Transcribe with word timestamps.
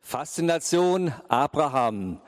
Faszination 0.00 1.12
Abraham, 1.28 2.20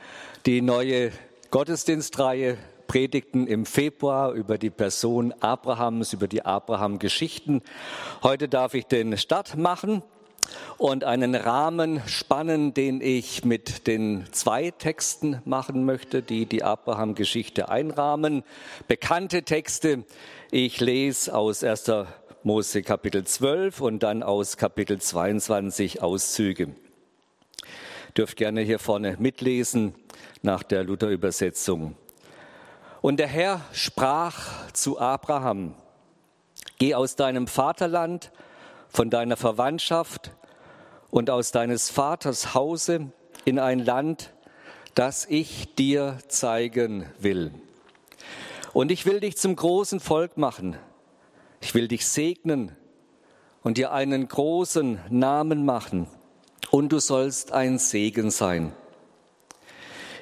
die 0.45 0.61
neue 0.61 1.13
Gottesdienstreihe 1.51 2.59
Predigten 2.87 3.47
im 3.47 3.65
Februar 3.65 4.33
über 4.33 4.59
die 4.59 4.69
Person 4.69 5.33
Abrahams, 5.41 6.13
über 6.13 6.29
die 6.29 6.45
Abraham-Geschichten. 6.45 7.63
Heute 8.23 8.49
darf 8.49 8.75
ich 8.75 8.85
den 8.87 9.17
Start 9.17 9.57
machen 9.57 10.03
und 10.77 11.05
einen 11.05 11.35
Rahmen 11.35 12.03
spannen, 12.07 12.75
den 12.75 13.01
ich 13.01 13.45
mit 13.45 13.87
den 13.87 14.27
zwei 14.33 14.73
Texten 14.73 15.41
machen 15.47 15.87
möchte, 15.87 16.21
die 16.21 16.47
die 16.47 16.63
Abraham-Geschichte 16.63 17.71
einrahmen. 17.71 18.43
Bekannte 18.89 19.43
Texte. 19.45 20.05
Ich 20.51 20.81
lese 20.81 21.35
aus 21.35 21.65
1. 21.65 21.91
Mose 22.43 22.83
Kapitel 22.83 23.25
12 23.25 23.81
und 23.81 24.03
dann 24.03 24.23
aus 24.23 24.57
Kapitel 24.57 25.01
22 25.01 26.03
Auszüge. 26.03 26.75
Dürft 28.17 28.37
gerne 28.37 28.63
hier 28.63 28.79
vorne 28.79 29.17
mitlesen 29.19 29.95
nach 30.43 30.63
der 30.63 30.85
Luther-Übersetzung. 30.85 31.97
Und 33.01 33.19
der 33.19 33.29
Herr 33.29 33.61
sprach 33.73 34.71
zu 34.73 34.99
Abraham, 34.99 35.75
geh 36.79 36.95
aus 36.95 37.17
deinem 37.17 37.47
Vaterland, 37.47 38.33
von 38.89 39.09
deiner 39.09 39.37
Verwandtschaft 39.37 40.33
und 41.11 41.31
aus 41.31 41.53
deines 41.53 41.91
Vaters 41.91 42.55
Hause 42.55 43.13
in 43.45 43.59
ein 43.59 43.79
Land, 43.79 44.33
das 44.95 45.27
ich 45.27 45.75
dir 45.77 46.19
zeigen 46.29 47.07
will. 47.19 47.53
Und 48.73 48.91
ich 48.91 49.07
will 49.07 49.21
dich 49.21 49.37
zum 49.37 49.55
großen 49.55 50.01
Volk 50.01 50.37
machen 50.37 50.77
ich 51.61 51.75
will 51.75 51.89
dich 51.89 52.07
segnen 52.07 52.73
und 53.63 53.77
dir 53.77 53.93
einen 53.93 54.27
großen 54.27 54.99
Namen 55.11 55.65
machen 55.65 56.09
und 56.71 56.91
du 56.91 56.99
sollst 56.99 57.53
ein 57.53 57.79
Segen 57.79 58.31
sein. 58.31 58.73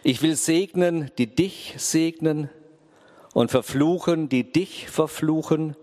Ich 0.03 0.23
will 0.23 0.37
segnen, 0.37 1.11
die 1.19 1.35
dich 1.35 1.75
segnen 1.77 2.51
und 3.35 3.51
verfluchen, 3.51 4.29
die 4.29 4.53
dich 4.53 4.89
verfluchen. 4.89 5.77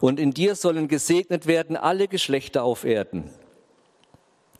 Und 0.00 0.20
in 0.20 0.32
dir 0.32 0.54
sollen 0.54 0.88
gesegnet 0.88 1.46
werden 1.46 1.76
alle 1.76 2.08
Geschlechter 2.08 2.62
auf 2.62 2.84
Erden. 2.84 3.30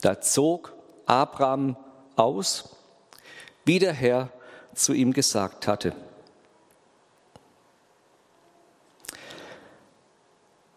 Da 0.01 0.21
zog 0.21 0.75
Abraham 1.07 1.77
aus, 2.17 2.77
wie 3.65 3.79
der 3.79 3.93
Herr 3.93 4.33
zu 4.75 4.93
ihm 4.93 5.13
gesagt 5.13 5.67
hatte. 5.67 5.95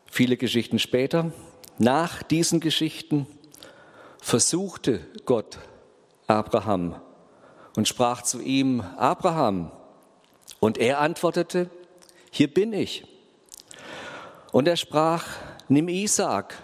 Viele 0.06 0.38
Geschichten 0.38 0.78
später, 0.78 1.31
nach 1.78 2.22
diesen 2.22 2.59
Geschichten, 2.59 3.28
versuchte 4.22 5.02
Gott 5.25 5.58
Abraham 6.27 6.95
und 7.75 7.88
sprach 7.88 8.22
zu 8.22 8.41
ihm, 8.41 8.81
Abraham. 8.95 9.72
Und 10.59 10.78
er 10.78 11.00
antwortete, 11.00 11.69
hier 12.30 12.53
bin 12.53 12.72
ich. 12.72 13.05
Und 14.53 14.67
er 14.67 14.78
sprach, 14.78 15.25
nimm 15.67 15.89
Isaak, 15.89 16.55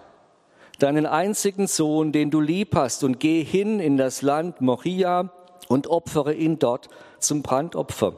deinen 0.79 1.05
einzigen 1.05 1.67
Sohn, 1.67 2.11
den 2.11 2.29
du 2.29 2.39
lieb 2.39 2.75
hast, 2.75 3.03
und 3.03 3.19
geh 3.19 3.43
hin 3.43 3.79
in 3.79 3.97
das 3.97 4.21
Land 4.21 4.61
Moria 4.61 5.33
und 5.67 5.87
opfere 5.87 6.33
ihn 6.33 6.59
dort 6.59 6.89
zum 7.19 7.41
Brandopfer 7.41 8.13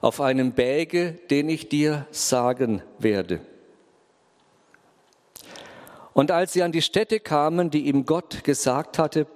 auf 0.00 0.20
einem 0.20 0.52
Berge, 0.52 1.12
den 1.30 1.48
ich 1.48 1.68
dir 1.68 2.06
sagen 2.10 2.82
werde. 2.98 3.40
Und 6.16 6.30
als 6.30 6.54
sie 6.54 6.62
an 6.62 6.72
die 6.72 6.80
Stätte 6.80 7.20
kamen, 7.20 7.68
die 7.68 7.88
ihm 7.88 8.06
Gott 8.06 8.42
gesagt 8.42 8.98
hatte, 8.98 9.26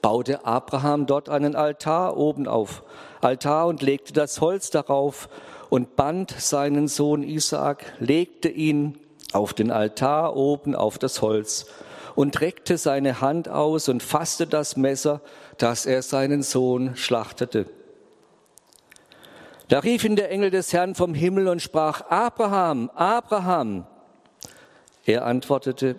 baute 0.00 0.46
Abraham 0.46 1.06
dort 1.06 1.28
einen 1.28 1.56
Altar 1.56 2.16
oben 2.16 2.46
auf, 2.46 2.84
Altar 3.20 3.66
und 3.66 3.82
legte 3.82 4.12
das 4.12 4.40
Holz 4.40 4.70
darauf 4.70 5.28
und 5.70 5.96
band 5.96 6.30
seinen 6.30 6.86
Sohn 6.86 7.24
Isaak, 7.24 7.94
legte 7.98 8.48
ihn 8.48 8.96
auf 9.32 9.54
den 9.54 9.72
Altar 9.72 10.36
oben 10.36 10.76
auf 10.76 10.98
das 10.98 11.20
Holz 11.20 11.66
und 12.14 12.40
reckte 12.40 12.78
seine 12.78 13.20
Hand 13.20 13.48
aus 13.48 13.88
und 13.88 14.00
fasste 14.00 14.46
das 14.46 14.76
Messer, 14.76 15.22
dass 15.58 15.84
er 15.84 16.00
seinen 16.00 16.44
Sohn 16.44 16.94
schlachtete. 16.94 17.66
Da 19.66 19.80
rief 19.80 20.04
ihn 20.04 20.14
der 20.14 20.30
Engel 20.30 20.52
des 20.52 20.72
Herrn 20.72 20.94
vom 20.94 21.12
Himmel 21.12 21.48
und 21.48 21.60
sprach, 21.60 22.02
Abraham, 22.08 22.88
Abraham. 22.94 23.84
Er 25.04 25.26
antwortete, 25.26 25.96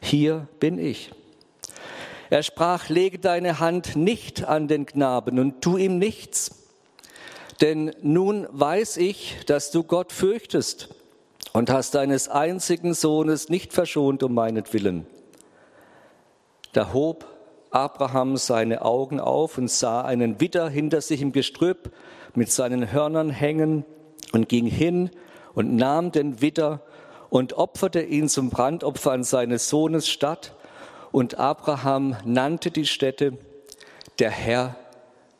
hier 0.00 0.48
bin 0.60 0.78
ich. 0.78 1.10
Er 2.30 2.42
sprach, 2.42 2.88
lege 2.88 3.18
deine 3.18 3.58
Hand 3.58 3.96
nicht 3.96 4.44
an 4.44 4.68
den 4.68 4.84
Knaben 4.84 5.38
und 5.38 5.62
tu 5.62 5.76
ihm 5.78 5.98
nichts, 5.98 6.50
denn 7.60 7.92
nun 8.02 8.46
weiß 8.50 8.98
ich, 8.98 9.36
dass 9.46 9.70
du 9.70 9.82
Gott 9.82 10.12
fürchtest 10.12 10.90
und 11.52 11.70
hast 11.70 11.94
deines 11.94 12.28
einzigen 12.28 12.94
Sohnes 12.94 13.48
nicht 13.48 13.72
verschont 13.72 14.22
um 14.22 14.34
meinetwillen. 14.34 15.06
Da 16.72 16.92
hob 16.92 17.26
Abraham 17.70 18.36
seine 18.36 18.82
Augen 18.82 19.20
auf 19.20 19.58
und 19.58 19.70
sah 19.70 20.02
einen 20.02 20.40
Widder 20.40 20.68
hinter 20.68 21.00
sich 21.00 21.22
im 21.22 21.32
Gestrüpp 21.32 21.92
mit 22.34 22.50
seinen 22.50 22.92
Hörnern 22.92 23.30
hängen 23.30 23.84
und 24.32 24.48
ging 24.48 24.66
hin 24.66 25.10
und 25.54 25.74
nahm 25.76 26.12
den 26.12 26.40
Widder 26.40 26.82
und 27.30 27.54
opferte 27.54 28.02
ihn 28.02 28.28
zum 28.28 28.50
Brandopfer 28.50 29.12
an 29.12 29.24
seines 29.24 29.68
Sohnes 29.68 30.08
Stadt. 30.08 30.54
Und 31.12 31.38
Abraham 31.38 32.16
nannte 32.24 32.70
die 32.70 32.86
Stätte, 32.86 33.38
der 34.18 34.30
Herr 34.30 34.76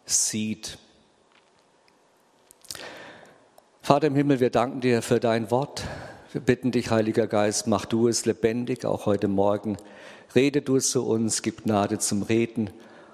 sieht. 0.05 0.79
Vater 3.83 4.09
im 4.09 4.15
Himmel, 4.15 4.41
wir 4.41 4.51
danken 4.51 4.81
dir 4.81 5.03
für 5.03 5.21
dein 5.21 5.51
Wort. 5.51 5.85
Wir 6.33 6.43
bitten 6.43 6.73
dich, 6.73 6.91
Heiliger 6.91 7.27
Geist, 7.27 7.67
mach 7.67 7.87
du 7.87 8.09
es 8.09 8.27
lebendig, 8.27 8.85
auch 8.85 9.07
heute 9.07 9.29
Morgen. 9.29 9.79
Rede 10.35 10.61
du 10.61 10.77
es 10.77 10.91
zu 10.91 11.07
uns, 11.07 11.41
gib 11.41 11.65
Gnade 11.65 11.99
zum 11.99 12.23
Reden 12.23 12.71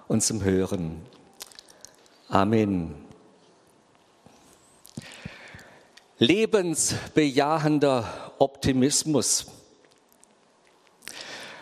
und 0.08 0.22
zum 0.22 0.42
Hören. 0.42 1.00
Amen. 2.28 3.03
Lebensbejahender 6.18 8.32
Optimismus. 8.38 9.46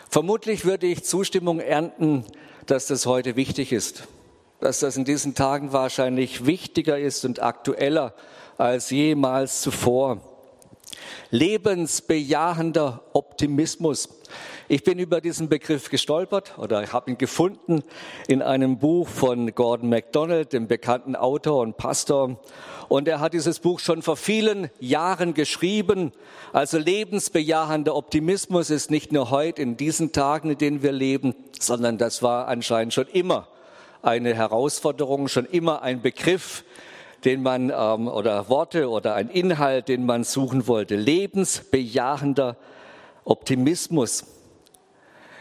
Vermutlich 0.07 0.63
würde 0.63 0.85
ich 0.85 1.03
Zustimmung 1.03 1.59
ernten, 1.59 2.23
dass 2.67 2.85
das 2.85 3.07
heute 3.07 3.35
wichtig 3.35 3.71
ist, 3.71 4.03
dass 4.59 4.79
das 4.79 4.95
in 4.95 5.05
diesen 5.05 5.33
Tagen 5.33 5.73
wahrscheinlich 5.73 6.45
wichtiger 6.45 6.99
ist 6.99 7.25
und 7.25 7.41
aktueller 7.41 8.13
als 8.59 8.91
jemals 8.91 9.61
zuvor. 9.61 10.21
Lebensbejahender 11.31 13.01
Optimismus. 13.13 14.07
Ich 14.69 14.83
bin 14.83 14.97
über 14.97 15.19
diesen 15.19 15.49
Begriff 15.49 15.89
gestolpert 15.89 16.57
oder 16.57 16.93
habe 16.93 17.11
ihn 17.11 17.17
gefunden 17.17 17.83
in 18.27 18.41
einem 18.41 18.79
Buch 18.79 19.07
von 19.07 19.53
Gordon 19.53 19.89
MacDonald, 19.89 20.53
dem 20.53 20.67
bekannten 20.67 21.15
Autor 21.15 21.61
und 21.61 21.75
Pastor. 21.77 22.39
Und 22.87 23.07
er 23.07 23.19
hat 23.19 23.33
dieses 23.33 23.59
Buch 23.59 23.79
schon 23.79 24.01
vor 24.01 24.15
vielen 24.15 24.69
Jahren 24.79 25.33
geschrieben. 25.33 26.13
Also 26.53 26.77
lebensbejahender 26.77 27.95
Optimismus 27.95 28.69
ist 28.69 28.89
nicht 28.89 29.11
nur 29.11 29.31
heute 29.31 29.61
in 29.61 29.75
diesen 29.75 30.11
Tagen, 30.11 30.51
in 30.51 30.57
denen 30.57 30.81
wir 30.81 30.91
leben, 30.91 31.35
sondern 31.59 31.97
das 31.97 32.23
war 32.23 32.47
anscheinend 32.47 32.93
schon 32.93 33.07
immer 33.07 33.47
eine 34.01 34.33
Herausforderung, 34.33 35.27
schon 35.27 35.45
immer 35.45 35.81
ein 35.81 36.01
Begriff, 36.01 36.63
den 37.25 37.41
man 37.41 37.69
ähm, 37.69 38.07
oder 38.07 38.49
Worte 38.49 38.89
oder 38.89 39.15
ein 39.15 39.29
Inhalt, 39.29 39.87
den 39.87 40.05
man 40.05 40.23
suchen 40.23 40.67
wollte. 40.67 40.95
Lebensbejahender 40.95 42.49
Optimismus. 42.49 42.82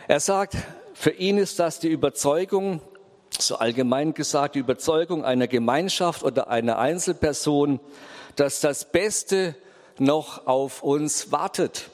Er 0.08 0.20
sagt, 0.20 0.56
für 0.94 1.10
ihn 1.10 1.38
ist 1.38 1.58
das 1.58 1.80
die 1.80 1.88
Überzeugung, 1.88 2.80
so 3.38 3.56
allgemein 3.56 4.14
gesagt, 4.14 4.54
die 4.54 4.60
Überzeugung 4.60 5.24
einer 5.24 5.48
Gemeinschaft 5.48 6.22
oder 6.22 6.48
einer 6.48 6.78
Einzelperson, 6.78 7.80
dass 8.36 8.60
das 8.60 8.90
Beste 8.92 9.56
noch 9.98 10.46
auf 10.46 10.82
uns 10.82 11.32
wartet. 11.32 11.90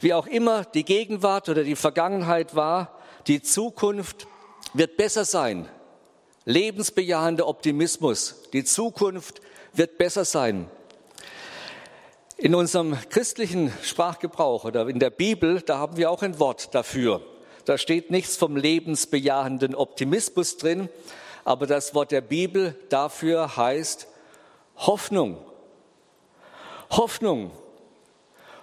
Wie 0.00 0.12
auch 0.12 0.26
immer 0.26 0.64
die 0.64 0.84
Gegenwart 0.84 1.48
oder 1.48 1.62
die 1.62 1.76
Vergangenheit 1.76 2.54
war, 2.54 2.98
die 3.26 3.42
Zukunft 3.42 4.26
wird 4.72 4.96
besser 4.96 5.24
sein. 5.24 5.68
Lebensbejahender 6.44 7.46
Optimismus. 7.46 8.42
Die 8.52 8.64
Zukunft 8.64 9.40
wird 9.72 9.98
besser 9.98 10.24
sein. 10.24 10.68
In 12.36 12.56
unserem 12.56 12.98
christlichen 13.10 13.72
Sprachgebrauch 13.84 14.64
oder 14.64 14.88
in 14.88 14.98
der 14.98 15.10
Bibel, 15.10 15.60
da 15.60 15.78
haben 15.78 15.96
wir 15.96 16.10
auch 16.10 16.22
ein 16.22 16.40
Wort 16.40 16.74
dafür. 16.74 17.22
Da 17.64 17.78
steht 17.78 18.10
nichts 18.10 18.36
vom 18.36 18.56
lebensbejahenden 18.56 19.76
Optimismus 19.76 20.56
drin, 20.56 20.88
aber 21.44 21.68
das 21.68 21.94
Wort 21.94 22.10
der 22.10 22.22
Bibel 22.22 22.76
dafür 22.88 23.56
heißt 23.56 24.08
Hoffnung. 24.78 25.38
Hoffnung. 26.90 27.52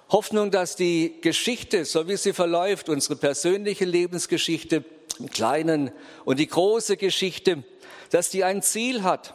Hoffnung, 0.09 0.51
dass 0.51 0.75
die 0.75 1.21
Geschichte, 1.21 1.85
so 1.85 2.09
wie 2.09 2.17
sie 2.17 2.33
verläuft, 2.33 2.89
unsere 2.89 3.15
persönliche 3.15 3.85
Lebensgeschichte, 3.85 4.83
im 5.17 5.29
Kleinen 5.29 5.91
und 6.25 6.39
die 6.39 6.47
große 6.47 6.97
Geschichte, 6.97 7.63
dass 8.09 8.29
die 8.29 8.43
ein 8.43 8.61
Ziel 8.63 9.03
hat, 9.03 9.33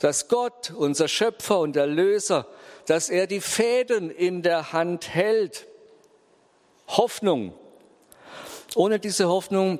dass 0.00 0.26
Gott, 0.26 0.72
unser 0.76 1.06
Schöpfer 1.06 1.60
und 1.60 1.76
Erlöser, 1.76 2.46
dass 2.90 3.08
er 3.08 3.28
die 3.28 3.40
Fäden 3.40 4.10
in 4.10 4.42
der 4.42 4.72
Hand 4.72 5.14
hält. 5.14 5.68
Hoffnung. 6.88 7.52
Ohne 8.74 8.98
diese 8.98 9.28
Hoffnung 9.28 9.78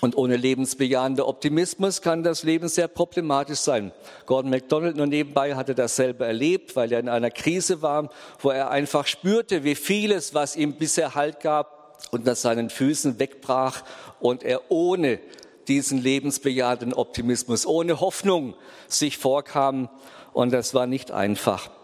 und 0.00 0.16
ohne 0.16 0.34
lebensbejahender 0.34 1.28
Optimismus 1.28 2.02
kann 2.02 2.24
das 2.24 2.42
Leben 2.42 2.66
sehr 2.66 2.88
problematisch 2.88 3.60
sein. 3.60 3.92
Gordon 4.26 4.50
MacDonald 4.50 4.96
nur 4.96 5.06
nebenbei 5.06 5.54
hatte 5.54 5.76
das 5.76 5.94
selber 5.94 6.26
erlebt, 6.26 6.74
weil 6.74 6.90
er 6.90 6.98
in 6.98 7.08
einer 7.08 7.30
Krise 7.30 7.80
war, 7.80 8.10
wo 8.40 8.50
er 8.50 8.72
einfach 8.72 9.06
spürte, 9.06 9.62
wie 9.62 9.76
vieles, 9.76 10.34
was 10.34 10.56
ihm 10.56 10.78
bisher 10.78 11.14
Halt 11.14 11.38
gab, 11.38 12.02
unter 12.10 12.34
seinen 12.34 12.70
Füßen 12.70 13.20
wegbrach 13.20 13.84
und 14.18 14.42
er 14.42 14.68
ohne 14.68 15.20
diesen 15.68 16.02
lebensbejahenden 16.02 16.92
Optimismus, 16.92 17.66
ohne 17.66 18.00
Hoffnung 18.00 18.56
sich 18.88 19.16
vorkam 19.16 19.88
und 20.32 20.52
das 20.52 20.74
war 20.74 20.88
nicht 20.88 21.12
einfach. 21.12 21.77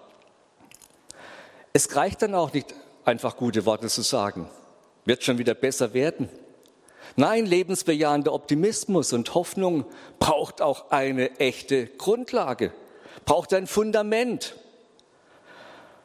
Es 1.77 1.97
reicht 1.97 2.23
dann 2.23 2.37
auch 2.37 2.53
nicht 2.53 2.73
einfach 3.05 3.37
gute 3.37 3.67
Worte 3.67 3.89
zu 3.89 4.03
sagen. 4.03 4.49
Wird 5.05 5.25
schon 5.25 5.39
wieder 5.39 5.55
besser 5.55 5.93
werden. 5.93 6.29
Nein, 7.17 7.47
lebensbejahender 7.47 8.33
Optimismus 8.33 9.13
und 9.13 9.35
Hoffnung 9.35 9.85
braucht 10.21 10.63
auch 10.63 10.93
eine 10.93 11.41
echte 11.41 11.87
Grundlage, 11.87 12.73
braucht 13.25 13.53
ein 13.55 13.67
Fundament. 13.67 14.55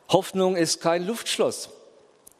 Hoffnung 0.09 0.55
ist 0.55 0.81
kein 0.81 1.05
Luftschloss. 1.05 1.69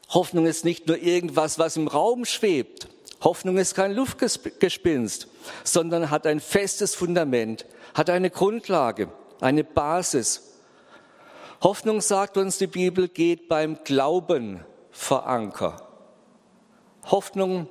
Hoffnung 0.10 0.48
ist 0.48 0.66
nicht 0.66 0.88
nur 0.88 0.98
irgendwas, 0.98 1.60
was 1.60 1.78
im 1.78 1.88
Raum 1.88 2.26
schwebt. 2.26 2.88
Hoffnung 3.22 3.60
ist 3.60 3.76
kein 3.76 3.94
Luftgespinst, 3.94 5.28
sondern 5.64 6.10
hat 6.10 6.26
ein 6.26 6.40
festes 6.40 6.96
Fundament, 6.96 7.68
hat 7.94 8.10
eine 8.10 8.32
Grundlage, 8.32 9.10
eine 9.40 9.64
Basis. 9.64 10.49
Hoffnung, 11.62 12.00
sagt 12.00 12.38
uns 12.38 12.58
die 12.58 12.68
Bibel, 12.68 13.10
geht 13.10 13.50
beim 13.50 13.80
Glauben 13.84 14.62
verankert. 14.92 15.84
Hoffnung 17.06 17.68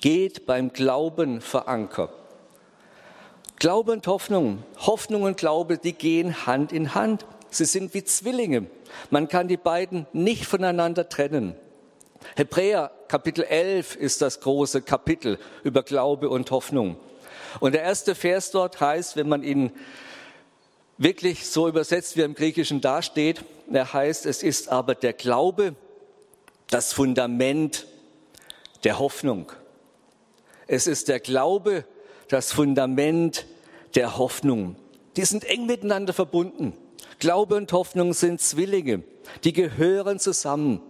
geht 0.00 0.44
beim 0.44 0.72
Glauben 0.72 1.40
verankert. 1.40 2.10
Glaube 3.56 3.92
und 3.92 4.08
Hoffnung, 4.08 4.64
Hoffnung 4.78 5.22
und 5.22 5.36
Glaube, 5.36 5.78
die 5.78 5.92
gehen 5.92 6.46
Hand 6.46 6.72
in 6.72 6.96
Hand. 6.96 7.24
Sie 7.48 7.64
sind 7.64 7.94
wie 7.94 8.02
Zwillinge. 8.02 8.66
Man 9.10 9.28
kann 9.28 9.46
die 9.46 9.56
beiden 9.56 10.06
nicht 10.12 10.46
voneinander 10.46 11.08
trennen. 11.08 11.54
Hebräer 12.34 12.90
Kapitel 13.06 13.44
11 13.44 13.94
ist 13.94 14.20
das 14.20 14.40
große 14.40 14.82
Kapitel 14.82 15.38
über 15.62 15.84
Glaube 15.84 16.28
und 16.28 16.50
Hoffnung. 16.50 16.96
Und 17.60 17.74
der 17.74 17.82
erste 17.82 18.16
Vers 18.16 18.50
dort 18.50 18.80
heißt, 18.80 19.14
wenn 19.14 19.28
man 19.28 19.44
ihn 19.44 19.70
wirklich 21.02 21.46
so 21.46 21.68
übersetzt, 21.68 22.16
wie 22.16 22.20
er 22.20 22.26
im 22.26 22.34
Griechischen 22.34 22.80
dasteht, 22.80 23.44
er 23.72 23.92
heißt, 23.92 24.26
es 24.26 24.42
ist 24.42 24.68
aber 24.68 24.94
der 24.94 25.12
Glaube, 25.12 25.74
das 26.68 26.92
Fundament 26.92 27.86
der 28.84 28.98
Hoffnung. 28.98 29.52
Es 30.66 30.86
ist 30.86 31.08
der 31.08 31.20
Glaube, 31.20 31.84
das 32.28 32.52
Fundament 32.52 33.46
der 33.94 34.16
Hoffnung. 34.16 34.76
Die 35.16 35.24
sind 35.24 35.44
eng 35.44 35.66
miteinander 35.66 36.12
verbunden. 36.12 36.72
Glaube 37.18 37.56
und 37.56 37.72
Hoffnung 37.72 38.14
sind 38.14 38.40
Zwillinge, 38.40 39.02
die 39.44 39.52
gehören 39.52 40.18
zusammen. 40.18 40.80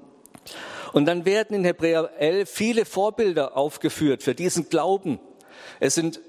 Und 0.93 1.07
dann 1.07 1.25
werden 1.25 1.57
in 1.57 1.65
Hebräer 1.65 2.11
11 2.19 2.51
viele 2.51 2.85
Vorbilder 2.85 3.57
aufgeführt 3.57 4.23
für 4.23 4.35
diesen 4.35 4.69
Glauben. 4.69 5.19
Es 5.81 5.95
sind 5.95 6.21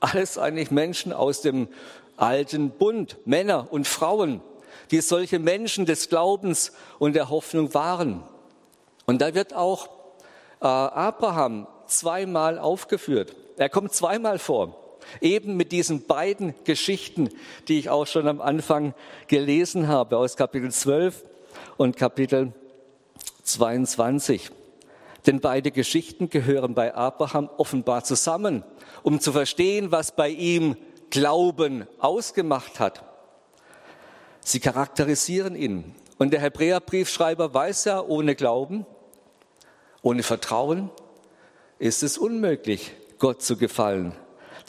alles 0.00 0.36
eigentlich 0.36 0.70
Menschen 0.70 1.12
aus 1.12 1.40
dem 1.40 1.68
alten 2.22 2.70
Bund, 2.70 3.16
Männer 3.24 3.66
und 3.70 3.88
Frauen, 3.88 4.40
die 4.90 5.00
solche 5.00 5.40
Menschen 5.40 5.86
des 5.86 6.08
Glaubens 6.08 6.72
und 6.98 7.14
der 7.14 7.28
Hoffnung 7.28 7.74
waren. 7.74 8.22
Und 9.06 9.20
da 9.20 9.34
wird 9.34 9.54
auch 9.54 9.88
äh, 10.60 10.66
Abraham 10.66 11.66
zweimal 11.86 12.58
aufgeführt. 12.58 13.34
Er 13.56 13.68
kommt 13.68 13.92
zweimal 13.92 14.38
vor. 14.38 14.78
Eben 15.20 15.56
mit 15.56 15.72
diesen 15.72 16.06
beiden 16.06 16.54
Geschichten, 16.62 17.28
die 17.66 17.80
ich 17.80 17.90
auch 17.90 18.06
schon 18.06 18.28
am 18.28 18.40
Anfang 18.40 18.94
gelesen 19.26 19.88
habe, 19.88 20.16
aus 20.16 20.36
Kapitel 20.36 20.70
12 20.70 21.24
und 21.76 21.96
Kapitel 21.96 22.52
22. 23.42 24.50
Denn 25.26 25.40
beide 25.40 25.72
Geschichten 25.72 26.30
gehören 26.30 26.74
bei 26.74 26.94
Abraham 26.94 27.50
offenbar 27.56 28.04
zusammen, 28.04 28.62
um 29.02 29.18
zu 29.18 29.32
verstehen, 29.32 29.90
was 29.90 30.14
bei 30.14 30.28
ihm 30.28 30.76
Glauben 31.12 31.86
ausgemacht 31.98 32.80
hat. 32.80 33.04
Sie 34.40 34.60
charakterisieren 34.60 35.54
ihn. 35.54 35.94
Und 36.16 36.32
der 36.32 36.40
Hebräerbriefschreiber 36.40 37.52
weiß 37.52 37.84
ja, 37.84 38.00
ohne 38.00 38.34
Glauben, 38.34 38.86
ohne 40.00 40.22
Vertrauen 40.22 40.90
ist 41.78 42.02
es 42.02 42.16
unmöglich, 42.16 42.92
Gott 43.18 43.42
zu 43.42 43.58
gefallen. 43.58 44.14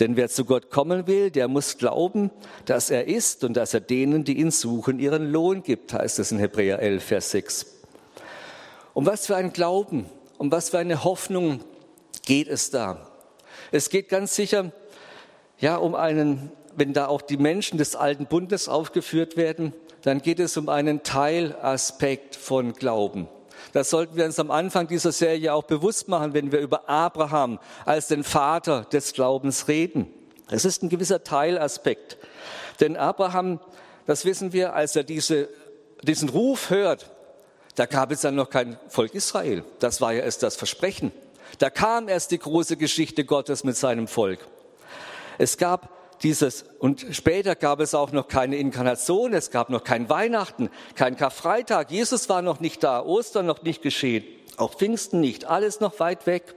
Denn 0.01 0.18
wer 0.18 0.28
zu 0.28 0.44
Gott 0.44 0.69
kommen 0.69 1.07
will, 1.07 1.31
der 1.31 1.48
muss 1.48 1.78
glauben, 1.78 2.30
dass 2.66 2.89
er 2.89 3.07
ist 3.07 3.46
und 3.46 3.54
dass 3.54 3.74
er 3.74 3.80
denen, 3.80 4.25
die 4.25 4.38
ihn 4.38 4.51
suchen, 4.51 5.00
ihren 5.00 5.31
Lohn 5.31 5.63
gibt, 5.63 5.94
heißt 5.94 6.19
es 6.19 6.34
in 6.34 6.39
Hebräer 6.39 6.80
11, 6.80 7.04
Vers 7.06 7.31
6. 7.31 7.66
Um 8.94 9.06
was 9.06 9.28
für 9.28 9.38
ein 9.38 9.54
Glauben, 9.54 10.07
um 10.38 10.51
was 10.51 10.72
für 10.72 10.80
eine 10.80 11.06
Hoffnung 11.06 11.62
geht 12.25 12.50
es 12.50 12.69
da? 12.69 13.10
Es 13.72 13.89
geht 13.89 14.10
ganz 14.10 14.36
sicher, 14.36 14.74
ja, 15.63 15.77
um 15.77 15.95
einen, 15.95 16.51
wenn 16.75 16.92
da 16.92 17.07
auch 17.07 17.21
die 17.21 17.38
Menschen 17.38 17.77
des 17.77 17.95
alten 17.95 18.25
Bundes 18.25 18.68
aufgeführt 18.68 19.38
werden, 19.38 19.71
dann 20.01 20.21
geht 20.21 20.42
es 20.42 20.57
um 20.57 20.68
einen 20.68 21.04
Teilaspekt 21.04 22.36
von 22.36 22.74
Glauben. 22.74 23.30
Das 23.71 23.89
sollten 23.89 24.18
wir 24.18 24.25
uns 24.25 24.38
am 24.39 24.51
Anfang 24.51 24.88
dieser 24.88 25.13
Serie 25.13 25.54
auch 25.54 25.63
bewusst 25.63 26.10
machen, 26.10 26.33
wenn 26.33 26.51
wir 26.51 26.60
über 26.60 26.89
Abraham 26.89 27.60
als 27.86 28.10
den 28.10 28.25
Vater 28.25 28.83
des 28.92 29.13
Glaubens 29.13 29.69
reden. 29.69 30.13
Es 30.51 30.65
ist 30.65 30.83
ein 30.83 30.89
gewisser 30.89 31.24
Teilaspekt. 31.24 32.18
Denn 32.81 32.98
Abraham, 32.98 33.62
das 34.06 34.25
wissen 34.25 34.51
wir, 34.51 34.74
als 34.74 34.98
er 34.98 35.06
diese, 35.06 35.48
diesen 36.01 36.27
Ruf 36.27 36.71
hört, 36.71 37.10
da 37.75 37.86
gab 37.86 38.12
es 38.12 38.19
dann 38.19 38.36
noch 38.36 38.50
kein 38.50 38.77
Volk 38.89 39.15
Israel. 39.15 39.63
Das 39.80 40.01
war 40.01 40.12
ja 40.12 40.24
erst 40.24 40.44
das 40.44 40.57
Versprechen. 40.57 41.13
Da 41.60 41.69
kam 41.69 42.10
erst 42.10 42.31
die 42.31 42.39
große 42.39 42.75
Geschichte 42.75 43.24
Gottes 43.24 43.63
mit 43.63 43.77
seinem 43.77 44.10
Volk. 44.10 44.46
Es 45.38 45.58
gab 45.58 45.90
dieses, 46.22 46.66
und 46.80 47.06
später 47.12 47.56
gab 47.56 47.80
es 47.80 47.94
auch 47.94 48.12
noch 48.12 48.28
keine 48.28 48.56
Inkarnation, 48.56 49.34
es 49.34 49.52
gab 49.52 49.70
noch 49.70 49.84
kein 49.84 50.10
Weihnachten, 50.10 50.70
kein 50.96 51.18
Karfreitag, 51.18 51.92
Jesus 51.92 52.30
war 52.30 52.42
noch 52.42 52.60
nicht 52.60 52.84
da, 52.84 53.04
Ostern 53.04 53.46
noch 53.46 53.63
nicht 53.63 53.82
geschehen, 53.82 54.24
auch 54.58 54.75
Pfingsten 54.75 55.20
nicht, 55.20 55.46
alles 55.46 55.80
noch 55.80 56.00
weit 56.00 56.25
weg. 56.25 56.56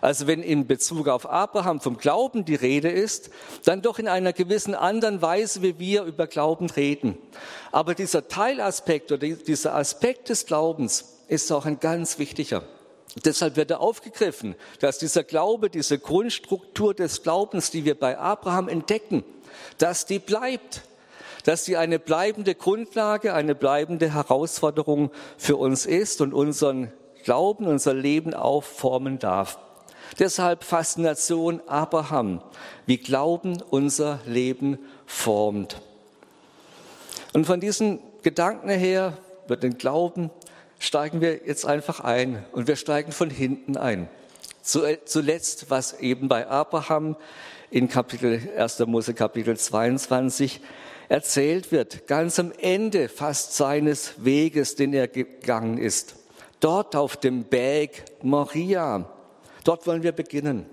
Also 0.00 0.26
wenn 0.28 0.42
in 0.42 0.66
Bezug 0.66 1.08
auf 1.08 1.28
Abraham 1.28 1.80
vom 1.80 1.96
Glauben 1.96 2.44
die 2.44 2.54
Rede 2.54 2.88
ist, 2.88 3.30
dann 3.64 3.82
doch 3.82 3.98
in 3.98 4.06
einer 4.06 4.32
gewissen 4.32 4.76
anderen 4.76 5.22
Weise, 5.22 5.62
wie 5.62 5.80
wir 5.80 6.04
über 6.04 6.28
Glauben 6.28 6.70
reden. 6.70 7.18
Aber 7.72 7.94
dieser 7.94 8.28
Teilaspekt 8.28 9.10
oder 9.10 9.26
dieser 9.26 9.74
Aspekt 9.74 10.28
des 10.28 10.46
Glaubens 10.46 11.16
ist 11.26 11.50
auch 11.50 11.66
ein 11.66 11.80
ganz 11.80 12.20
wichtiger. 12.20 12.62
Deshalb 13.24 13.56
wird 13.56 13.70
er 13.70 13.80
aufgegriffen, 13.80 14.54
dass 14.80 14.98
dieser 14.98 15.24
Glaube, 15.24 15.70
diese 15.70 15.98
Grundstruktur 15.98 16.94
des 16.94 17.22
Glaubens, 17.22 17.70
die 17.70 17.84
wir 17.84 17.98
bei 17.98 18.18
Abraham 18.18 18.68
entdecken, 18.68 19.24
dass 19.78 20.06
die 20.06 20.18
bleibt, 20.18 20.82
dass 21.44 21.64
sie 21.64 21.76
eine 21.76 21.98
bleibende 21.98 22.54
Grundlage, 22.54 23.32
eine 23.32 23.54
bleibende 23.54 24.12
Herausforderung 24.12 25.10
für 25.38 25.56
uns 25.56 25.86
ist 25.86 26.20
und 26.20 26.34
unseren 26.34 26.92
Glauben, 27.24 27.66
unser 27.66 27.94
Leben 27.94 28.34
auch 28.34 28.62
formen 28.62 29.18
darf. 29.18 29.58
Deshalb 30.18 30.64
Faszination 30.64 31.60
Abraham, 31.66 32.42
wie 32.86 32.98
Glauben 32.98 33.62
unser 33.70 34.20
Leben 34.26 34.78
formt. 35.06 35.80
Und 37.32 37.46
von 37.46 37.60
diesen 37.60 38.00
Gedanken 38.22 38.70
her 38.70 39.16
wird 39.46 39.62
den 39.62 39.78
Glauben 39.78 40.30
steigen 40.78 41.20
wir 41.20 41.46
jetzt 41.46 41.66
einfach 41.66 42.00
ein 42.00 42.44
und 42.52 42.68
wir 42.68 42.76
steigen 42.76 43.12
von 43.12 43.30
hinten 43.30 43.76
ein. 43.76 44.08
Zuletzt, 44.62 45.70
was 45.70 45.98
eben 46.00 46.28
bei 46.28 46.46
Abraham 46.46 47.16
in 47.70 47.88
Kapitel 47.88 48.40
1. 48.56 48.78
Mose 48.86 49.14
Kapitel 49.14 49.56
22 49.56 50.60
erzählt 51.08 51.72
wird, 51.72 52.06
ganz 52.06 52.38
am 52.38 52.52
Ende 52.52 53.08
fast 53.08 53.56
seines 53.56 54.14
Weges, 54.18 54.74
den 54.76 54.92
er 54.92 55.08
gegangen 55.08 55.78
ist. 55.78 56.16
Dort 56.60 56.96
auf 56.96 57.16
dem 57.16 57.44
Berg 57.44 58.04
Moria. 58.22 59.08
Dort 59.64 59.86
wollen 59.86 60.02
wir 60.02 60.12
beginnen. 60.12 60.66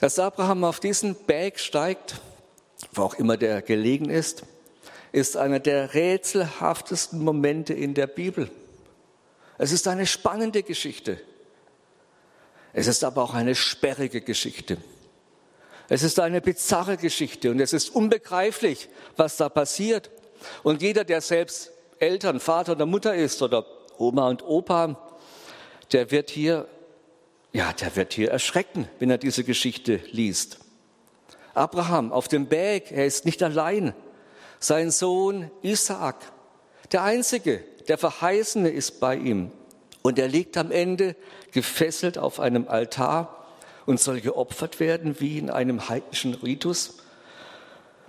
Dass 0.00 0.18
Abraham 0.18 0.64
auf 0.64 0.80
diesen 0.80 1.14
Berg 1.14 1.58
steigt, 1.58 2.20
wo 2.92 3.02
auch 3.02 3.14
immer 3.14 3.36
der 3.36 3.62
gelegen 3.62 4.10
ist, 4.10 4.42
ist 5.18 5.36
einer 5.36 5.60
der 5.60 5.94
rätselhaftesten 5.94 7.22
Momente 7.22 7.74
in 7.74 7.94
der 7.94 8.06
Bibel. 8.06 8.50
Es 9.58 9.72
ist 9.72 9.88
eine 9.88 10.06
spannende 10.06 10.62
Geschichte. 10.62 11.20
Es 12.72 12.86
ist 12.86 13.04
aber 13.04 13.22
auch 13.22 13.34
eine 13.34 13.54
sperrige 13.54 14.20
Geschichte. 14.20 14.78
Es 15.88 16.02
ist 16.02 16.20
eine 16.20 16.40
bizarre 16.40 16.96
Geschichte 16.96 17.50
und 17.50 17.60
es 17.60 17.72
ist 17.72 17.88
unbegreiflich, 17.90 18.88
was 19.16 19.36
da 19.36 19.48
passiert. 19.48 20.10
Und 20.62 20.82
jeder, 20.82 21.04
der 21.04 21.20
selbst 21.20 21.72
Eltern, 21.98 22.40
Vater 22.40 22.72
oder 22.72 22.86
Mutter 22.86 23.14
ist 23.14 23.42
oder 23.42 23.64
Oma 23.96 24.28
und 24.28 24.44
Opa, 24.44 24.96
der 25.92 26.10
wird 26.10 26.30
hier, 26.30 26.68
ja, 27.52 27.72
der 27.72 27.96
wird 27.96 28.12
hier 28.12 28.30
erschrecken, 28.30 28.88
wenn 28.98 29.10
er 29.10 29.18
diese 29.18 29.44
Geschichte 29.44 30.00
liest. 30.12 30.58
Abraham 31.54 32.12
auf 32.12 32.28
dem 32.28 32.46
Berg, 32.46 32.92
er 32.92 33.06
ist 33.06 33.24
nicht 33.24 33.42
allein. 33.42 33.94
Sein 34.60 34.90
Sohn 34.90 35.50
Isaak, 35.62 36.16
der 36.92 37.02
Einzige, 37.02 37.62
der 37.88 37.98
Verheißene 37.98 38.70
ist 38.70 39.00
bei 39.00 39.16
ihm. 39.16 39.50
Und 40.02 40.18
er 40.18 40.28
liegt 40.28 40.56
am 40.56 40.70
Ende 40.70 41.16
gefesselt 41.52 42.18
auf 42.18 42.40
einem 42.40 42.68
Altar 42.68 43.46
und 43.86 44.00
soll 44.00 44.20
geopfert 44.20 44.80
werden 44.80 45.16
wie 45.18 45.38
in 45.38 45.50
einem 45.50 45.88
heidnischen 45.88 46.34
Ritus. 46.34 46.98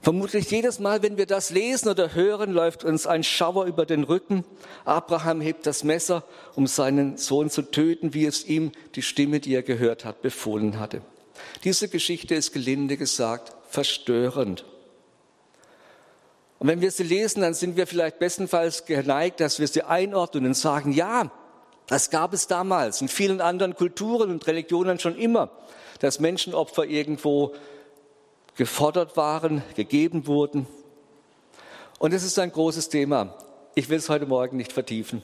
Vermutlich 0.02 0.50
jedes 0.50 0.80
Mal, 0.80 1.04
wenn 1.04 1.18
wir 1.18 1.26
das 1.26 1.50
lesen 1.50 1.90
oder 1.90 2.14
hören, 2.14 2.52
läuft 2.52 2.86
uns 2.86 3.06
ein 3.06 3.24
Schauer 3.24 3.66
über 3.66 3.86
den 3.86 4.04
Rücken. 4.04 4.46
Abraham 4.86 5.42
hebt 5.42 5.66
das 5.66 5.84
Messer, 5.84 6.24
um 6.56 6.68
seinen 6.68 7.18
Sohn 7.18 7.50
zu 7.50 7.64
töten, 7.64 8.14
wie 8.14 8.26
es 8.26 8.46
ihm 8.46 8.72
die 8.96 9.02
Stimme, 9.02 9.42
die 9.42 9.54
er 9.54 9.64
gehört 9.64 10.06
hat, 10.06 10.22
befohlen 10.22 10.80
hatte. 10.80 11.02
Diese 11.64 11.90
Geschichte 11.90 12.36
ist 12.36 12.54
gelinde 12.54 12.96
gesagt 12.96 13.54
verstörend. 13.70 14.66
Und 16.60 16.68
wenn 16.68 16.82
wir 16.82 16.92
sie 16.92 17.04
lesen, 17.04 17.42
dann 17.42 17.54
sind 17.54 17.78
wir 17.78 17.88
vielleicht 17.88 18.20
bestenfalls 18.20 18.86
geneigt, 18.86 19.40
dass 19.40 19.60
wir 19.60 19.68
sie 19.68 19.84
einordnen 19.84 20.46
und 20.46 20.54
sagen, 20.56 20.92
ja, 20.92 21.32
das 21.88 22.10
gab 22.10 22.34
es 22.34 22.48
damals 22.48 23.02
in 23.02 23.08
vielen 23.08 23.42
anderen 23.42 23.76
Kulturen 23.76 24.30
und 24.30 24.46
Religionen 24.46 25.00
schon 25.00 25.16
immer, 25.16 25.50
dass 26.00 26.20
Menschenopfer 26.20 26.86
irgendwo 26.86 27.54
gefordert 28.58 29.16
waren, 29.16 29.64
gegeben 29.76 30.28
wurden. 30.28 30.68
Und 31.98 32.14
es 32.14 32.24
ist 32.24 32.38
ein 32.38 32.52
großes 32.52 32.90
Thema. 32.90 33.34
Ich 33.74 33.90
will 33.90 33.98
es 33.98 34.10
heute 34.10 34.26
Morgen 34.26 34.58
nicht 34.58 34.74
vertiefen, 34.74 35.22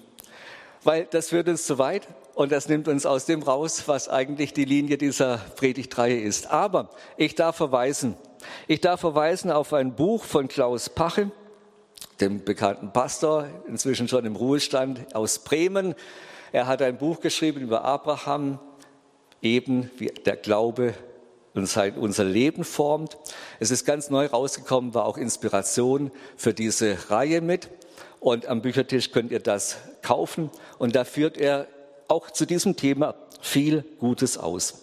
weil 0.83 1.05
das 1.05 1.29
führt 1.29 1.49
uns 1.49 1.65
zu 1.65 1.77
weit 1.77 2.07
und 2.33 2.51
das 2.53 2.69
nimmt 2.69 2.87
uns 2.87 3.05
aus 3.05 3.25
dem 3.25 3.43
raus, 3.43 3.83
was 3.87 4.07
eigentlich 4.07 4.53
die 4.53 4.65
Linie 4.65 4.97
dieser 4.97 5.37
Predigtreihe 5.37 6.19
ist. 6.19 6.47
Aber 6.49 6.89
ich 7.17 7.35
darf 7.35 7.57
verweisen, 7.57 8.15
ich 8.67 8.81
darf 8.81 9.01
verweisen 9.01 9.51
auf 9.51 9.73
ein 9.73 9.95
Buch 9.95 10.23
von 10.23 10.47
Klaus 10.47 10.89
Pache, 10.89 11.31
dem 12.19 12.43
bekannten 12.43 12.91
Pastor, 12.91 13.47
inzwischen 13.67 14.07
schon 14.07 14.25
im 14.25 14.35
Ruhestand 14.35 15.15
aus 15.15 15.39
Bremen. 15.39 15.95
Er 16.51 16.67
hat 16.67 16.81
ein 16.81 16.97
Buch 16.97 17.19
geschrieben 17.19 17.61
über 17.61 17.83
Abraham, 17.83 18.59
eben 19.41 19.91
wie 19.97 20.07
der 20.07 20.35
Glaube 20.35 20.93
unser 21.53 22.23
Leben 22.23 22.63
formt. 22.63 23.17
Es 23.59 23.71
ist 23.71 23.85
ganz 23.85 24.09
neu 24.09 24.25
rausgekommen, 24.25 24.93
war 24.93 25.05
auch 25.05 25.17
Inspiration 25.17 26.11
für 26.35 26.53
diese 26.53 27.09
Reihe 27.09 27.41
mit. 27.41 27.69
Und 28.19 28.47
am 28.47 28.61
Büchertisch 28.61 29.11
könnt 29.11 29.31
ihr 29.31 29.39
das 29.39 29.77
kaufen. 30.01 30.49
Und 30.79 30.95
da 30.95 31.03
führt 31.03 31.37
er 31.37 31.67
auch 32.07 32.31
zu 32.31 32.45
diesem 32.45 32.75
Thema 32.75 33.15
viel 33.39 33.85
Gutes 33.99 34.37
aus. 34.37 34.81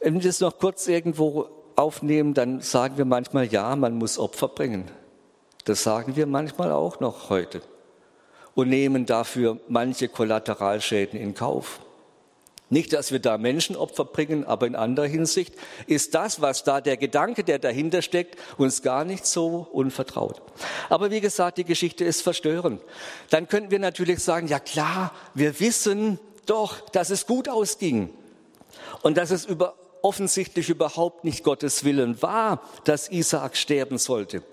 Wenn 0.00 0.14
wir 0.14 0.22
das 0.22 0.40
noch 0.40 0.58
kurz 0.58 0.88
irgendwo 0.88 1.48
aufnehmen, 1.76 2.34
dann 2.34 2.60
sagen 2.60 2.98
wir 2.98 3.04
manchmal, 3.04 3.46
ja, 3.46 3.76
man 3.76 3.94
muss 3.94 4.18
Opfer 4.18 4.48
bringen. 4.48 4.90
Das 5.64 5.82
sagen 5.82 6.16
wir 6.16 6.26
manchmal 6.26 6.72
auch 6.72 7.00
noch 7.00 7.30
heute 7.30 7.60
und 8.54 8.68
nehmen 8.68 9.06
dafür 9.06 9.58
manche 9.68 10.08
Kollateralschäden 10.08 11.20
in 11.20 11.34
Kauf. 11.34 11.80
Nicht, 12.68 12.92
dass 12.92 13.12
wir 13.12 13.20
da 13.20 13.38
Menschenopfer 13.38 14.04
bringen, 14.04 14.44
aber 14.44 14.66
in 14.66 14.74
anderer 14.74 15.06
Hinsicht 15.06 15.54
ist 15.86 16.16
das, 16.16 16.40
was 16.40 16.64
da 16.64 16.80
der 16.80 16.96
Gedanke, 16.96 17.44
der 17.44 17.60
dahinter 17.60 18.02
steckt, 18.02 18.36
uns 18.58 18.82
gar 18.82 19.04
nicht 19.04 19.24
so 19.24 19.68
unvertraut. 19.72 20.42
Aber 20.88 21.12
wie 21.12 21.20
gesagt, 21.20 21.58
die 21.58 21.64
Geschichte 21.64 22.04
ist 22.04 22.22
verstörend. 22.22 22.80
Dann 23.30 23.46
könnten 23.46 23.70
wir 23.70 23.78
natürlich 23.78 24.18
sagen, 24.18 24.48
ja 24.48 24.58
klar, 24.58 25.12
wir 25.34 25.60
wissen 25.60 26.18
doch, 26.46 26.80
dass 26.90 27.10
es 27.10 27.26
gut 27.26 27.48
ausging 27.48 28.12
und 29.02 29.16
dass 29.16 29.30
es 29.30 29.44
über, 29.44 29.74
offensichtlich 30.06 30.68
überhaupt 30.68 31.24
nicht 31.24 31.42
Gottes 31.42 31.82
Willen 31.82 32.22
war, 32.22 32.62
dass 32.84 33.10
Isaak 33.10 33.56
sterben 33.56 33.98
sollte. 33.98 34.44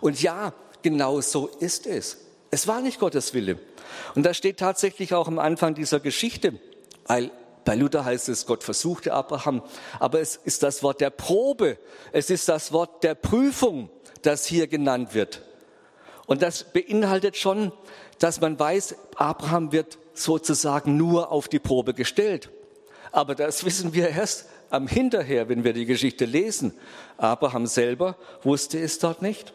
Und 0.00 0.20
ja, 0.20 0.52
genau 0.82 1.20
so 1.20 1.46
ist 1.46 1.86
es. 1.86 2.18
Es 2.50 2.66
war 2.66 2.80
nicht 2.80 2.98
Gottes 2.98 3.32
Wille. 3.32 3.60
Und 4.16 4.24
das 4.24 4.36
steht 4.36 4.58
tatsächlich 4.58 5.14
auch 5.14 5.28
am 5.28 5.38
Anfang 5.38 5.76
dieser 5.76 6.00
Geschichte, 6.00 6.58
weil 7.06 7.30
bei 7.64 7.76
Luther 7.76 8.04
heißt 8.04 8.28
es, 8.28 8.46
Gott 8.46 8.64
versuchte 8.64 9.12
Abraham, 9.12 9.62
aber 10.00 10.20
es 10.20 10.34
ist 10.34 10.64
das 10.64 10.82
Wort 10.82 11.00
der 11.00 11.10
Probe, 11.10 11.78
es 12.10 12.28
ist 12.28 12.48
das 12.48 12.72
Wort 12.72 13.04
der 13.04 13.14
Prüfung, 13.14 13.90
das 14.22 14.46
hier 14.46 14.66
genannt 14.66 15.14
wird. 15.14 15.42
Und 16.26 16.42
das 16.42 16.64
beinhaltet 16.72 17.36
schon, 17.36 17.70
dass 18.18 18.40
man 18.40 18.58
weiß, 18.58 18.96
Abraham 19.14 19.70
wird 19.70 19.96
sozusagen 20.12 20.96
nur 20.96 21.30
auf 21.30 21.46
die 21.46 21.60
Probe 21.60 21.94
gestellt. 21.94 22.50
Aber 23.12 23.34
das 23.34 23.64
wissen 23.64 23.94
wir 23.94 24.08
erst 24.08 24.46
am 24.70 24.86
Hinterher, 24.86 25.48
wenn 25.48 25.64
wir 25.64 25.72
die 25.72 25.86
Geschichte 25.86 26.24
lesen. 26.24 26.72
Abraham 27.16 27.66
selber 27.66 28.16
wusste 28.42 28.78
es 28.78 28.98
dort 28.98 29.22
nicht. 29.22 29.52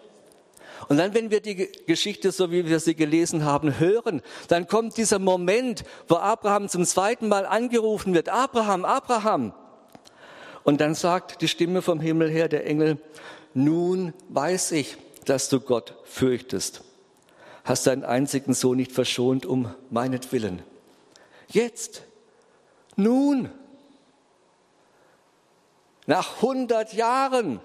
Und 0.89 0.98
dann, 0.98 1.13
wenn 1.13 1.32
wir 1.32 1.39
die 1.39 1.70
Geschichte, 1.86 2.32
so 2.32 2.51
wie 2.51 2.67
wir 2.67 2.79
sie 2.79 2.96
gelesen 2.96 3.46
haben, 3.46 3.79
hören, 3.79 4.22
dann 4.48 4.67
kommt 4.67 4.98
dieser 4.98 5.20
Moment, 5.20 5.84
wo 6.08 6.15
Abraham 6.15 6.67
zum 6.67 6.86
zweiten 6.86 7.27
Mal 7.27 7.46
angerufen 7.46 8.13
wird, 8.13 8.29
Abraham, 8.29 8.84
Abraham. 8.86 9.53
Und 10.63 10.82
dann 10.82 10.96
sagt 10.96 11.41
die 11.41 11.48
Stimme 11.48 11.82
vom 11.82 12.00
Himmel 12.00 12.29
her, 12.29 12.48
der 12.48 12.65
Engel, 12.65 12.98
nun 13.53 14.13
weiß 14.29 14.72
ich, 14.74 14.98
dass 15.25 15.50
du 15.50 15.60
Gott 15.60 15.96
fürchtest. 16.05 16.84
Hast 17.63 17.88
deinen 17.88 18.03
einzigen 18.03 18.53
Sohn 18.53 18.77
nicht 18.77 18.91
verschont 18.91 19.46
um 19.46 19.74
meinetwillen. 19.89 20.62
Jetzt, 21.48 22.03
nun, 22.96 23.50
nach 26.06 26.36
100 26.38 26.94
Jahren, 26.94 27.60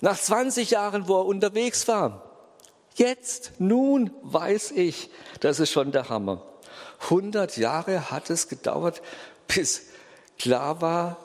nach 0.00 0.18
20 0.18 0.70
Jahren, 0.70 1.08
wo 1.08 1.20
er 1.20 1.26
unterwegs 1.26 1.88
war. 1.88 2.22
Jetzt, 2.94 3.52
nun 3.58 4.10
weiß 4.22 4.72
ich, 4.72 5.10
das 5.40 5.60
ist 5.60 5.70
schon 5.70 5.92
der 5.92 6.08
Hammer. 6.08 6.42
100 7.04 7.56
Jahre 7.56 8.10
hat 8.10 8.30
es 8.30 8.48
gedauert, 8.48 9.02
bis 9.46 9.88
klar 10.38 10.80
war, 10.80 11.16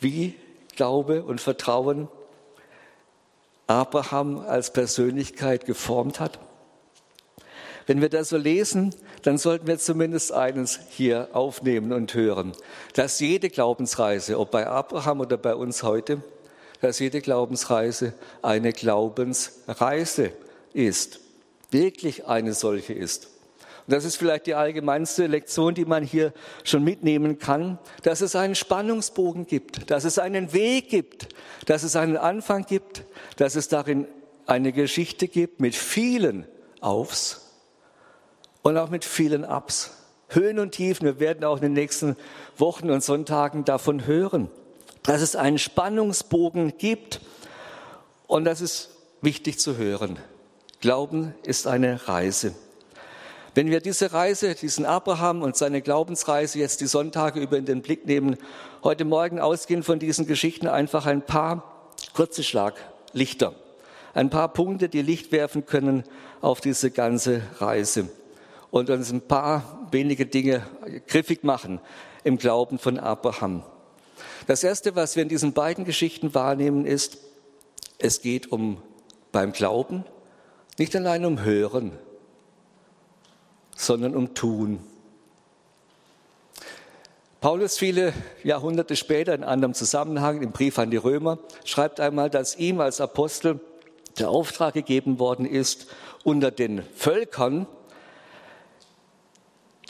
wie 0.00 0.38
Glaube 0.74 1.22
und 1.22 1.40
Vertrauen 1.40 2.08
Abraham 3.66 4.38
als 4.40 4.72
Persönlichkeit 4.72 5.66
geformt 5.66 6.20
hat. 6.20 6.38
Wenn 7.86 8.00
wir 8.00 8.08
das 8.08 8.30
so 8.30 8.36
lesen, 8.36 8.94
dann 9.22 9.36
sollten 9.36 9.66
wir 9.66 9.78
zumindest 9.78 10.32
eines 10.32 10.80
hier 10.90 11.28
aufnehmen 11.32 11.92
und 11.92 12.14
hören, 12.14 12.52
dass 12.94 13.20
jede 13.20 13.50
Glaubensreise, 13.50 14.38
ob 14.38 14.50
bei 14.50 14.66
Abraham 14.66 15.20
oder 15.20 15.36
bei 15.36 15.54
uns 15.54 15.82
heute, 15.82 16.22
dass 16.80 16.98
jede 16.98 17.20
Glaubensreise 17.20 18.14
eine 18.42 18.72
Glaubensreise 18.72 20.32
ist, 20.72 21.20
wirklich 21.70 22.26
eine 22.26 22.54
solche 22.54 22.94
ist. 22.94 23.28
Und 23.86 23.92
das 23.92 24.06
ist 24.06 24.16
vielleicht 24.16 24.46
die 24.46 24.54
allgemeinste 24.54 25.26
Lektion, 25.26 25.74
die 25.74 25.84
man 25.84 26.02
hier 26.02 26.32
schon 26.62 26.84
mitnehmen 26.84 27.38
kann, 27.38 27.78
dass 28.02 28.22
es 28.22 28.34
einen 28.34 28.54
Spannungsbogen 28.54 29.46
gibt, 29.46 29.90
dass 29.90 30.04
es 30.04 30.18
einen 30.18 30.54
Weg 30.54 30.88
gibt, 30.88 31.28
dass 31.66 31.82
es 31.82 31.96
einen 31.96 32.16
Anfang 32.16 32.64
gibt, 32.64 33.04
dass 33.36 33.56
es 33.56 33.68
darin 33.68 34.06
eine 34.46 34.72
Geschichte 34.72 35.28
gibt 35.28 35.60
mit 35.60 35.74
vielen 35.74 36.46
Aufs 36.80 37.43
und 38.64 38.76
auch 38.76 38.90
mit 38.90 39.04
vielen 39.04 39.44
Abs. 39.44 39.92
Höhen 40.28 40.58
und 40.58 40.72
Tiefen, 40.72 41.06
wir 41.06 41.20
werden 41.20 41.44
auch 41.44 41.56
in 41.56 41.62
den 41.62 41.72
nächsten 41.74 42.16
Wochen 42.58 42.90
und 42.90 43.04
Sonntagen 43.04 43.64
davon 43.64 44.04
hören 44.06 44.50
dass 45.04 45.20
es 45.20 45.36
einen 45.36 45.58
Spannungsbogen 45.58 46.78
gibt 46.78 47.20
und 48.26 48.44
das 48.44 48.60
ist 48.60 48.90
wichtig 49.20 49.60
zu 49.60 49.76
hören. 49.76 50.18
Glauben 50.80 51.34
ist 51.44 51.66
eine 51.66 52.08
Reise. 52.08 52.54
Wenn 53.54 53.70
wir 53.70 53.80
diese 53.80 54.12
Reise, 54.12 54.54
diesen 54.54 54.84
Abraham 54.84 55.42
und 55.42 55.56
seine 55.56 55.80
Glaubensreise 55.80 56.58
jetzt 56.58 56.80
die 56.80 56.86
Sonntage 56.86 57.38
über 57.38 57.56
in 57.56 57.66
den 57.66 57.82
Blick 57.82 58.06
nehmen, 58.06 58.36
heute 58.82 59.04
Morgen 59.04 59.38
ausgehen 59.38 59.82
von 59.82 59.98
diesen 59.98 60.26
Geschichten 60.26 60.66
einfach 60.66 61.06
ein 61.06 61.22
paar 61.22 61.84
kurze 62.14 62.42
Schlaglichter, 62.42 63.54
ein 64.14 64.30
paar 64.30 64.52
Punkte, 64.52 64.88
die 64.88 65.02
Licht 65.02 65.32
werfen 65.32 65.66
können 65.66 66.02
auf 66.40 66.60
diese 66.60 66.90
ganze 66.90 67.42
Reise 67.58 68.08
und 68.74 68.90
uns 68.90 69.12
ein 69.12 69.20
paar 69.20 69.86
wenige 69.92 70.26
Dinge 70.26 70.66
griffig 71.06 71.44
machen 71.44 71.78
im 72.24 72.38
Glauben 72.38 72.80
von 72.80 72.98
Abraham. 72.98 73.62
Das 74.48 74.64
Erste, 74.64 74.96
was 74.96 75.14
wir 75.14 75.22
in 75.22 75.28
diesen 75.28 75.52
beiden 75.52 75.84
Geschichten 75.84 76.34
wahrnehmen, 76.34 76.84
ist, 76.84 77.18
es 77.98 78.20
geht 78.20 78.50
um 78.50 78.82
beim 79.30 79.52
Glauben 79.52 80.04
nicht 80.76 80.96
allein 80.96 81.24
um 81.24 81.44
Hören, 81.44 81.92
sondern 83.76 84.16
um 84.16 84.34
Tun. 84.34 84.80
Paulus 87.40 87.78
viele 87.78 88.12
Jahrhunderte 88.42 88.96
später 88.96 89.36
in 89.36 89.44
anderem 89.44 89.74
Zusammenhang 89.74 90.42
im 90.42 90.50
Brief 90.50 90.80
an 90.80 90.90
die 90.90 90.96
Römer 90.96 91.38
schreibt 91.64 92.00
einmal, 92.00 92.28
dass 92.28 92.56
ihm 92.56 92.80
als 92.80 93.00
Apostel 93.00 93.60
der 94.18 94.30
Auftrag 94.30 94.74
gegeben 94.74 95.20
worden 95.20 95.46
ist, 95.46 95.86
unter 96.24 96.50
den 96.50 96.82
Völkern 96.96 97.68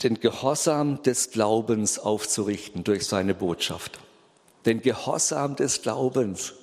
den 0.03 0.19
Gehorsam 0.19 1.01
des 1.03 1.31
Glaubens 1.31 1.99
aufzurichten 1.99 2.83
durch 2.83 3.07
seine 3.07 3.33
Botschaft. 3.33 3.99
Den 4.65 4.81
Gehorsam 4.81 5.55
des 5.55 5.81
Glaubens. 5.81 6.53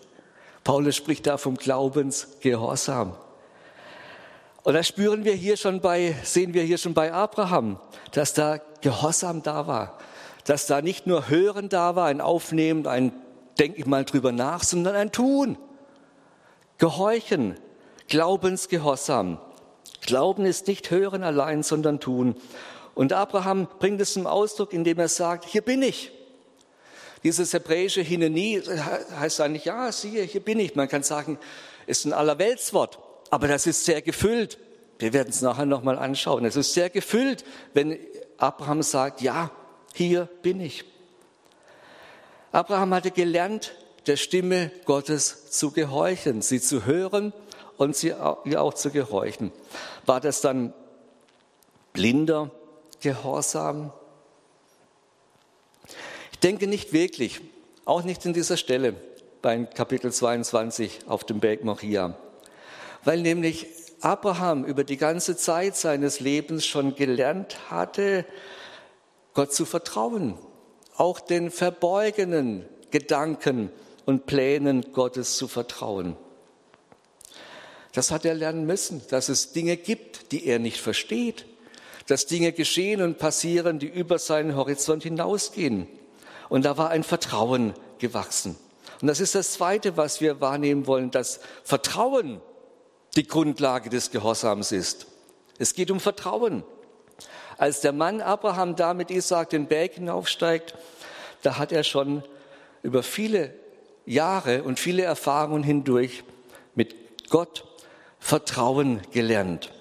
Paulus 0.64 0.96
spricht 0.96 1.26
da 1.26 1.38
vom 1.38 1.56
Glaubensgehorsam. 1.56 3.16
Und 4.64 4.74
das 4.74 4.86
spüren 4.86 5.24
wir 5.24 5.34
hier 5.34 5.56
schon 5.56 5.80
bei, 5.80 6.14
sehen 6.22 6.54
wir 6.54 6.62
hier 6.62 6.78
schon 6.78 6.94
bei 6.94 7.12
Abraham, 7.12 7.80
dass 8.12 8.34
da 8.34 8.60
Gehorsam 8.80 9.42
da 9.42 9.66
war, 9.66 9.98
dass 10.44 10.66
da 10.66 10.82
nicht 10.82 11.06
nur 11.06 11.28
Hören 11.28 11.68
da 11.68 11.96
war, 11.96 12.06
ein 12.06 12.20
Aufnehmen, 12.20 12.86
ein 12.86 13.12
Denke 13.58 13.80
ich 13.80 13.86
mal 13.86 14.04
drüber 14.04 14.32
nach, 14.32 14.62
sondern 14.62 14.94
ein 14.94 15.12
Tun. 15.12 15.58
Gehorchen, 16.78 17.56
Glaubensgehorsam. 18.08 19.38
Glauben 20.00 20.46
ist 20.46 20.66
nicht 20.66 20.90
Hören 20.90 21.22
allein, 21.22 21.62
sondern 21.62 22.00
Tun. 22.00 22.34
Und 22.94 23.12
Abraham 23.12 23.68
bringt 23.78 24.00
es 24.00 24.12
zum 24.12 24.26
Ausdruck, 24.26 24.72
indem 24.72 24.98
er 24.98 25.08
sagt, 25.08 25.44
hier 25.46 25.62
bin 25.62 25.82
ich. 25.82 26.12
Dieses 27.24 27.52
hebräische 27.52 28.00
Hineni 28.00 28.60
heißt 29.18 29.40
eigentlich, 29.40 29.64
ja, 29.64 29.90
siehe, 29.92 30.24
hier 30.24 30.40
bin 30.40 30.58
ich. 30.58 30.74
Man 30.74 30.88
kann 30.88 31.02
sagen, 31.02 31.38
ist 31.86 32.04
ein 32.04 32.12
Allerweltswort, 32.12 32.98
aber 33.30 33.48
das 33.48 33.66
ist 33.66 33.84
sehr 33.84 34.02
gefüllt. 34.02 34.58
Wir 34.98 35.12
werden 35.12 35.30
es 35.30 35.40
nachher 35.40 35.66
nochmal 35.66 35.98
anschauen. 35.98 36.44
Es 36.44 36.56
ist 36.56 36.74
sehr 36.74 36.90
gefüllt, 36.90 37.44
wenn 37.74 37.98
Abraham 38.38 38.82
sagt, 38.82 39.20
ja, 39.20 39.50
hier 39.94 40.28
bin 40.42 40.60
ich. 40.60 40.84
Abraham 42.50 42.92
hatte 42.92 43.10
gelernt, 43.10 43.74
der 44.06 44.16
Stimme 44.16 44.70
Gottes 44.84 45.50
zu 45.50 45.70
gehorchen, 45.70 46.42
sie 46.42 46.60
zu 46.60 46.84
hören 46.84 47.32
und 47.76 47.96
sie 47.96 48.14
auch 48.14 48.74
zu 48.74 48.90
gehorchen. 48.90 49.52
War 50.06 50.20
das 50.20 50.40
dann 50.40 50.74
blinder 51.92 52.50
Gehorsam? 53.02 53.92
Ich 56.30 56.38
denke 56.38 56.66
nicht 56.66 56.92
wirklich, 56.92 57.40
auch 57.84 58.04
nicht 58.04 58.24
in 58.24 58.32
dieser 58.32 58.56
Stelle 58.56 58.94
beim 59.42 59.68
Kapitel 59.68 60.12
22 60.12 61.00
auf 61.08 61.24
dem 61.24 61.40
Berg 61.40 61.64
Moria, 61.64 62.16
weil 63.04 63.20
nämlich 63.20 63.66
Abraham 64.00 64.64
über 64.64 64.84
die 64.84 64.96
ganze 64.96 65.36
Zeit 65.36 65.76
seines 65.76 66.20
Lebens 66.20 66.64
schon 66.64 66.94
gelernt 66.94 67.70
hatte, 67.70 68.24
Gott 69.34 69.52
zu 69.52 69.64
vertrauen, 69.64 70.38
auch 70.96 71.18
den 71.18 71.50
verborgenen 71.50 72.64
Gedanken 72.90 73.70
und 74.06 74.26
Plänen 74.26 74.92
Gottes 74.92 75.36
zu 75.36 75.48
vertrauen. 75.48 76.16
Das 77.92 78.10
hat 78.10 78.24
er 78.24 78.34
lernen 78.34 78.64
müssen, 78.64 79.02
dass 79.10 79.28
es 79.28 79.52
Dinge 79.52 79.76
gibt, 79.76 80.32
die 80.32 80.46
er 80.46 80.58
nicht 80.58 80.80
versteht, 80.80 81.46
dass 82.12 82.26
Dinge 82.26 82.52
geschehen 82.52 83.00
und 83.00 83.16
passieren, 83.16 83.78
die 83.78 83.86
über 83.86 84.18
seinen 84.18 84.54
Horizont 84.54 85.02
hinausgehen. 85.02 85.88
Und 86.50 86.66
da 86.66 86.76
war 86.76 86.90
ein 86.90 87.04
Vertrauen 87.04 87.72
gewachsen. 87.96 88.58
Und 89.00 89.08
das 89.08 89.18
ist 89.18 89.34
das 89.34 89.52
Zweite, 89.54 89.96
was 89.96 90.20
wir 90.20 90.38
wahrnehmen 90.42 90.86
wollen, 90.86 91.10
dass 91.10 91.40
Vertrauen 91.64 92.42
die 93.16 93.26
Grundlage 93.26 93.88
des 93.88 94.10
Gehorsams 94.10 94.72
ist. 94.72 95.06
Es 95.58 95.72
geht 95.72 95.90
um 95.90 96.00
Vertrauen. 96.00 96.64
Als 97.56 97.80
der 97.80 97.92
Mann 97.92 98.20
Abraham 98.20 98.76
da 98.76 98.92
mit 98.92 99.10
Isaac 99.10 99.48
den 99.48 99.66
Berg 99.66 99.94
hinaufsteigt, 99.94 100.74
da 101.40 101.56
hat 101.56 101.72
er 101.72 101.82
schon 101.82 102.22
über 102.82 103.02
viele 103.02 103.54
Jahre 104.04 104.64
und 104.64 104.78
viele 104.78 105.04
Erfahrungen 105.04 105.62
hindurch 105.62 106.24
mit 106.74 106.94
Gott 107.30 107.64
Vertrauen 108.18 109.00
gelernt. 109.12 109.72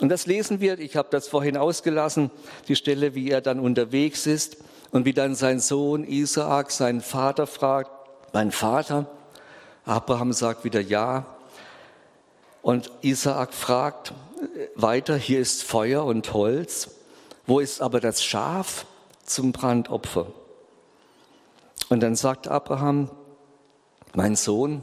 Und 0.00 0.10
das 0.10 0.26
lesen 0.26 0.60
wir, 0.60 0.78
ich 0.78 0.96
habe 0.96 1.08
das 1.10 1.28
vorhin 1.28 1.56
ausgelassen, 1.56 2.30
die 2.68 2.76
Stelle, 2.76 3.14
wie 3.14 3.30
er 3.30 3.40
dann 3.40 3.58
unterwegs 3.58 4.26
ist 4.26 4.58
und 4.90 5.04
wie 5.04 5.12
dann 5.12 5.34
sein 5.34 5.60
Sohn 5.60 6.04
Isaak 6.04 6.70
seinen 6.70 7.00
Vater 7.00 7.46
fragt, 7.46 7.90
mein 8.32 8.52
Vater, 8.52 9.06
Abraham 9.84 10.32
sagt 10.32 10.64
wieder 10.64 10.80
ja. 10.80 11.26
Und 12.62 12.90
Isaak 13.00 13.54
fragt 13.54 14.12
weiter, 14.74 15.16
hier 15.16 15.40
ist 15.40 15.64
Feuer 15.64 16.04
und 16.04 16.32
Holz, 16.32 16.90
wo 17.46 17.60
ist 17.60 17.80
aber 17.80 17.98
das 17.98 18.22
Schaf 18.22 18.86
zum 19.24 19.52
Brandopfer? 19.52 20.26
Und 21.88 22.00
dann 22.00 22.14
sagt 22.14 22.46
Abraham, 22.46 23.10
mein 24.14 24.36
Sohn, 24.36 24.82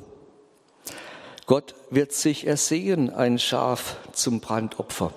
Gott 1.46 1.76
wird 1.92 2.12
sich 2.12 2.48
ersehen, 2.48 3.14
ein 3.14 3.38
Schaf 3.38 3.98
zum 4.14 4.40
Brandopfer. 4.40 5.14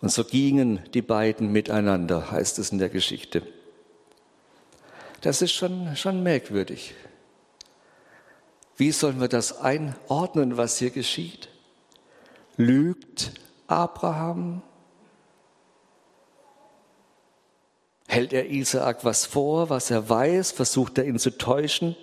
Und 0.00 0.12
so 0.12 0.24
gingen 0.24 0.80
die 0.94 1.02
beiden 1.02 1.50
miteinander, 1.50 2.30
heißt 2.30 2.58
es 2.60 2.70
in 2.70 2.78
der 2.78 2.88
Geschichte. 2.88 3.42
Das 5.22 5.42
ist 5.42 5.52
schon, 5.52 5.96
schon 5.96 6.22
merkwürdig. 6.22 6.94
Wie 8.76 8.92
sollen 8.92 9.20
wir 9.20 9.26
das 9.26 9.58
einordnen, 9.58 10.56
was 10.56 10.78
hier 10.78 10.90
geschieht? 10.90 11.48
Lügt 12.56 13.32
Abraham? 13.66 14.62
Hält 18.06 18.32
er 18.32 18.48
Isaak 18.48 19.04
was 19.04 19.26
vor, 19.26 19.68
was 19.68 19.90
er 19.90 20.08
weiß? 20.08 20.52
Versucht 20.52 20.98
er 20.98 21.04
ihn 21.04 21.18
zu 21.18 21.36
täuschen? 21.36 21.96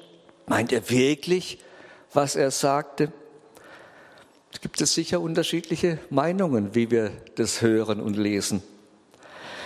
Meint 0.47 0.73
er 0.73 0.89
wirklich, 0.89 1.59
was 2.15 2.35
er 2.35 2.51
sagte. 2.51 3.11
Es 4.51 4.61
gibt 4.61 4.79
es 4.79 4.93
sicher 4.93 5.19
unterschiedliche 5.19 5.99
Meinungen, 6.09 6.73
wie 6.73 6.89
wir 6.89 7.11
das 7.35 7.61
hören 7.61 7.99
und 7.99 8.15
lesen. 8.15 8.63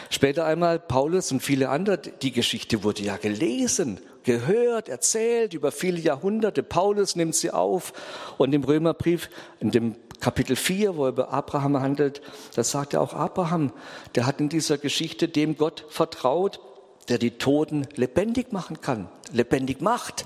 Später 0.10 0.46
einmal 0.46 0.80
Paulus 0.80 1.32
und 1.32 1.42
viele 1.42 1.70
andere, 1.70 2.00
die 2.00 2.32
Geschichte 2.32 2.84
wurde 2.84 3.04
ja 3.04 3.18
gelesen, 3.18 4.00
gehört, 4.24 4.90
erzählt 4.90 5.54
über 5.54 5.72
viele 5.72 6.00
Jahrhunderte. 6.00 6.64
Paulus 6.64 7.16
nimmt 7.16 7.36
sie 7.36 7.52
auf 7.52 7.94
und 8.40 8.54
im 8.54 8.64
Römerbrief, 8.64 9.30
in 9.60 9.70
dem 9.70 9.96
Kapitel 10.20 10.56
4, 10.56 10.98
wo 10.98 11.06
er 11.06 11.10
über 11.10 11.32
Abraham 11.32 11.80
handelt, 11.80 12.22
da 12.56 12.64
sagt 12.64 12.96
er 12.96 13.02
auch 13.02 13.14
Abraham, 13.14 13.72
der 14.16 14.26
hat 14.26 14.42
in 14.42 14.50
dieser 14.50 14.80
Geschichte 14.80 15.28
dem 15.28 15.56
Gott 15.56 15.86
vertraut, 15.90 16.60
der 17.08 17.20
die 17.20 17.32
Toten 17.32 17.88
lebendig 17.96 18.52
machen 18.52 18.82
kann, 18.82 19.08
lebendig 19.32 19.82
macht 19.82 20.26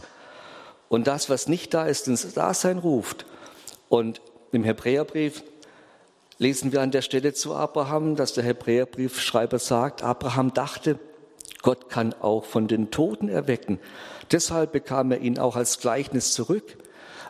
und 0.94 1.08
das, 1.08 1.28
was 1.28 1.48
nicht 1.48 1.74
da 1.74 1.88
ist, 1.88 2.08
ins 2.08 2.36
Dasein 2.36 2.78
ruft. 2.78 3.26
Und 3.90 4.22
im 4.52 4.64
Hebräerbrief 4.64 5.42
lesen 6.38 6.72
wir 6.72 6.82
an 6.82 6.92
der 6.92 7.02
Stelle 7.02 7.34
zu 7.34 7.56
Abraham, 7.56 8.16
dass 8.16 8.34
der 8.34 8.44
Hebräerbriefschreiber 8.44 9.58
sagt, 9.58 10.04
Abraham 10.04 10.54
dachte, 10.54 11.00
Gott 11.64 11.90
kann 11.90 12.14
auch 12.14 12.46
von 12.46 12.68
den 12.68 12.92
Toten 12.92 13.28
erwecken. 13.28 13.80
Deshalb 14.32 14.72
bekam 14.72 15.12
er 15.12 15.18
ihn 15.18 15.40
auch 15.40 15.56
als 15.56 15.80
Gleichnis 15.80 16.34
zurück. 16.34 16.78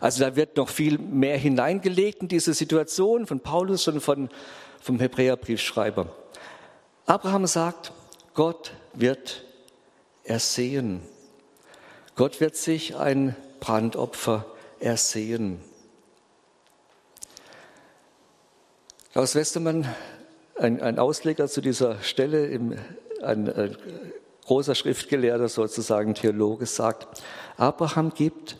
Also 0.01 0.25
da 0.25 0.35
wird 0.35 0.57
noch 0.57 0.67
viel 0.67 0.97
mehr 0.97 1.37
hineingelegt 1.37 2.21
in 2.21 2.27
diese 2.27 2.53
Situation 2.53 3.27
von 3.27 3.39
Paulus 3.39 3.87
und 3.87 4.01
von, 4.01 4.27
vom 4.81 4.99
Hebräerbriefschreiber. 4.99 6.13
Abraham 7.05 7.47
sagt, 7.47 7.93
Gott 8.33 8.73
wird 8.93 9.45
ersehen. 10.25 11.01
Gott 12.15 12.41
wird 12.41 12.57
sich 12.57 12.97
ein 12.97 13.37
Brandopfer 13.63 14.45
ersehen. 14.81 15.61
Klaus 19.13 19.35
Westermann, 19.35 19.87
ein, 20.57 20.81
ein, 20.81 20.99
Ausleger 20.99 21.47
zu 21.47 21.61
dieser 21.61 22.01
Stelle, 22.01 22.47
im, 22.47 22.77
ein, 23.21 23.49
ein 23.49 23.77
großer 24.43 24.75
Schriftgelehrter, 24.75 25.47
sozusagen 25.47 26.13
Theologe, 26.13 26.65
sagt, 26.65 27.23
Abraham 27.55 28.13
gibt 28.13 28.57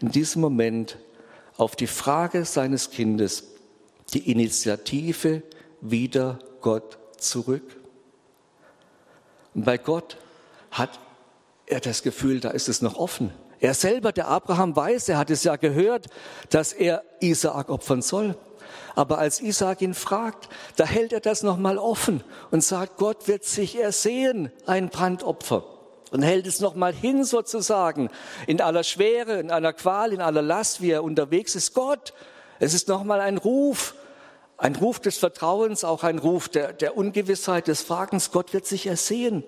in 0.00 0.12
diesem 0.12 0.40
Moment 0.40 0.98
auf 1.56 1.74
die 1.74 1.88
Frage 1.88 2.44
seines 2.44 2.92
Kindes 2.92 3.48
die 4.12 4.30
Initiative 4.30 5.42
wieder 5.80 6.38
Gott 6.60 6.96
zurück. 7.18 7.74
Und 9.52 9.64
bei 9.64 9.78
Gott 9.78 10.16
hat 10.70 11.00
er 11.66 11.80
das 11.80 12.04
Gefühl, 12.04 12.38
da 12.38 12.50
ist 12.50 12.68
es 12.68 12.82
noch 12.82 12.94
offen. 12.94 13.32
Er 13.60 13.74
selber, 13.74 14.12
der 14.12 14.28
Abraham 14.28 14.74
weiß, 14.76 15.08
er 15.08 15.18
hat 15.18 15.30
es 15.30 15.44
ja 15.44 15.56
gehört, 15.56 16.06
dass 16.50 16.72
er 16.72 17.02
Isaak 17.20 17.68
opfern 17.68 18.02
soll. 18.02 18.36
Aber 18.94 19.18
als 19.18 19.40
Isaak 19.40 19.82
ihn 19.82 19.94
fragt, 19.94 20.48
da 20.76 20.84
hält 20.84 21.12
er 21.12 21.20
das 21.20 21.42
nochmal 21.42 21.78
offen 21.78 22.22
und 22.50 22.62
sagt, 22.62 22.96
Gott 22.96 23.26
wird 23.28 23.44
sich 23.44 23.78
ersehen, 23.78 24.50
ein 24.66 24.88
Brandopfer. 24.88 25.64
Und 26.10 26.22
hält 26.22 26.46
es 26.46 26.60
nochmal 26.60 26.92
hin 26.92 27.24
sozusagen, 27.24 28.08
in 28.46 28.60
aller 28.60 28.84
Schwere, 28.84 29.40
in 29.40 29.50
aller 29.50 29.72
Qual, 29.72 30.12
in 30.12 30.20
aller 30.20 30.42
Last, 30.42 30.80
wie 30.80 30.90
er 30.90 31.02
unterwegs 31.02 31.56
ist. 31.56 31.74
Gott, 31.74 32.12
es 32.60 32.72
ist 32.72 32.86
nochmal 32.86 33.20
ein 33.20 33.36
Ruf, 33.36 33.96
ein 34.56 34.76
Ruf 34.76 35.00
des 35.00 35.18
Vertrauens, 35.18 35.82
auch 35.82 36.04
ein 36.04 36.18
Ruf 36.20 36.48
der, 36.48 36.72
der 36.72 36.96
Ungewissheit, 36.96 37.66
des 37.66 37.82
Fragens. 37.82 38.30
Gott 38.30 38.52
wird 38.52 38.66
sich 38.66 38.86
ersehen. 38.86 39.42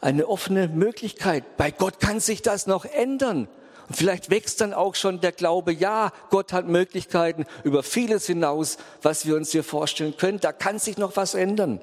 Eine 0.00 0.28
offene 0.28 0.68
Möglichkeit. 0.68 1.56
Bei 1.56 1.70
Gott 1.70 2.00
kann 2.00 2.20
sich 2.20 2.42
das 2.42 2.66
noch 2.66 2.84
ändern. 2.84 3.48
Und 3.88 3.94
vielleicht 3.96 4.30
wächst 4.30 4.60
dann 4.60 4.74
auch 4.74 4.94
schon 4.94 5.20
der 5.20 5.32
Glaube, 5.32 5.72
ja, 5.72 6.12
Gott 6.30 6.52
hat 6.52 6.68
Möglichkeiten 6.68 7.46
über 7.64 7.82
vieles 7.82 8.26
hinaus, 8.26 8.76
was 9.02 9.26
wir 9.26 9.34
uns 9.34 9.50
hier 9.50 9.64
vorstellen 9.64 10.16
können. 10.16 10.40
Da 10.40 10.52
kann 10.52 10.78
sich 10.78 10.98
noch 10.98 11.16
was 11.16 11.34
ändern. 11.34 11.80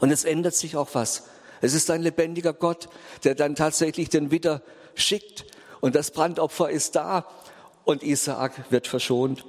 Und 0.00 0.10
es 0.10 0.24
ändert 0.24 0.54
sich 0.54 0.76
auch 0.76 0.90
was. 0.92 1.24
Es 1.60 1.74
ist 1.74 1.90
ein 1.90 2.02
lebendiger 2.02 2.52
Gott, 2.52 2.88
der 3.24 3.34
dann 3.34 3.54
tatsächlich 3.54 4.08
den 4.10 4.30
Widder 4.30 4.62
schickt. 4.94 5.46
Und 5.80 5.94
das 5.94 6.10
Brandopfer 6.10 6.70
ist 6.70 6.96
da 6.96 7.26
und 7.84 8.02
Isaak 8.02 8.70
wird 8.70 8.86
verschont. 8.86 9.44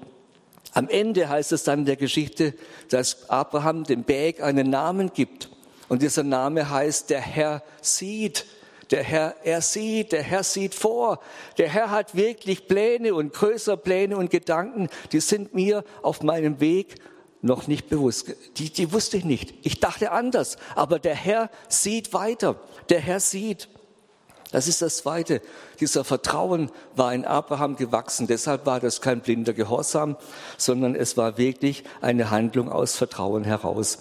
Am 0.73 0.89
Ende 0.89 1.29
heißt 1.29 1.51
es 1.51 1.63
dann 1.63 1.79
in 1.79 1.85
der 1.85 1.97
Geschichte, 1.97 2.53
dass 2.89 3.29
Abraham 3.29 3.83
dem 3.83 4.03
Berg 4.03 4.41
einen 4.41 4.69
Namen 4.69 5.11
gibt. 5.13 5.49
Und 5.93 6.01
dieser 6.01 6.23
Name 6.23 6.71
heißt, 6.71 7.11
der 7.11 7.21
Herr 7.21 7.61
sieht. 7.79 8.47
Der 8.89 9.03
Herr, 9.03 9.35
er 9.43 9.61
sieht, 9.61 10.11
der 10.11 10.23
Herr 10.23 10.41
sieht 10.41 10.73
vor. 10.73 11.19
Der 11.59 11.69
Herr 11.69 11.91
hat 11.91 12.15
wirklich 12.15 12.67
Pläne 12.67 13.13
und 13.13 13.31
größere 13.31 13.77
Pläne 13.77 14.17
und 14.17 14.31
Gedanken, 14.31 14.89
die 15.11 15.19
sind 15.19 15.53
mir 15.53 15.83
auf 16.01 16.23
meinem 16.23 16.59
Weg 16.59 16.95
noch 17.43 17.67
nicht 17.67 17.89
bewusst. 17.89 18.33
Die, 18.57 18.73
die 18.73 18.91
wusste 18.91 19.17
ich 19.17 19.23
nicht. 19.23 19.53
Ich 19.61 19.79
dachte 19.79 20.11
anders. 20.11 20.57
Aber 20.73 20.97
der 20.97 21.13
Herr 21.13 21.51
sieht 21.69 22.11
weiter. 22.11 22.55
Der 22.89 22.99
Herr 22.99 23.19
sieht. 23.19 23.69
Das 24.51 24.67
ist 24.67 24.81
das 24.81 24.97
Zweite. 24.97 25.41
Dieser 25.79 26.03
Vertrauen 26.03 26.71
war 26.95 27.13
in 27.13 27.23
Abraham 27.23 27.75
gewachsen. 27.75 28.25
Deshalb 28.25 28.65
war 28.65 28.79
das 28.79 28.99
kein 28.99 29.21
blinder 29.21 29.53
Gehorsam, 29.53 30.17
sondern 30.57 30.95
es 30.95 31.17
war 31.17 31.37
wirklich 31.37 31.83
eine 32.01 32.31
Handlung 32.31 32.71
aus 32.71 32.95
Vertrauen 32.95 33.43
heraus. 33.43 33.99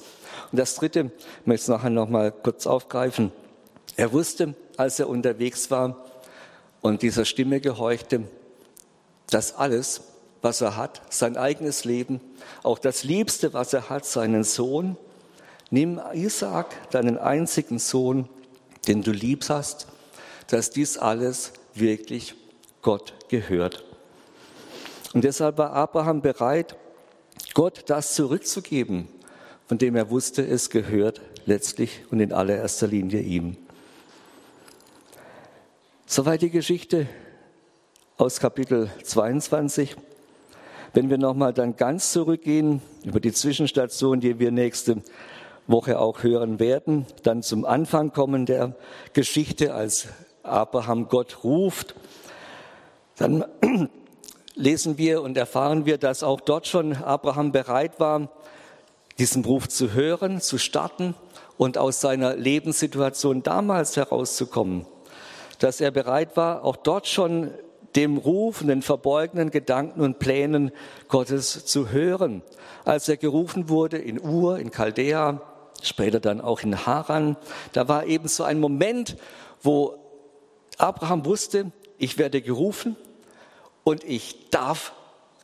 Und 0.52 0.58
das 0.58 0.74
Dritte 0.74 1.10
möchte 1.46 1.64
ich 1.64 1.68
nachher 1.68 1.90
noch 1.90 2.08
mal 2.08 2.30
kurz 2.30 2.66
aufgreifen. 2.66 3.32
Er 3.96 4.12
wusste, 4.12 4.54
als 4.76 5.00
er 5.00 5.08
unterwegs 5.08 5.70
war 5.70 6.04
und 6.82 7.02
dieser 7.02 7.24
Stimme 7.24 7.60
gehorchte, 7.60 8.24
dass 9.30 9.54
alles, 9.56 10.02
was 10.42 10.60
er 10.60 10.76
hat, 10.76 11.00
sein 11.10 11.36
eigenes 11.38 11.84
Leben, 11.84 12.20
auch 12.62 12.78
das 12.78 13.02
Liebste, 13.02 13.54
was 13.54 13.72
er 13.72 13.88
hat, 13.88 14.04
seinen 14.04 14.44
Sohn, 14.44 14.96
nimm 15.70 16.00
Isaac, 16.12 16.90
deinen 16.90 17.16
einzigen 17.16 17.78
Sohn, 17.78 18.28
den 18.86 19.02
du 19.02 19.10
liebst 19.10 19.48
hast, 19.48 19.86
dass 20.48 20.70
dies 20.70 20.98
alles 20.98 21.52
wirklich 21.74 22.34
Gott 22.82 23.14
gehört. 23.28 23.84
Und 25.14 25.24
deshalb 25.24 25.56
war 25.56 25.72
Abraham 25.72 26.20
bereit, 26.20 26.76
Gott 27.54 27.84
das 27.86 28.14
zurückzugeben, 28.14 29.08
von 29.66 29.78
dem 29.78 29.96
er 29.96 30.10
wusste, 30.10 30.46
es 30.46 30.70
gehört 30.70 31.20
letztlich 31.46 32.00
und 32.10 32.20
in 32.20 32.32
allererster 32.32 32.86
Linie 32.86 33.20
ihm. 33.20 33.56
Soweit 36.06 36.42
die 36.42 36.50
Geschichte 36.50 37.06
aus 38.18 38.38
Kapitel 38.38 38.90
22. 39.02 39.96
Wenn 40.94 41.08
wir 41.08 41.16
nochmal 41.16 41.54
dann 41.54 41.76
ganz 41.76 42.12
zurückgehen 42.12 42.82
über 43.02 43.18
die 43.18 43.32
Zwischenstation, 43.32 44.20
die 44.20 44.38
wir 44.38 44.50
nächste 44.50 45.02
Woche 45.66 45.98
auch 45.98 46.22
hören 46.22 46.60
werden, 46.60 47.06
dann 47.22 47.42
zum 47.42 47.64
Anfang 47.64 48.12
kommen 48.12 48.46
der 48.46 48.76
Geschichte, 49.14 49.74
als 49.74 50.08
Abraham 50.42 51.08
Gott 51.08 51.44
ruft, 51.44 51.94
dann 53.16 53.44
lesen 54.54 54.98
wir 54.98 55.22
und 55.22 55.36
erfahren 55.36 55.86
wir, 55.86 55.98
dass 55.98 56.22
auch 56.22 56.40
dort 56.40 56.66
schon 56.66 56.94
Abraham 56.94 57.52
bereit 57.52 57.98
war, 58.00 58.28
diesen 59.22 59.44
Ruf 59.44 59.68
zu 59.68 59.92
hören, 59.92 60.40
zu 60.40 60.58
starten 60.58 61.14
und 61.56 61.78
aus 61.78 62.00
seiner 62.00 62.34
Lebenssituation 62.36 63.42
damals 63.42 63.96
herauszukommen 63.96 64.86
dass 65.62 65.80
er 65.80 65.92
bereit 65.92 66.36
war, 66.36 66.64
auch 66.64 66.76
dort 66.76 67.06
schon 67.06 67.52
dem 67.94 68.16
Ruf 68.16 68.64
den 68.64 68.82
verborgenen 68.82 69.50
Gedanken 69.50 70.00
und 70.00 70.18
Plänen 70.18 70.72
Gottes 71.08 71.66
zu 71.66 71.90
hören. 71.90 72.42
Als 72.84 73.08
er 73.08 73.16
gerufen 73.16 73.68
wurde 73.68 73.98
in 73.98 74.20
Ur, 74.20 74.58
in 74.58 74.72
Chaldea, 74.72 75.40
später 75.80 76.18
dann 76.18 76.40
auch 76.40 76.60
in 76.62 76.84
Haran, 76.84 77.36
da 77.72 77.86
war 77.86 78.06
eben 78.06 78.26
so 78.26 78.42
ein 78.42 78.58
Moment, 78.58 79.16
wo 79.62 79.98
Abraham 80.78 81.24
wusste, 81.26 81.70
ich 81.98 82.18
werde 82.18 82.42
gerufen 82.42 82.96
und 83.84 84.02
ich 84.02 84.50
darf 84.50 84.92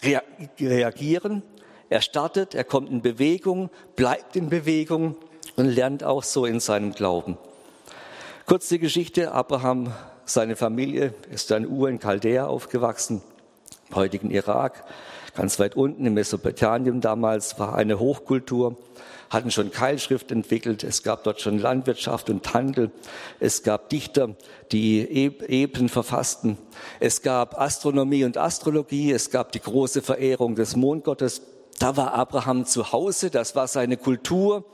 reagieren. 0.03 1.43
Er 1.91 2.03
startet, 2.03 2.55
er 2.55 2.65
kommt 2.65 2.91
in 2.91 3.01
Bewegung, 3.01 3.71
bleibt 3.97 4.37
in 4.37 4.51
Bewegung 4.51 5.17
und 5.57 5.67
lernt 5.67 6.05
auch 6.05 6.23
so 6.23 6.45
in 6.45 6.61
seinem 6.61 6.93
Glauben. 6.93 7.39
Kurz 8.45 8.69
die 8.69 8.79
Geschichte. 8.79 9.33
Abraham, 9.33 9.93
seine 10.25 10.57
Familie 10.57 11.15
ist 11.31 11.51
in 11.51 11.67
Ur 11.67 11.89
in 11.89 11.99
Chaldea 11.99 12.47
aufgewachsen, 12.47 13.23
im 13.89 13.97
heutigen 13.97 14.31
Irak, 14.31 14.85
ganz 15.35 15.59
weit 15.59 15.77
unten 15.77 16.05
in 16.05 16.15
Mesopotamien 16.15 17.01
damals, 17.01 17.59
war 17.59 17.75
eine 17.75 17.99
Hochkultur, 17.99 18.77
hatten 19.31 19.51
schon 19.51 19.71
Keilschrift 19.71 20.31
entwickelt, 20.31 20.85
es 20.85 21.03
gab 21.03 21.25
dort 21.25 21.41
schon 21.41 21.59
Landwirtschaft 21.59 22.29
und 22.29 22.53
Handel, 22.53 22.91
es 23.41 23.63
gab 23.63 23.89
Dichter, 23.89 24.37
die 24.73 25.09
Eben 25.11 25.89
verfassten, 25.89 26.59
es 27.01 27.23
gab 27.23 27.59
Astronomie 27.59 28.25
und 28.25 28.37
Astrologie, 28.37 29.13
es 29.13 29.31
gab 29.31 29.53
die 29.53 29.61
große 29.61 30.03
Verehrung 30.03 30.55
des 30.55 30.77
Mondgottes, 30.77 31.43
da 31.79 31.97
war 31.97 32.15
Abraham 32.15 32.65
zu 32.65 32.93
Hause, 32.93 33.31
das 33.31 33.55
war 33.55 33.69
seine 33.69 33.97
Kultur, 33.97 34.65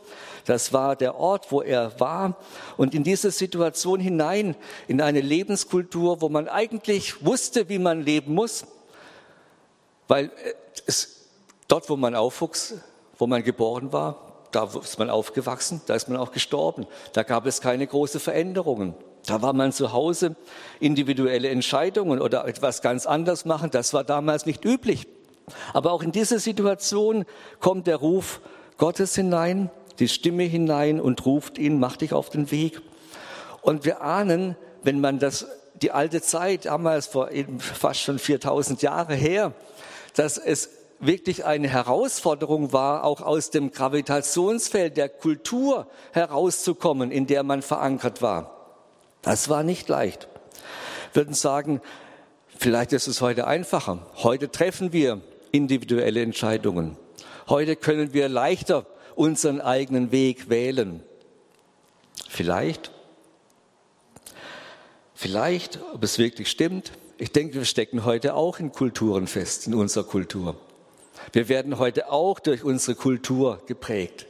das 0.44 0.72
war 0.72 0.96
der 0.96 1.16
Ort, 1.16 1.50
wo 1.50 1.62
er 1.62 1.98
war. 2.00 2.36
Und 2.76 2.94
in 2.94 3.04
diese 3.04 3.30
Situation 3.30 4.00
hinein, 4.00 4.56
in 4.88 5.00
eine 5.00 5.20
Lebenskultur, 5.20 6.20
wo 6.20 6.28
man 6.28 6.48
eigentlich 6.48 7.24
wusste, 7.24 7.68
wie 7.68 7.78
man 7.78 8.02
leben 8.02 8.34
muss, 8.34 8.66
weil 10.08 10.26
äh, 10.26 10.54
es, 10.86 11.28
dort, 11.68 11.88
wo 11.88 11.96
man 11.96 12.14
aufwuchs, 12.14 12.74
wo 13.18 13.26
man 13.26 13.42
geboren 13.42 13.92
war, 13.92 14.34
da 14.50 14.64
ist 14.64 14.98
man 14.98 15.10
aufgewachsen, 15.10 15.80
da 15.86 15.94
ist 15.94 16.08
man 16.08 16.16
auch 16.18 16.30
gestorben. 16.30 16.86
Da 17.12 17.22
gab 17.22 17.46
es 17.46 17.60
keine 17.60 17.86
großen 17.86 18.20
Veränderungen. 18.20 18.94
Da 19.26 19.42
war 19.42 19.52
man 19.52 19.72
zu 19.72 19.92
Hause, 19.92 20.36
individuelle 20.80 21.48
Entscheidungen 21.48 22.20
oder 22.20 22.46
etwas 22.46 22.82
ganz 22.82 23.06
anderes 23.06 23.44
machen, 23.46 23.70
das 23.70 23.94
war 23.94 24.04
damals 24.04 24.46
nicht 24.46 24.64
üblich. 24.64 25.06
Aber 25.72 25.92
auch 25.92 26.02
in 26.02 26.12
diese 26.12 26.38
Situation 26.38 27.24
kommt 27.60 27.86
der 27.86 27.96
Ruf 27.96 28.40
Gottes 28.78 29.14
hinein, 29.14 29.70
die 29.98 30.08
Stimme 30.08 30.44
hinein 30.44 31.00
und 31.00 31.24
ruft 31.26 31.58
ihn, 31.58 31.78
mach 31.78 31.96
dich 31.96 32.12
auf 32.12 32.30
den 32.30 32.50
Weg. 32.50 32.80
Und 33.62 33.84
wir 33.84 34.02
ahnen, 34.02 34.56
wenn 34.82 35.00
man 35.00 35.18
das, 35.18 35.46
die 35.74 35.92
alte 35.92 36.22
Zeit, 36.22 36.66
damals 36.66 37.06
vor 37.06 37.30
eben 37.30 37.60
fast 37.60 38.00
schon 38.00 38.18
4000 38.18 38.82
Jahre 38.82 39.14
her, 39.14 39.52
dass 40.14 40.38
es 40.38 40.70
wirklich 41.00 41.44
eine 41.44 41.68
Herausforderung 41.68 42.72
war, 42.72 43.04
auch 43.04 43.20
aus 43.20 43.50
dem 43.50 43.70
Gravitationsfeld 43.70 44.96
der 44.96 45.08
Kultur 45.08 45.86
herauszukommen, 46.12 47.10
in 47.10 47.26
der 47.26 47.42
man 47.42 47.62
verankert 47.62 48.22
war. 48.22 48.78
Das 49.22 49.48
war 49.48 49.62
nicht 49.62 49.88
leicht. 49.88 50.28
Wir 51.12 51.22
würden 51.22 51.34
sagen, 51.34 51.80
vielleicht 52.58 52.92
ist 52.92 53.06
es 53.06 53.20
heute 53.20 53.46
einfacher. 53.46 54.06
Heute 54.16 54.50
treffen 54.50 54.92
wir 54.92 55.20
individuelle 55.54 56.20
Entscheidungen. 56.20 56.96
Heute 57.48 57.76
können 57.76 58.12
wir 58.12 58.28
leichter 58.28 58.86
unseren 59.14 59.60
eigenen 59.60 60.10
Weg 60.10 60.50
wählen. 60.50 61.00
Vielleicht, 62.28 62.90
vielleicht, 65.14 65.78
ob 65.92 66.02
es 66.02 66.18
wirklich 66.18 66.50
stimmt. 66.50 66.92
Ich 67.18 67.30
denke, 67.30 67.54
wir 67.54 67.64
stecken 67.64 68.04
heute 68.04 68.34
auch 68.34 68.58
in 68.58 68.72
Kulturen 68.72 69.28
fest, 69.28 69.68
in 69.68 69.74
unserer 69.74 70.04
Kultur. 70.04 70.56
Wir 71.32 71.48
werden 71.48 71.78
heute 71.78 72.10
auch 72.10 72.40
durch 72.40 72.64
unsere 72.64 72.96
Kultur 72.96 73.62
geprägt. 73.66 74.26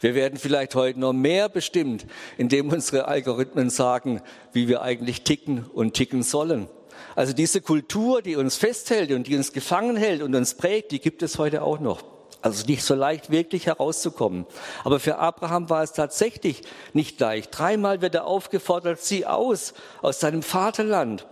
Wir 0.00 0.14
werden 0.14 0.38
vielleicht 0.38 0.74
heute 0.74 0.98
noch 0.98 1.12
mehr 1.12 1.50
bestimmt, 1.50 2.06
indem 2.38 2.70
unsere 2.70 3.06
Algorithmen 3.06 3.68
sagen, 3.68 4.22
wie 4.52 4.68
wir 4.68 4.80
eigentlich 4.80 5.22
ticken 5.22 5.64
und 5.64 5.92
ticken 5.92 6.22
sollen. 6.22 6.68
Also 7.14 7.32
diese 7.32 7.60
Kultur, 7.60 8.22
die 8.22 8.36
uns 8.36 8.56
festhält 8.56 9.12
und 9.12 9.26
die 9.26 9.36
uns 9.36 9.52
gefangen 9.52 9.96
hält 9.96 10.22
und 10.22 10.34
uns 10.34 10.54
prägt, 10.54 10.90
die 10.92 11.00
gibt 11.00 11.22
es 11.22 11.38
heute 11.38 11.62
auch 11.62 11.80
noch. 11.80 12.02
Also 12.44 12.66
nicht 12.66 12.84
so 12.84 12.94
leicht 12.94 13.30
wirklich 13.30 13.64
herauszukommen. 13.66 14.46
Aber 14.84 15.00
für 15.00 15.16
Abraham 15.16 15.70
war 15.70 15.82
es 15.82 15.92
tatsächlich 15.92 16.60
nicht 16.92 17.18
leicht. 17.18 17.56
Dreimal 17.56 18.02
wird 18.02 18.14
er 18.14 18.26
aufgefordert, 18.26 19.00
zieh 19.00 19.24
aus 19.24 19.72
aus 20.02 20.20
seinem 20.20 20.42
Vaterland, 20.42 21.26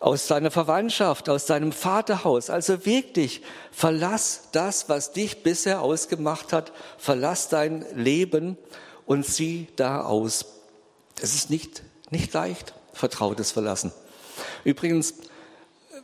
aus 0.00 0.26
seiner 0.26 0.50
Verwandtschaft, 0.50 1.30
aus 1.30 1.46
seinem 1.46 1.72
Vaterhaus. 1.72 2.50
Also 2.50 2.84
wirklich, 2.84 3.40
verlass 3.70 4.48
das, 4.52 4.90
was 4.90 5.12
dich 5.12 5.42
bisher 5.42 5.80
ausgemacht 5.80 6.52
hat, 6.52 6.72
verlass 6.98 7.48
dein 7.48 7.86
Leben 7.94 8.58
und 9.06 9.24
zieh 9.24 9.68
da 9.76 10.02
aus. 10.02 10.44
Es 11.22 11.34
ist 11.34 11.48
nicht, 11.48 11.82
nicht 12.10 12.34
leicht, 12.34 12.74
vertrautes 12.92 13.52
Verlassen. 13.52 13.92
Übrigens, 14.64 15.14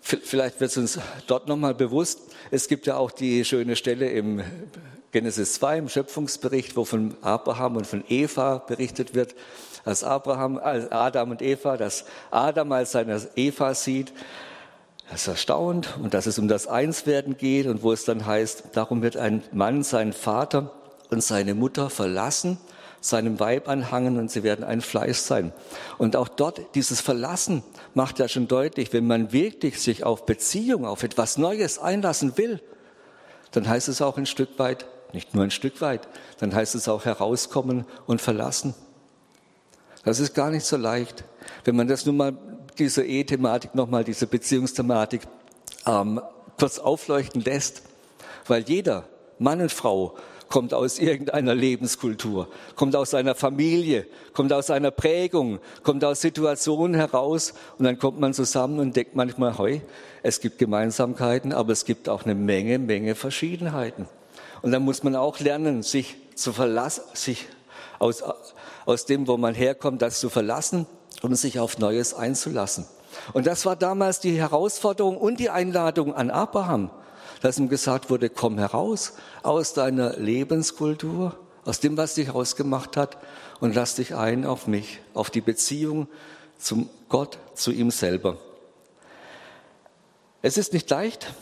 vielleicht 0.01 0.61
wird 0.61 0.71
es 0.71 0.77
uns 0.77 0.99
dort 1.27 1.49
nochmal 1.49 1.75
bewusst, 1.75 2.21
es 2.51 2.69
gibt 2.69 2.87
ja 2.87 2.97
auch 2.97 3.11
die 3.11 3.45
schöne 3.45 3.77
Stelle 3.77 4.11
im 4.11 4.43
Genesis 5.13 5.55
2 5.55 5.79
im 5.79 5.89
Schöpfungsbericht, 5.89 6.77
wo 6.77 6.85
von 6.85 7.17
Abraham 7.23 7.77
und 7.77 7.87
von 7.87 8.05
Eva 8.09 8.59
berichtet 8.59 9.15
wird, 9.15 9.35
als 9.85 10.03
Abraham, 10.03 10.59
als 10.59 10.91
Adam 10.91 11.31
und 11.31 11.43
Eva, 11.43 11.77
dass 11.77 12.05
Adam 12.31 12.73
als 12.73 12.93
seine 12.93 13.21
Eva 13.37 13.75
sieht, 13.75 14.13
er 15.09 15.17
ist 15.17 15.29
erstaunt 15.29 15.99
und 16.03 16.15
dass 16.15 16.27
es 16.27 16.39
um 16.39 16.49
das 16.49 16.67
Einswerden 16.67 17.37
geht 17.37 17.67
und 17.67 17.83
wo 17.83 17.93
es 17.93 18.05
dann 18.05 18.27
heißt, 18.27 18.65
darum 18.73 19.03
wird 19.03 19.17
ein 19.17 19.43
Mann 19.53 19.83
seinen 19.83 20.15
Vater 20.15 20.73
und 21.11 21.23
seine 21.23 21.55
Mutter 21.55 21.91
verlassen, 21.91 22.59
seinem 23.05 23.39
Weib 23.39 23.69
anhangen 23.69 24.19
und 24.19 24.31
sie 24.31 24.43
werden 24.43 24.65
ein 24.65 24.81
Fleisch 24.81 25.19
sein. 25.19 25.53
Und 25.99 26.17
auch 26.17 26.29
dort 26.29 26.75
dieses 26.75 27.01
Verlassen 27.01 27.63
macht 27.93 28.19
ja 28.19 28.29
schon 28.29 28.49
deutlich, 28.49 28.93
wenn 28.93 29.07
man 29.07 29.33
wirklich 29.33 29.81
sich 29.81 30.05
auf 30.05 30.25
Beziehung, 30.25 30.87
auf 30.87 31.03
etwas 31.03 31.37
Neues 31.37 31.79
einlassen 31.79 32.39
will, 32.39 32.61
dann 33.51 33.69
heißt 33.69 33.89
es 33.89 34.01
auch 34.01 34.17
ein 34.17 34.27
Stück 34.27 34.59
weit, 34.59 34.87
nicht 35.13 35.35
nur 35.35 35.45
ein 35.45 35.51
Stück 35.51 35.81
weit, 35.81 36.09
dann 36.41 36.55
heißt 36.55 36.75
es 36.75 36.89
auch 36.89 37.05
herauskommen 37.05 37.85
und 38.07 38.23
verlassen. 38.23 38.75
Das 40.05 40.19
ist 40.19 40.35
gar 40.35 40.51
nicht 40.51 40.65
so 40.65 40.77
leicht. 40.77 41.25
Wenn 41.65 41.77
man 41.77 41.89
das 41.89 42.07
nun 42.07 42.17
mal, 42.17 42.37
diese 42.79 43.05
Ehe-Thematik 43.05 43.75
nochmal, 43.75 44.05
diese 44.05 44.27
Beziehungsthematik 44.27 45.23
ähm, 45.87 46.21
kurz 46.59 46.79
aufleuchten 46.79 47.43
lässt, 47.43 47.83
weil 48.47 48.63
jeder, 48.63 49.05
Mann 49.39 49.61
und 49.61 49.73
Frau, 49.73 50.17
kommt 50.55 50.73
aus 50.73 51.01
irgendeiner 51.01 51.53
Lebenskultur, 51.53 52.47
kommt 52.77 52.95
aus 52.95 53.11
seiner 53.11 53.35
Familie, 53.35 54.07
kommt 54.35 54.53
aus 54.53 54.69
seiner 54.69 54.93
Prägung, 54.93 55.59
kommt 55.83 56.05
aus 56.05 56.21
Situationen 56.21 56.95
heraus 56.95 57.55
und 57.77 57.87
dann 57.87 57.99
kommt 57.99 58.21
man 58.21 58.35
zusammen 58.35 58.79
und 58.79 58.95
denkt 58.95 59.17
manchmal, 59.17 59.59
heu, 59.59 59.81
es 60.23 60.39
gibt 60.39 60.59
Gemeinsamkeiten, 60.59 61.53
aber 61.53 61.73
es 61.73 61.85
gibt 61.85 62.09
auch 62.09 62.23
eine 62.23 62.37
Menge, 62.37 62.79
Menge 62.79 63.17
Verschiedenheiten. 63.17 64.07
Und 64.63 64.71
dann 64.71 64.85
muss 64.85 65.03
man 65.03 65.17
auch 65.17 65.41
lernen, 65.41 65.83
sich 65.83 66.15
zu 66.37 66.53
verlassen, 66.53 67.03
sich 67.15 67.49
aus, 67.99 68.23
aus 68.87 69.07
dem, 69.07 69.27
wo 69.27 69.37
man 69.37 69.57
herkommt, 69.57 70.03
das 70.03 70.21
zu 70.21 70.31
verlassen 70.31 70.87
und 71.23 71.35
sich 71.35 71.59
auf 71.59 71.79
Neues 71.79 72.15
einzulassen. 72.15 72.87
Und 73.33 73.49
das 73.49 73.67
war 73.67 73.75
damals 73.75 74.21
die 74.21 74.39
Herausforderung 74.39 75.17
und 75.17 75.41
die 75.41 75.51
Einladung 75.51 76.15
an 76.15 76.31
Abraham, 76.31 76.91
dass 77.45 77.59
ihm 77.59 77.69
gesagt 77.69 78.09
wurde, 78.09 78.31
komm 78.31 78.57
heraus 78.57 79.13
aus 79.43 79.75
deiner 79.75 80.17
Lebenskultur, 80.17 81.39
aus 81.67 81.79
dem, 81.79 81.99
was 81.99 82.15
dich 82.15 82.31
ausgemacht 82.31 82.97
hat 82.97 83.19
und 83.61 83.75
lass 83.75 83.97
dich 83.97 84.15
ein 84.15 84.47
auf 84.47 84.67
mich, 84.67 85.01
auf 85.13 85.29
die 85.29 85.43
Beziehung 85.43 86.09
zum 86.57 86.89
Gott, 87.11 87.37
zu 87.53 87.71
ihm 87.71 87.91
selber. 87.91 88.39
Es 90.41 90.57
ist 90.57 90.73
nicht 90.73 90.89
leicht. 90.89 91.35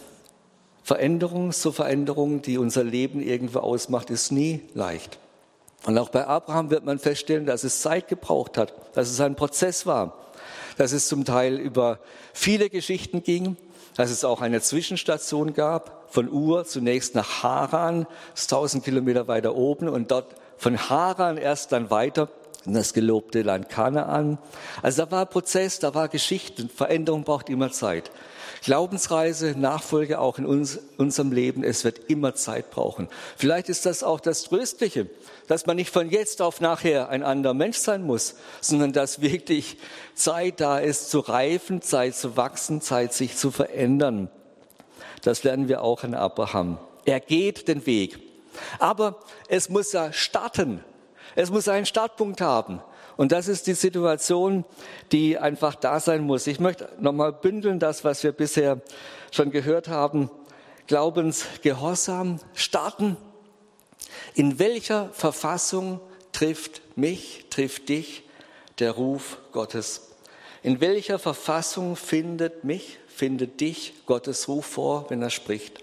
Veränderung 0.83 1.53
zur 1.53 1.73
Veränderung, 1.73 2.43
die 2.43 2.59
unser 2.59 2.83
Leben 2.83 3.23
irgendwo 3.23 3.61
ausmacht, 3.61 4.11
ist 4.11 4.33
nie 4.33 4.61
leicht. 4.75 5.21
Und 5.87 5.97
auch 5.99 6.09
bei 6.09 6.27
Abraham 6.27 6.71
wird 6.71 6.85
man 6.85 6.99
feststellen, 6.99 7.47
dass 7.47 7.63
es 7.63 7.81
Zeit 7.81 8.09
gebraucht 8.09 8.59
hat, 8.59 8.75
dass 8.97 9.09
es 9.09 9.21
ein 9.21 9.37
Prozess 9.37 9.87
war, 9.87 10.19
dass 10.79 10.91
es 10.91 11.07
zum 11.07 11.25
Teil 11.25 11.61
über 11.61 12.01
viele 12.33 12.71
Geschichten 12.71 13.23
ging, 13.23 13.57
dass 13.97 14.11
es 14.11 14.25
auch 14.25 14.41
eine 14.41 14.61
Zwischenstation 14.61 15.55
gab, 15.55 16.07
von 16.13 16.31
Ur 16.31 16.65
zunächst 16.65 17.15
nach 17.15 17.43
Haran, 17.43 18.07
das 18.33 18.43
ist 18.43 18.53
1000 18.53 18.85
Kilometer 18.85 19.29
weiter 19.29 19.55
oben 19.55 19.89
und 19.89 20.11
dort 20.11 20.35
von 20.57 20.79
Haran 20.79 21.37
erst 21.37 21.73
dann 21.73 21.91
weiter 21.91 22.29
in 22.65 22.75
das 22.75 22.95
gelobte 22.95 23.43
Land 23.43 23.69
Kanaan. 23.69 24.39
Also 24.83 25.05
da 25.05 25.11
war 25.11 25.27
Prozess, 25.27 25.79
da 25.79 25.95
war 25.95 26.09
Geschichte, 26.09 26.69
Veränderung 26.69 27.25
braucht 27.25 27.49
immer 27.49 27.71
Zeit. 27.71 28.11
Glaubensreise, 28.63 29.55
Nachfolge 29.59 30.21
auch 30.21 30.39
in 30.39 30.47
uns, 30.47 30.79
unserem 30.97 31.33
Leben, 31.33 31.65
es 31.65 31.83
wird 31.83 32.09
immer 32.09 32.35
Zeit 32.35 32.71
brauchen. 32.71 33.09
Vielleicht 33.37 33.69
ist 33.69 33.87
das 33.87 34.05
auch 34.05 34.21
das 34.21 34.45
Tröstliche, 34.45 35.09
dass 35.49 35.67
man 35.67 35.77
nicht 35.77 35.91
von 35.91 36.09
jetzt 36.09 36.41
auf 36.41 36.61
nachher 36.61 37.09
ein 37.09 37.25
anderer 37.25 37.55
Mensch 37.55 37.79
sein 37.79 38.05
muss, 38.05 38.37
sondern 38.61 38.93
dass 38.93 39.21
wirklich 39.21 39.79
Zeit 40.15 40.61
da 40.61 40.79
ist 40.79 41.11
zu 41.11 41.19
reifen, 41.19 41.83
Zeit 41.83 42.15
zu 42.15 42.37
wachsen, 42.37 42.81
Zeit 42.81 43.13
sich 43.13 43.37
zu 43.37 43.51
verändern. 43.51 44.31
Das 45.23 45.43
lernen 45.43 45.69
wir 45.69 45.83
auch 45.83 46.05
an 46.05 46.15
Abraham. 46.15 46.79
Er 47.05 47.19
geht 47.19 47.67
den 47.67 47.85
Weg. 47.87 48.21
Aber 48.79 49.19
es 49.49 49.69
muss 49.69 49.93
ja 49.93 50.13
starten. 50.13 50.85
Es 51.35 51.51
muss 51.51 51.69
einen 51.69 51.87
Startpunkt 51.87 52.41
haben. 52.41 52.81
Und 53.17 53.33
das 53.33 53.49
ist 53.49 53.67
die 53.67 53.75
Situation, 53.75 54.65
die 55.13 55.39
einfach 55.39 55.75
da 55.75 56.01
sein 56.01 56.23
muss. 56.23 56.47
Ich 56.47 56.61
möchte 56.61 56.89
nochmal 56.99 57.33
bündeln 57.33 57.79
das, 57.79 58.05
was 58.05 58.23
wir 58.23 58.33
bisher 58.33 58.81
schon 59.31 59.51
gehört 59.51 59.89
haben. 59.89 60.31
Glaubensgehorsam 60.87 62.41
starten. 62.55 63.17
In 64.35 64.59
welcher 64.59 65.11
Verfassung 65.11 66.01
trifft 66.33 66.83
mich, 66.97 67.47
trifft 67.51 67.89
dich 67.89 68.25
der 68.79 68.93
Ruf 68.93 69.39
Gottes? 69.53 70.13
In 70.63 70.81
welcher 70.81 71.19
Verfassung 71.19 71.97
findet 71.97 72.65
mich, 72.65 72.99
findet 73.09 73.61
dich 73.61 73.95
Gottes 74.07 74.49
Ruf 74.49 74.67
vor, 74.67 75.07
wenn 75.11 75.23
er 75.23 75.31
spricht? 75.31 75.82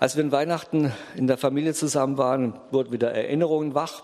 Als 0.00 0.16
wir 0.16 0.24
in 0.24 0.32
Weihnachten 0.32 0.94
in 1.14 1.26
der 1.26 1.36
Familie 1.36 1.74
zusammen 1.74 2.16
waren, 2.16 2.54
wurden 2.70 2.90
wieder 2.90 3.12
Erinnerungen 3.12 3.74
wach 3.74 4.02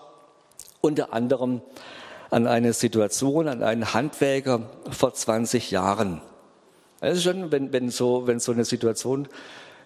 unter 0.82 1.14
anderem 1.14 1.62
an 2.28 2.46
eine 2.46 2.74
Situation, 2.74 3.48
an 3.48 3.62
einen 3.62 3.94
Handwerker 3.94 4.60
vor 4.90 5.14
20 5.14 5.70
Jahren. 5.70 6.20
Also 7.00 7.22
schon, 7.22 7.50
wenn, 7.50 7.72
wenn, 7.72 7.88
so, 7.88 8.26
wenn 8.26 8.40
so 8.40 8.52
eine 8.52 8.66
Situation 8.66 9.26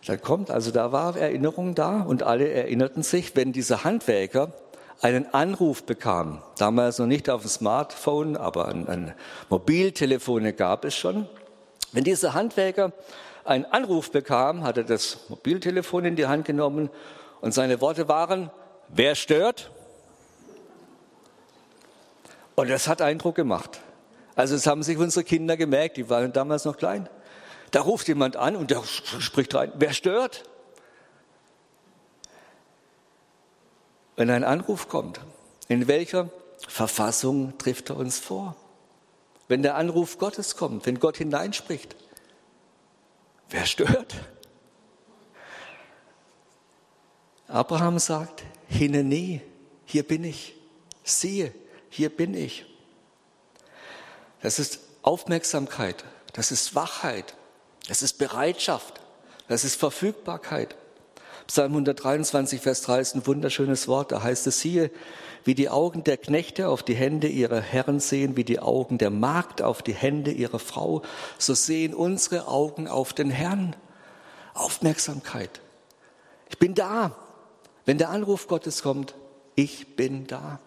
dann 0.05 0.20
kommt, 0.20 0.51
also 0.51 0.73
da 0.73 0.90
war 0.90 1.16
Erinnerung 1.16 1.77
da 1.77 2.01
und 2.01 2.25
alle 2.25 2.49
erinnerten 2.49 3.05
sich, 3.05 3.37
wenn 3.37 3.53
dieser 3.53 3.85
Handwerker 3.85 4.53
einen 5.01 5.33
Anruf 5.33 5.85
bekam, 5.85 6.42
damals 6.59 6.99
noch 6.99 7.07
nicht 7.07 7.31
auf 7.31 7.42
dem 7.42 7.51
Smartphone, 7.51 8.37
aber 8.37 8.66
an, 8.66 8.88
an 8.88 9.14
Mobiltelefone 9.49 10.55
gab 10.55 10.85
es 10.85 10.96
schon. 10.96 11.29
Wenn 11.92 12.03
dieser 12.03 12.35
Handwerker 12.35 12.92
einen 13.44 13.64
Anruf 13.66 14.11
bekam, 14.11 14.64
hat 14.64 14.76
er 14.76 14.85
das 14.85 15.29
Mobiltelefon 15.29 16.05
in 16.05 16.16
die 16.16 16.26
Hand 16.26 16.44
genommen 16.44 16.90
und 17.40 17.53
seine 17.53 17.81
Worte 17.81 18.09
waren, 18.09 18.50
wer 18.88 19.14
stört? 19.14 19.70
Und 22.55 22.68
das 22.68 22.88
hat 22.88 23.00
Eindruck 23.00 23.37
gemacht. 23.37 23.81
Also 24.35 24.55
das 24.55 24.66
haben 24.66 24.83
sich 24.83 24.98
unsere 24.98 25.24
Kinder 25.24 25.57
gemerkt, 25.57 25.96
die 25.96 26.09
waren 26.09 26.33
damals 26.33 26.64
noch 26.64 26.76
klein. 26.76 27.09
Da 27.70 27.83
ruft 27.83 28.09
jemand 28.09 28.37
an 28.37 28.57
und 28.57 28.70
der 28.70 28.83
spricht 28.85 29.55
rein, 29.55 29.72
wer 29.76 29.92
stört? 29.92 30.44
Wenn 34.16 34.31
ein 34.31 34.44
Anruf 34.44 34.88
kommt, 34.88 35.20
in 35.68 35.88
welcher 35.88 36.29
Verfassung 36.66 37.57
trifft 37.59 37.90
er 37.90 37.96
uns 37.96 38.18
vor? 38.18 38.57
Wenn 39.48 39.62
der 39.62 39.76
Anruf 39.76 40.18
Gottes 40.18 40.57
kommt, 40.57 40.85
wenn 40.87 41.00
Gott 41.00 41.16
hineinspricht, 41.16 41.96
wer 43.50 43.66
stört? 43.66 44.14
Abraham 47.48 47.98
sagt, 47.98 48.44
Hinene, 48.68 49.40
hier 49.84 50.02
bin 50.04 50.24
ich, 50.24 50.54
siehe, 51.02 51.52
hier 51.88 52.08
bin 52.08 52.34
ich. 52.34 52.64
Das 54.40 54.58
ist 54.58 54.78
Aufmerksamkeit, 55.02 56.04
das 56.32 56.52
ist 56.52 56.74
Wachheit, 56.74 57.34
das 57.88 58.02
ist 58.02 58.18
Bereitschaft, 58.18 59.00
das 59.48 59.64
ist 59.64 59.74
Verfügbarkeit. 59.74 60.76
Psalm 61.48 61.72
123, 61.72 62.60
Vers 62.60 62.82
3 62.82 63.00
ist 63.00 63.14
ein 63.16 63.26
wunderschönes 63.26 63.88
Wort. 63.88 64.12
Da 64.12 64.22
heißt 64.22 64.46
es 64.46 64.60
hier, 64.60 64.88
wie 65.44 65.55
die 65.55 65.68
Augen 65.68 66.05
der 66.05 66.16
Knechte 66.16 66.68
auf 66.68 66.83
die 66.83 66.94
Hände 66.94 67.29
ihrer 67.29 67.61
Herren 67.61 68.00
sehen, 68.00 68.37
wie 68.37 68.44
die 68.44 68.61
Augen 68.61 68.98
der 68.98 69.11
Magd 69.11 69.62
auf 69.62 69.83
die 69.83 69.94
Hände 69.94 70.31
ihrer 70.31 70.59
Frau, 70.59 71.03
so 71.38 71.55
sehen 71.55 71.94
unsere 71.94 72.48
Augen 72.48 72.88
auf 72.88 73.12
den 73.12 73.31
Herrn. 73.31 73.76
Aufmerksamkeit. 74.55 75.61
Ich 76.48 76.59
bin 76.59 76.74
da. 76.74 77.16
Wenn 77.85 77.98
der 77.98 78.11
Anruf 78.11 78.46
Gottes 78.46 78.83
kommt, 78.83 79.14
ich 79.55 79.96
bin 79.96 80.26
da. 80.26 80.61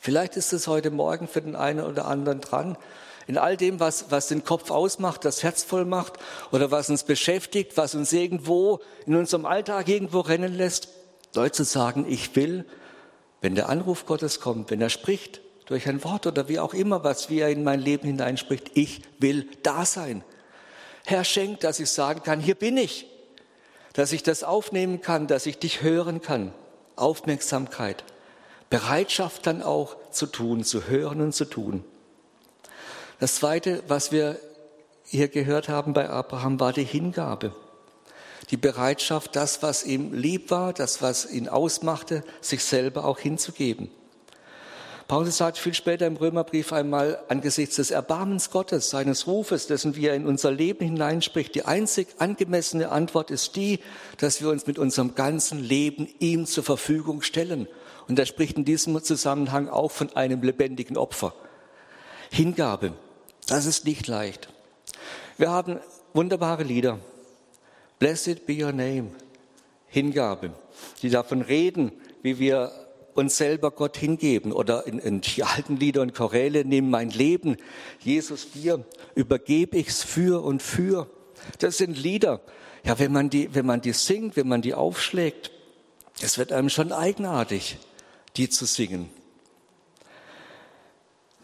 Vielleicht 0.00 0.36
ist 0.36 0.52
es 0.52 0.66
heute 0.68 0.90
Morgen 0.90 1.26
für 1.26 1.42
den 1.42 1.56
einen 1.56 1.80
oder 1.80 2.06
anderen 2.06 2.40
dran. 2.40 2.76
In 3.26 3.36
all 3.36 3.56
dem, 3.56 3.80
was, 3.80 4.10
was 4.10 4.28
den 4.28 4.44
Kopf 4.44 4.70
ausmacht, 4.70 5.24
das 5.24 5.42
Herz 5.42 5.62
voll 5.62 5.84
macht 5.84 6.14
oder 6.50 6.70
was 6.70 6.88
uns 6.88 7.02
beschäftigt, 7.02 7.76
was 7.76 7.94
uns 7.94 8.12
irgendwo 8.12 8.80
in 9.04 9.16
unserem 9.16 9.44
Alltag 9.44 9.88
irgendwo 9.88 10.20
rennen 10.20 10.54
lässt, 10.54 10.88
Leute 11.34 11.52
zu 11.52 11.64
sagen, 11.64 12.06
ich 12.08 12.34
will, 12.36 12.64
wenn 13.40 13.54
der 13.54 13.68
Anruf 13.68 14.06
Gottes 14.06 14.40
kommt, 14.40 14.70
wenn 14.70 14.80
er 14.80 14.90
spricht, 14.90 15.40
durch 15.66 15.88
ein 15.88 16.02
Wort 16.02 16.26
oder 16.26 16.48
wie 16.48 16.58
auch 16.58 16.72
immer, 16.72 17.04
was 17.04 17.28
wie 17.28 17.40
er 17.40 17.50
in 17.50 17.62
mein 17.62 17.80
Leben 17.80 18.06
hineinspricht, 18.06 18.70
ich 18.74 19.02
will 19.18 19.48
da 19.62 19.84
sein. 19.84 20.24
Herr, 21.04 21.24
schenkt, 21.24 21.62
dass 21.62 21.78
ich 21.78 21.90
sagen 21.90 22.22
kann, 22.22 22.40
hier 22.40 22.54
bin 22.54 22.76
ich, 22.76 23.06
dass 23.92 24.12
ich 24.12 24.22
das 24.22 24.44
aufnehmen 24.44 25.00
kann, 25.00 25.26
dass 25.26 25.46
ich 25.46 25.58
dich 25.58 25.82
hören 25.82 26.22
kann. 26.22 26.52
Aufmerksamkeit. 26.96 28.04
Bereitschaft 28.70 29.46
dann 29.46 29.62
auch 29.62 29.96
zu 30.10 30.26
tun, 30.26 30.64
zu 30.64 30.88
hören 30.88 31.20
und 31.20 31.32
zu 31.32 31.44
tun. 31.44 31.84
Das 33.20 33.36
Zweite, 33.36 33.82
was 33.88 34.12
wir 34.12 34.38
hier 35.04 35.28
gehört 35.28 35.68
haben 35.68 35.92
bei 35.92 36.08
Abraham, 36.08 36.60
war 36.60 36.72
die 36.72 36.84
Hingabe. 36.84 37.54
Die 38.50 38.56
Bereitschaft, 38.56 39.36
das, 39.36 39.62
was 39.62 39.84
ihm 39.84 40.12
lieb 40.14 40.50
war, 40.50 40.72
das, 40.72 41.02
was 41.02 41.30
ihn 41.30 41.48
ausmachte, 41.48 42.24
sich 42.40 42.64
selber 42.64 43.04
auch 43.04 43.18
hinzugeben. 43.18 43.90
Paulus 45.08 45.38
sagt 45.38 45.56
viel 45.56 45.72
später 45.72 46.06
im 46.06 46.16
Römerbrief 46.16 46.70
einmal, 46.70 47.18
angesichts 47.28 47.76
des 47.76 47.90
Erbarmens 47.90 48.50
Gottes, 48.50 48.90
seines 48.90 49.26
Rufes, 49.26 49.66
dessen 49.66 49.96
wie 49.96 50.06
er 50.06 50.14
in 50.14 50.26
unser 50.26 50.50
Leben 50.50 50.84
hineinspricht, 50.84 51.54
die 51.54 51.64
einzig 51.64 52.08
angemessene 52.18 52.90
Antwort 52.90 53.30
ist 53.30 53.56
die, 53.56 53.80
dass 54.18 54.42
wir 54.42 54.50
uns 54.50 54.66
mit 54.66 54.78
unserem 54.78 55.14
ganzen 55.14 55.64
Leben 55.64 56.08
ihm 56.18 56.44
zur 56.44 56.62
Verfügung 56.62 57.22
stellen. 57.22 57.68
Und 58.06 58.18
er 58.18 58.26
spricht 58.26 58.58
in 58.58 58.66
diesem 58.66 59.02
Zusammenhang 59.02 59.70
auch 59.70 59.90
von 59.90 60.14
einem 60.14 60.42
lebendigen 60.42 60.98
Opfer. 60.98 61.32
Hingabe, 62.30 62.92
das 63.46 63.64
ist 63.64 63.86
nicht 63.86 64.06
leicht. 64.08 64.50
Wir 65.38 65.50
haben 65.50 65.80
wunderbare 66.12 66.64
Lieder. 66.64 66.98
Blessed 67.98 68.46
be 68.46 68.64
your 68.64 68.72
name. 68.72 69.10
Hingabe, 69.86 70.52
die 71.02 71.10
davon 71.10 71.42
reden, 71.42 71.92
wie 72.22 72.38
wir 72.38 72.70
uns 73.14 73.36
selber 73.36 73.70
Gott 73.70 73.96
hingeben 73.96 74.52
oder 74.52 74.86
in, 74.86 74.98
in 74.98 75.20
die 75.20 75.42
alten 75.56 75.76
Lieder 75.76 76.02
und 76.02 76.14
Choräle, 76.14 76.64
nimm 76.64 76.90
mein 76.90 77.10
Leben, 77.10 77.56
Jesus 78.00 78.52
dir, 78.52 78.84
übergebe 79.14 79.76
ich's 79.76 80.02
für 80.02 80.44
und 80.44 80.62
für. 80.62 81.10
Das 81.58 81.78
sind 81.78 81.98
Lieder. 81.98 82.40
Ja, 82.84 82.98
wenn 82.98 83.12
man 83.12 83.28
die, 83.28 83.54
wenn 83.54 83.66
man 83.66 83.80
die 83.80 83.92
singt, 83.92 84.36
wenn 84.36 84.48
man 84.48 84.62
die 84.62 84.74
aufschlägt, 84.74 85.50
es 86.22 86.38
wird 86.38 86.52
einem 86.52 86.68
schon 86.68 86.92
eigenartig, 86.92 87.78
die 88.36 88.48
zu 88.48 88.66
singen. 88.66 89.10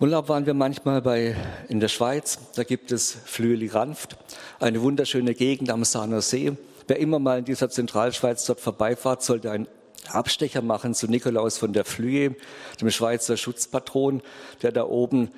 Urlaub 0.04 0.28
waren 0.28 0.44
wir 0.44 0.52
manchmal 0.52 1.00
bei, 1.00 1.34
in 1.70 1.80
der 1.80 1.88
Schweiz. 1.88 2.38
Da 2.56 2.62
gibt 2.62 2.92
es 2.92 3.16
Flüeli-Ranft, 3.24 4.18
eine 4.60 4.82
wunderschöne 4.82 5.32
Gegend 5.32 5.70
am 5.70 5.82
Sahner 5.82 6.20
See. 6.20 6.52
Wer 6.86 6.98
immer 6.98 7.18
mal 7.18 7.38
in 7.38 7.46
dieser 7.46 7.70
Zentralschweiz 7.70 8.44
dort 8.44 8.60
vorbeifahrt, 8.60 9.22
sollte 9.22 9.50
ein 9.50 9.66
Abstecher 10.08 10.60
machen 10.60 10.92
zu 10.92 11.06
Nikolaus 11.06 11.56
von 11.56 11.72
der 11.72 11.86
Flühe, 11.86 12.36
dem 12.82 12.90
Schweizer 12.90 13.38
Schutzpatron, 13.38 14.20
der 14.60 14.72
da 14.72 14.84
oben, 14.84 15.30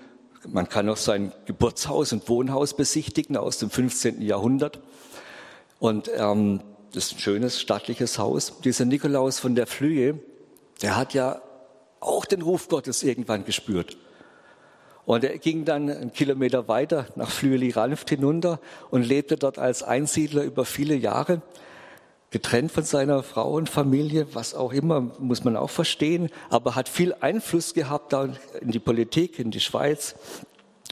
man 0.49 0.69
kann 0.69 0.89
auch 0.89 0.97
sein 0.97 1.31
Geburtshaus 1.45 2.13
und 2.13 2.29
Wohnhaus 2.29 2.75
besichtigen 2.75 3.37
aus 3.37 3.59
dem 3.59 3.71
15. 3.71 4.21
Jahrhundert. 4.21 4.81
Und 5.79 6.11
ähm, 6.17 6.61
das 6.93 7.05
ist 7.05 7.13
ein 7.13 7.19
schönes, 7.21 7.61
stattliches 7.61 8.19
Haus. 8.19 8.55
Dieser 8.65 8.85
Nikolaus 8.85 9.39
von 9.39 9.55
der 9.55 9.69
Flühe, 9.69 10.19
der 10.83 10.97
hat 10.97 11.15
ja 11.15 11.41
auch 12.01 12.25
den 12.25 12.43
Ruf 12.43 12.67
Gottes 12.67 13.05
irgendwann 13.05 13.45
gespürt. 13.45 13.97
Und 15.07 15.23
er 15.25 15.39
ging 15.39 15.65
dann 15.65 15.89
einen 15.89 16.13
Kilometer 16.13 16.67
weiter 16.69 17.07
nach 17.15 17.31
Flüeli-Ranft 17.31 18.11
hinunter 18.11 18.61
und 18.91 19.07
lebte 19.07 19.37
dort 19.37 19.59
als 19.59 19.83
Einsiedler 19.83 20.43
über 20.43 20.65
viele 20.65 20.97
Jahre 20.97 21.43
getrennt 22.31 22.73
von 22.73 22.83
seiner 22.83 23.23
Frau 23.23 23.53
und 23.53 23.71
Familie, 23.71 24.27
was 24.35 24.55
auch 24.55 24.73
immer, 24.73 25.01
muss 25.01 25.45
man 25.45 25.57
auch 25.57 25.71
verstehen, 25.71 26.29
aber 26.51 26.75
hat 26.75 26.89
viel 26.89 27.15
Einfluss 27.21 27.73
gehabt 27.73 28.13
in 28.61 28.73
die 28.73 28.81
Politik, 28.81 29.39
in 29.39 29.53
die 29.53 29.61
Schweiz. 29.61 30.17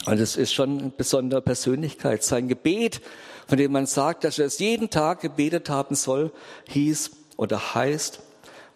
Und 0.06 0.20
es 0.20 0.36
ist 0.36 0.54
schon 0.54 0.78
eine 0.78 0.90
besondere 0.90 1.42
Persönlichkeit. 1.42 2.22
Sein 2.22 2.46
Gebet, 2.46 3.00
von 3.48 3.58
dem 3.58 3.72
man 3.72 3.86
sagt, 3.86 4.22
dass 4.24 4.38
er 4.38 4.46
es 4.46 4.58
jeden 4.60 4.90
Tag 4.90 5.20
gebetet 5.20 5.68
haben 5.68 5.96
soll, 5.96 6.30
hieß 6.68 7.10
oder 7.36 7.74
heißt, 7.74 8.20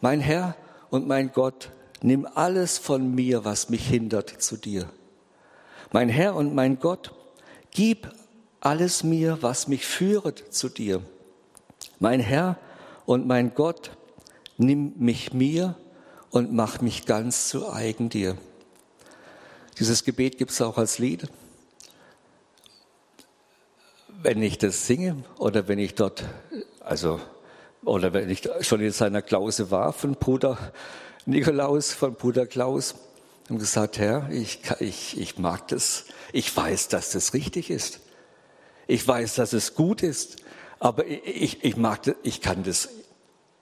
mein 0.00 0.20
Herr 0.20 0.56
und 0.90 1.06
mein 1.06 1.32
Gott, 1.32 1.70
nimm 2.02 2.26
alles 2.26 2.76
von 2.76 3.14
mir, 3.14 3.44
was 3.44 3.68
mich 3.68 3.86
hindert, 3.86 4.30
zu 4.42 4.56
dir. 4.56 4.88
Mein 5.90 6.10
Herr 6.10 6.34
und 6.34 6.54
mein 6.54 6.78
Gott, 6.78 7.14
gib 7.70 8.08
alles 8.60 9.04
mir, 9.04 9.38
was 9.40 9.68
mich 9.68 9.86
führet 9.86 10.52
zu 10.52 10.68
dir. 10.68 11.02
Mein 11.98 12.20
Herr 12.20 12.58
und 13.06 13.26
mein 13.26 13.54
Gott, 13.54 13.92
nimm 14.58 14.92
mich 14.98 15.32
mir 15.32 15.76
und 16.30 16.52
mach 16.52 16.80
mich 16.80 17.06
ganz 17.06 17.48
zu 17.48 17.72
eigen 17.72 18.10
dir. 18.10 18.36
Dieses 19.78 20.04
Gebet 20.04 20.36
gibt 20.36 20.50
es 20.50 20.60
auch 20.60 20.76
als 20.76 20.98
Lied. 20.98 21.28
Wenn 24.22 24.42
ich 24.42 24.58
das 24.58 24.86
singe 24.86 25.24
oder 25.38 25.68
wenn 25.68 25.78
ich 25.78 25.94
dort, 25.94 26.24
also, 26.80 27.20
oder 27.84 28.12
wenn 28.12 28.28
ich 28.28 28.46
schon 28.60 28.80
in 28.80 28.90
seiner 28.90 29.22
Klause 29.22 29.70
war 29.70 29.92
von 29.92 30.16
Bruder 30.16 30.58
Nikolaus, 31.24 31.92
von 31.92 32.14
Bruder 32.14 32.46
Klaus, 32.46 32.96
und 33.48 33.58
gesagt, 33.58 33.98
Herr, 33.98 34.28
ich, 34.30 34.60
ich, 34.80 35.18
ich 35.18 35.38
mag 35.38 35.68
das, 35.68 36.04
ich 36.32 36.54
weiß, 36.54 36.88
dass 36.88 37.10
das 37.10 37.34
richtig 37.34 37.70
ist. 37.70 38.00
Ich 38.86 39.06
weiß, 39.06 39.34
dass 39.36 39.52
es 39.52 39.74
gut 39.74 40.02
ist. 40.02 40.36
Aber 40.80 41.06
ich, 41.06 41.64
ich 41.64 41.76
mag 41.76 42.02
das, 42.02 42.14
ich 42.22 42.40
kann 42.40 42.62
das. 42.62 42.88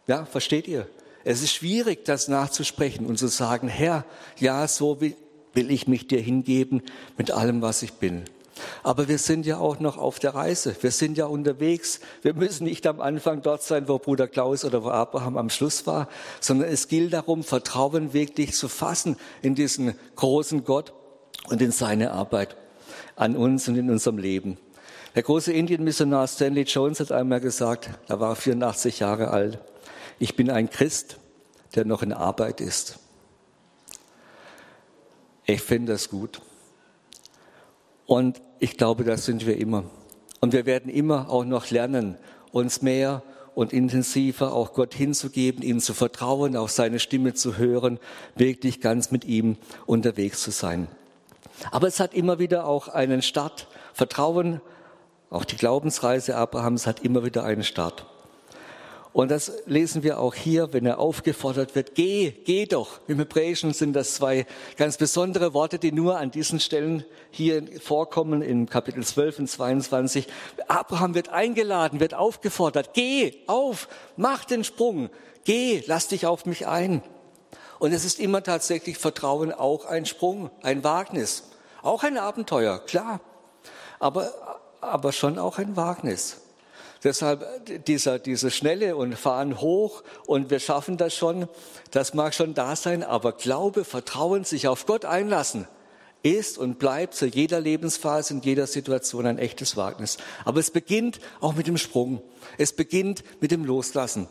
Ja, 0.06 0.24
versteht 0.24 0.68
ihr? 0.68 0.88
Es 1.24 1.42
ist 1.42 1.52
schwierig, 1.52 2.04
das 2.04 2.28
nachzusprechen 2.28 3.06
und 3.06 3.18
zu 3.18 3.26
sagen, 3.26 3.68
Herr, 3.68 4.04
ja, 4.38 4.68
so 4.68 5.00
will 5.00 5.16
ich 5.70 5.88
mich 5.88 6.06
dir 6.06 6.20
hingeben 6.20 6.82
mit 7.16 7.30
allem, 7.30 7.62
was 7.62 7.82
ich 7.82 7.94
bin. 7.94 8.24
Aber 8.82 9.08
wir 9.08 9.18
sind 9.18 9.46
ja 9.46 9.58
auch 9.58 9.80
noch 9.80 9.98
auf 9.98 10.18
der 10.18 10.34
Reise. 10.34 10.74
Wir 10.80 10.90
sind 10.90 11.18
ja 11.18 11.26
unterwegs. 11.26 12.00
Wir 12.22 12.34
müssen 12.34 12.64
nicht 12.64 12.86
am 12.86 13.00
Anfang 13.00 13.42
dort 13.42 13.62
sein, 13.62 13.88
wo 13.88 13.98
Bruder 13.98 14.28
Klaus 14.28 14.64
oder 14.64 14.82
wo 14.82 14.88
Abraham 14.88 15.36
am 15.36 15.50
Schluss 15.50 15.86
war, 15.86 16.08
sondern 16.40 16.68
es 16.68 16.88
gilt 16.88 17.12
darum, 17.12 17.42
Vertrauen 17.42 18.12
wirklich 18.12 18.54
zu 18.54 18.68
fassen 18.68 19.16
in 19.42 19.54
diesen 19.54 19.94
großen 20.16 20.64
Gott 20.64 20.92
und 21.48 21.60
in 21.62 21.72
seine 21.72 22.12
Arbeit 22.12 22.56
an 23.14 23.36
uns 23.36 23.68
und 23.68 23.76
in 23.76 23.90
unserem 23.90 24.18
Leben. 24.18 24.58
Der 25.14 25.22
große 25.22 25.52
Indienmissionar 25.52 26.28
Stanley 26.28 26.62
Jones 26.62 27.00
hat 27.00 27.10
einmal 27.10 27.40
gesagt, 27.40 27.90
er 28.06 28.20
war 28.20 28.36
84 28.36 29.00
Jahre 29.00 29.28
alt, 29.30 29.58
ich 30.18 30.36
bin 30.36 30.50
ein 30.50 30.68
Christ, 30.70 31.18
der 31.74 31.84
noch 31.84 32.02
in 32.02 32.12
Arbeit 32.12 32.60
ist. 32.60 32.98
Ich 35.44 35.62
finde 35.62 35.92
das 35.92 36.08
gut. 36.10 36.40
Und 38.06 38.40
ich 38.58 38.76
glaube, 38.76 39.04
das 39.04 39.24
sind 39.24 39.46
wir 39.46 39.56
immer. 39.58 39.84
Und 40.40 40.52
wir 40.52 40.66
werden 40.66 40.90
immer 40.90 41.30
auch 41.30 41.44
noch 41.44 41.70
lernen, 41.70 42.16
uns 42.52 42.82
mehr 42.82 43.22
und 43.54 43.72
intensiver 43.72 44.52
auch 44.52 44.74
Gott 44.74 44.94
hinzugeben, 44.94 45.62
ihm 45.62 45.80
zu 45.80 45.94
vertrauen, 45.94 46.56
auch 46.56 46.68
seine 46.68 46.98
Stimme 46.98 47.34
zu 47.34 47.56
hören, 47.56 47.98
wirklich 48.34 48.80
ganz 48.80 49.10
mit 49.10 49.24
ihm 49.24 49.56
unterwegs 49.86 50.42
zu 50.42 50.50
sein. 50.50 50.88
Aber 51.70 51.86
es 51.86 52.00
hat 52.00 52.12
immer 52.12 52.38
wieder 52.38 52.66
auch 52.66 52.88
einen 52.88 53.22
Start. 53.22 53.68
Vertrauen 53.94 54.60
auch 55.30 55.44
die 55.44 55.56
Glaubensreise 55.56 56.36
Abrahams 56.36 56.86
hat 56.86 57.00
immer 57.00 57.24
wieder 57.24 57.44
einen 57.44 57.64
Start. 57.64 58.06
Und 59.16 59.30
das 59.30 59.50
lesen 59.64 60.02
wir 60.02 60.20
auch 60.20 60.34
hier, 60.34 60.74
wenn 60.74 60.84
er 60.84 60.98
aufgefordert 60.98 61.74
wird, 61.74 61.94
geh, 61.94 62.32
geh 62.44 62.66
doch. 62.66 63.00
Im 63.08 63.16
Hebräischen 63.16 63.72
sind 63.72 63.94
das 63.94 64.16
zwei 64.16 64.44
ganz 64.76 64.98
besondere 64.98 65.54
Worte, 65.54 65.78
die 65.78 65.90
nur 65.90 66.18
an 66.18 66.30
diesen 66.30 66.60
Stellen 66.60 67.02
hier 67.30 67.62
vorkommen, 67.80 68.42
in 68.42 68.68
Kapitel 68.68 69.02
12 69.02 69.38
und 69.38 69.46
22. 69.48 70.26
Abraham 70.68 71.14
wird 71.14 71.30
eingeladen, 71.30 71.98
wird 71.98 72.12
aufgefordert, 72.12 72.90
geh 72.92 73.32
auf, 73.46 73.88
mach 74.18 74.44
den 74.44 74.64
Sprung, 74.64 75.08
geh, 75.44 75.82
lass 75.86 76.08
dich 76.08 76.26
auf 76.26 76.44
mich 76.44 76.66
ein. 76.66 77.00
Und 77.78 77.94
es 77.94 78.04
ist 78.04 78.20
immer 78.20 78.42
tatsächlich 78.42 78.98
Vertrauen 78.98 79.50
auch 79.50 79.86
ein 79.86 80.04
Sprung, 80.04 80.50
ein 80.60 80.84
Wagnis, 80.84 81.44
auch 81.80 82.02
ein 82.02 82.18
Abenteuer, 82.18 82.80
klar. 82.80 83.22
Aber 83.98 84.30
aber 84.82 85.12
schon 85.12 85.38
auch 85.38 85.56
ein 85.58 85.74
Wagnis. 85.74 86.42
Deshalb 87.06 87.86
dieser, 87.86 88.18
diese 88.18 88.50
Schnelle 88.50 88.96
und 88.96 89.14
fahren 89.14 89.60
hoch 89.60 90.02
und 90.26 90.50
wir 90.50 90.58
schaffen 90.58 90.96
das 90.96 91.14
schon, 91.14 91.46
das 91.92 92.14
mag 92.14 92.34
schon 92.34 92.52
da 92.52 92.74
sein, 92.74 93.04
aber 93.04 93.30
Glaube, 93.30 93.84
Vertrauen, 93.84 94.42
sich 94.42 94.66
auf 94.66 94.86
Gott 94.86 95.04
einlassen, 95.04 95.68
ist 96.24 96.58
und 96.58 96.80
bleibt 96.80 97.14
zu 97.14 97.26
jeder 97.26 97.60
Lebensphase, 97.60 98.34
in 98.34 98.40
jeder 98.40 98.66
Situation 98.66 99.24
ein 99.24 99.38
echtes 99.38 99.76
Wagnis. 99.76 100.16
Aber 100.44 100.58
es 100.58 100.72
beginnt 100.72 101.20
auch 101.40 101.54
mit 101.54 101.68
dem 101.68 101.76
Sprung. 101.76 102.22
Es 102.58 102.72
beginnt 102.72 103.22
mit 103.40 103.52
dem 103.52 103.64
Loslassen. 103.64 104.26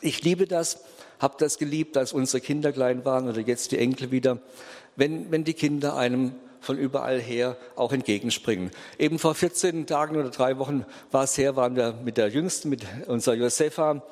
Ich 0.00 0.24
liebe 0.24 0.48
das, 0.48 0.80
habe 1.20 1.36
das 1.38 1.58
geliebt, 1.58 1.96
als 1.96 2.12
unsere 2.12 2.40
Kinder 2.40 2.72
klein 2.72 3.04
waren 3.04 3.28
oder 3.28 3.40
jetzt 3.40 3.70
die 3.70 3.78
Enkel 3.78 4.10
wieder, 4.10 4.38
wenn, 4.96 5.30
wenn 5.30 5.44
die 5.44 5.54
Kinder 5.54 5.94
einem 5.94 6.34
von 6.66 6.76
überall 6.76 7.20
her 7.20 7.56
auch 7.76 7.92
entgegenspringen. 7.92 8.70
Eben 8.98 9.18
vor 9.18 9.34
14 9.34 9.86
Tagen 9.86 10.16
oder 10.16 10.30
drei 10.30 10.58
Wochen 10.58 10.84
war 11.12 11.24
es 11.24 11.38
her, 11.38 11.56
waren 11.56 11.76
wir 11.76 11.94
mit 12.04 12.16
der 12.16 12.28
Jüngsten, 12.28 12.68
mit 12.68 12.84
unserer 13.06 13.36
Josefa, 13.36 14.02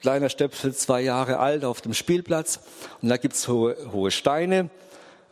kleiner 0.00 0.28
Stöpsel, 0.28 0.74
zwei 0.74 1.00
Jahre 1.00 1.38
alt, 1.38 1.64
auf 1.64 1.80
dem 1.80 1.94
Spielplatz. 1.94 2.60
Und 3.00 3.08
da 3.08 3.16
gibt's 3.16 3.48
hohe, 3.48 3.76
hohe 3.92 4.10
Steine, 4.10 4.68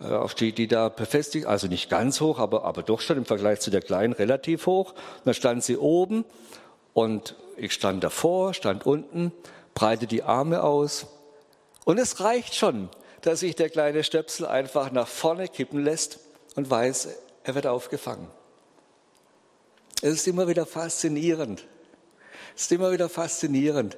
äh, 0.01 0.07
auf 0.07 0.35
die, 0.35 0.53
die 0.53 0.69
da 0.69 0.89
befestigt, 0.89 1.47
also 1.47 1.67
nicht 1.67 1.91
ganz 1.91 2.21
hoch, 2.21 2.39
aber, 2.39 2.65
aber 2.65 2.83
doch 2.83 3.01
schon 3.01 3.19
im 3.19 3.27
Vergleich 3.27 3.61
zu 3.61 3.71
der 3.71 3.83
kleinen 3.83 4.15
relativ 4.15 4.67
hoch. 4.67 4.93
Und 4.93 5.27
da 5.27 5.35
stand 5.35 5.63
sie 5.63 5.77
oben 5.77 6.25
und 6.95 7.37
ich 7.59 7.73
stand 7.73 8.03
davor, 8.03 8.55
stand 8.55 8.87
unten, 8.87 9.33
breite 9.75 10.07
die 10.07 10.23
Arme 10.23 10.63
aus. 10.63 11.07
Und 11.85 11.99
es 11.99 12.21
reicht 12.21 12.55
schon, 12.55 12.89
dass 13.21 13.41
sich 13.41 13.55
der 13.55 13.69
kleine 13.69 14.03
Stöpsel 14.03 14.47
einfach 14.47 14.93
nach 14.93 15.09
vorne 15.09 15.49
kippen 15.49 15.85
lässt 15.85 16.21
und 16.57 16.71
weiß, 16.71 17.09
er 17.45 17.55
wird 17.55 17.67
aufgefangen. 17.67 18.29
Es 20.03 20.13
ist 20.15 20.29
immer 20.29 20.49
wieder 20.49 20.67
faszinierend, 20.67 21.67
Es 22.57 22.63
ist 22.63 22.73
immer 22.73 22.93
wieder 22.93 23.09
faszinierend, 23.09 23.97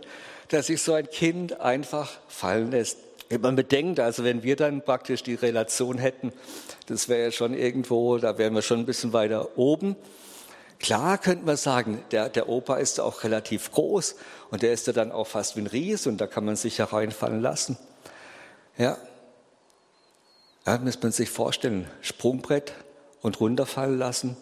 dass 0.49 0.67
sich 0.67 0.83
so 0.83 0.95
ein 0.95 1.09
Kind 1.09 1.61
einfach 1.61 2.11
fallen 2.29 2.73
lässt. 2.73 2.99
Wenn 3.29 3.41
man 3.41 3.57
bedenkt, 3.57 3.99
also 3.99 4.25
wenn 4.25 4.43
wir 4.43 4.57
dann 4.57 4.83
praktisch 4.83 5.23
die 5.23 5.35
Relation 5.35 5.99
hätten, 5.99 6.33
das 6.87 7.09
wäre 7.09 7.23
ja 7.23 7.31
schon 7.31 7.55
irgendwo, 7.55 8.19
da 8.19 8.37
wären 8.37 8.55
wir 8.55 8.63
schon 8.63 8.81
ein 8.81 8.87
bisschen 8.87 9.13
weiter 9.13 9.57
oben. 9.57 9.97
Klar 10.79 11.17
könnten 11.17 11.47
wir 11.47 11.57
sagen, 11.57 12.03
der, 12.11 12.29
der 12.29 12.49
Opa 12.49 12.77
ist 12.77 12.99
auch 12.99 13.23
relativ 13.23 13.71
groß 13.71 14.17
und 14.51 14.63
der 14.63 14.73
ist 14.73 14.89
ja 14.89 14.93
dann 14.93 15.13
auch 15.13 15.29
fast 15.29 15.57
wie 15.57 15.61
ein 15.61 15.69
Ries 15.69 16.09
und 16.09 16.21
da 16.21 16.27
kann 16.27 16.45
man 16.45 16.57
sich 16.57 16.79
ja 16.79 16.87
reinfallen 16.87 17.41
lassen. 17.41 17.79
Ja, 18.77 18.99
ja 20.67 20.79
muss 20.79 21.03
man 21.03 21.13
sich 21.13 21.31
vorstellen, 21.31 21.89
Sprungbrett 22.01 22.73
und 23.21 23.41
runterfallen 23.41 23.99
lassen. 23.99 24.37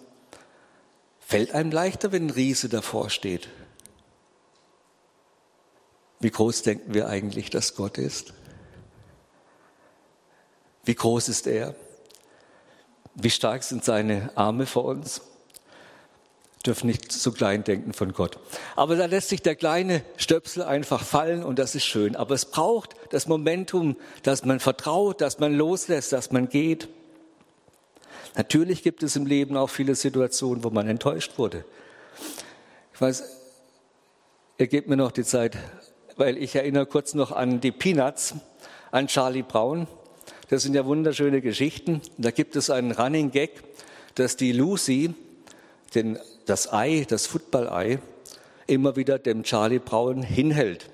Fällt 1.20 1.52
einem 1.52 1.70
leichter, 1.70 2.12
wenn 2.12 2.26
ein 2.26 2.30
Riese 2.30 2.68
davor 2.68 3.10
steht. 3.10 3.48
Wie 6.18 6.30
groß 6.30 6.62
denken 6.62 6.92
wir 6.92 7.08
eigentlich, 7.08 7.48
dass 7.50 7.74
Gott 7.74 7.96
ist? 7.96 8.34
Wie 10.84 10.94
groß 10.94 11.28
ist 11.28 11.46
er? 11.46 11.74
Wie 13.14 13.30
stark 13.30 13.62
sind 13.62 13.84
seine 13.84 14.30
Arme 14.36 14.66
vor 14.66 14.84
uns? 14.84 15.22
Dürfen 16.66 16.88
nicht 16.88 17.10
zu 17.10 17.32
klein 17.32 17.64
denken 17.64 17.92
von 17.92 18.12
Gott. 18.12 18.38
Aber 18.76 18.96
da 18.96 19.06
lässt 19.06 19.30
sich 19.30 19.40
der 19.40 19.56
kleine 19.56 20.02
Stöpsel 20.16 20.62
einfach 20.62 21.02
fallen 21.02 21.42
und 21.42 21.58
das 21.58 21.74
ist 21.74 21.84
schön. 21.84 22.16
Aber 22.16 22.34
es 22.34 22.44
braucht 22.44 22.94
das 23.10 23.26
Momentum, 23.26 23.96
dass 24.22 24.44
man 24.44 24.60
vertraut, 24.60 25.20
dass 25.20 25.38
man 25.38 25.54
loslässt, 25.54 26.12
dass 26.12 26.32
man 26.32 26.48
geht. 26.48 26.88
Natürlich 28.36 28.82
gibt 28.82 29.02
es 29.02 29.16
im 29.16 29.26
Leben 29.26 29.56
auch 29.56 29.70
viele 29.70 29.94
Situationen, 29.94 30.62
wo 30.62 30.70
man 30.70 30.86
enttäuscht 30.86 31.38
wurde. 31.38 31.64
Ich 32.92 33.00
weiß, 33.00 33.24
ihr 34.58 34.66
gebt 34.66 34.88
mir 34.88 34.96
noch 34.96 35.12
die 35.12 35.24
Zeit, 35.24 35.56
weil 36.16 36.36
ich 36.36 36.54
erinnere 36.54 36.84
kurz 36.84 37.14
noch 37.14 37.32
an 37.32 37.60
die 37.60 37.72
Peanuts, 37.72 38.34
an 38.90 39.06
Charlie 39.06 39.42
Brown. 39.42 39.88
Das 40.50 40.62
sind 40.62 40.74
ja 40.74 40.84
wunderschöne 40.84 41.40
Geschichten. 41.40 42.02
Da 42.18 42.30
gibt 42.30 42.54
es 42.56 42.68
einen 42.68 42.92
Running 42.92 43.30
Gag, 43.30 43.62
dass 44.16 44.36
die 44.36 44.52
Lucy 44.52 45.14
den 45.94 46.18
das 46.50 46.72
Ei, 46.72 47.06
das 47.08 47.28
Football-Ei, 47.28 48.00
immer 48.66 48.96
wieder 48.96 49.20
dem 49.20 49.44
Charlie 49.44 49.78
Brown 49.78 50.20
hinhält 50.24 50.90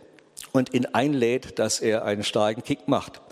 und 0.52 0.74
ihn 0.74 0.84
einlädt, 0.84 1.58
dass 1.58 1.80
er 1.80 2.04
einen 2.04 2.24
starken 2.24 2.62
Kick 2.62 2.88
macht. 2.88 3.22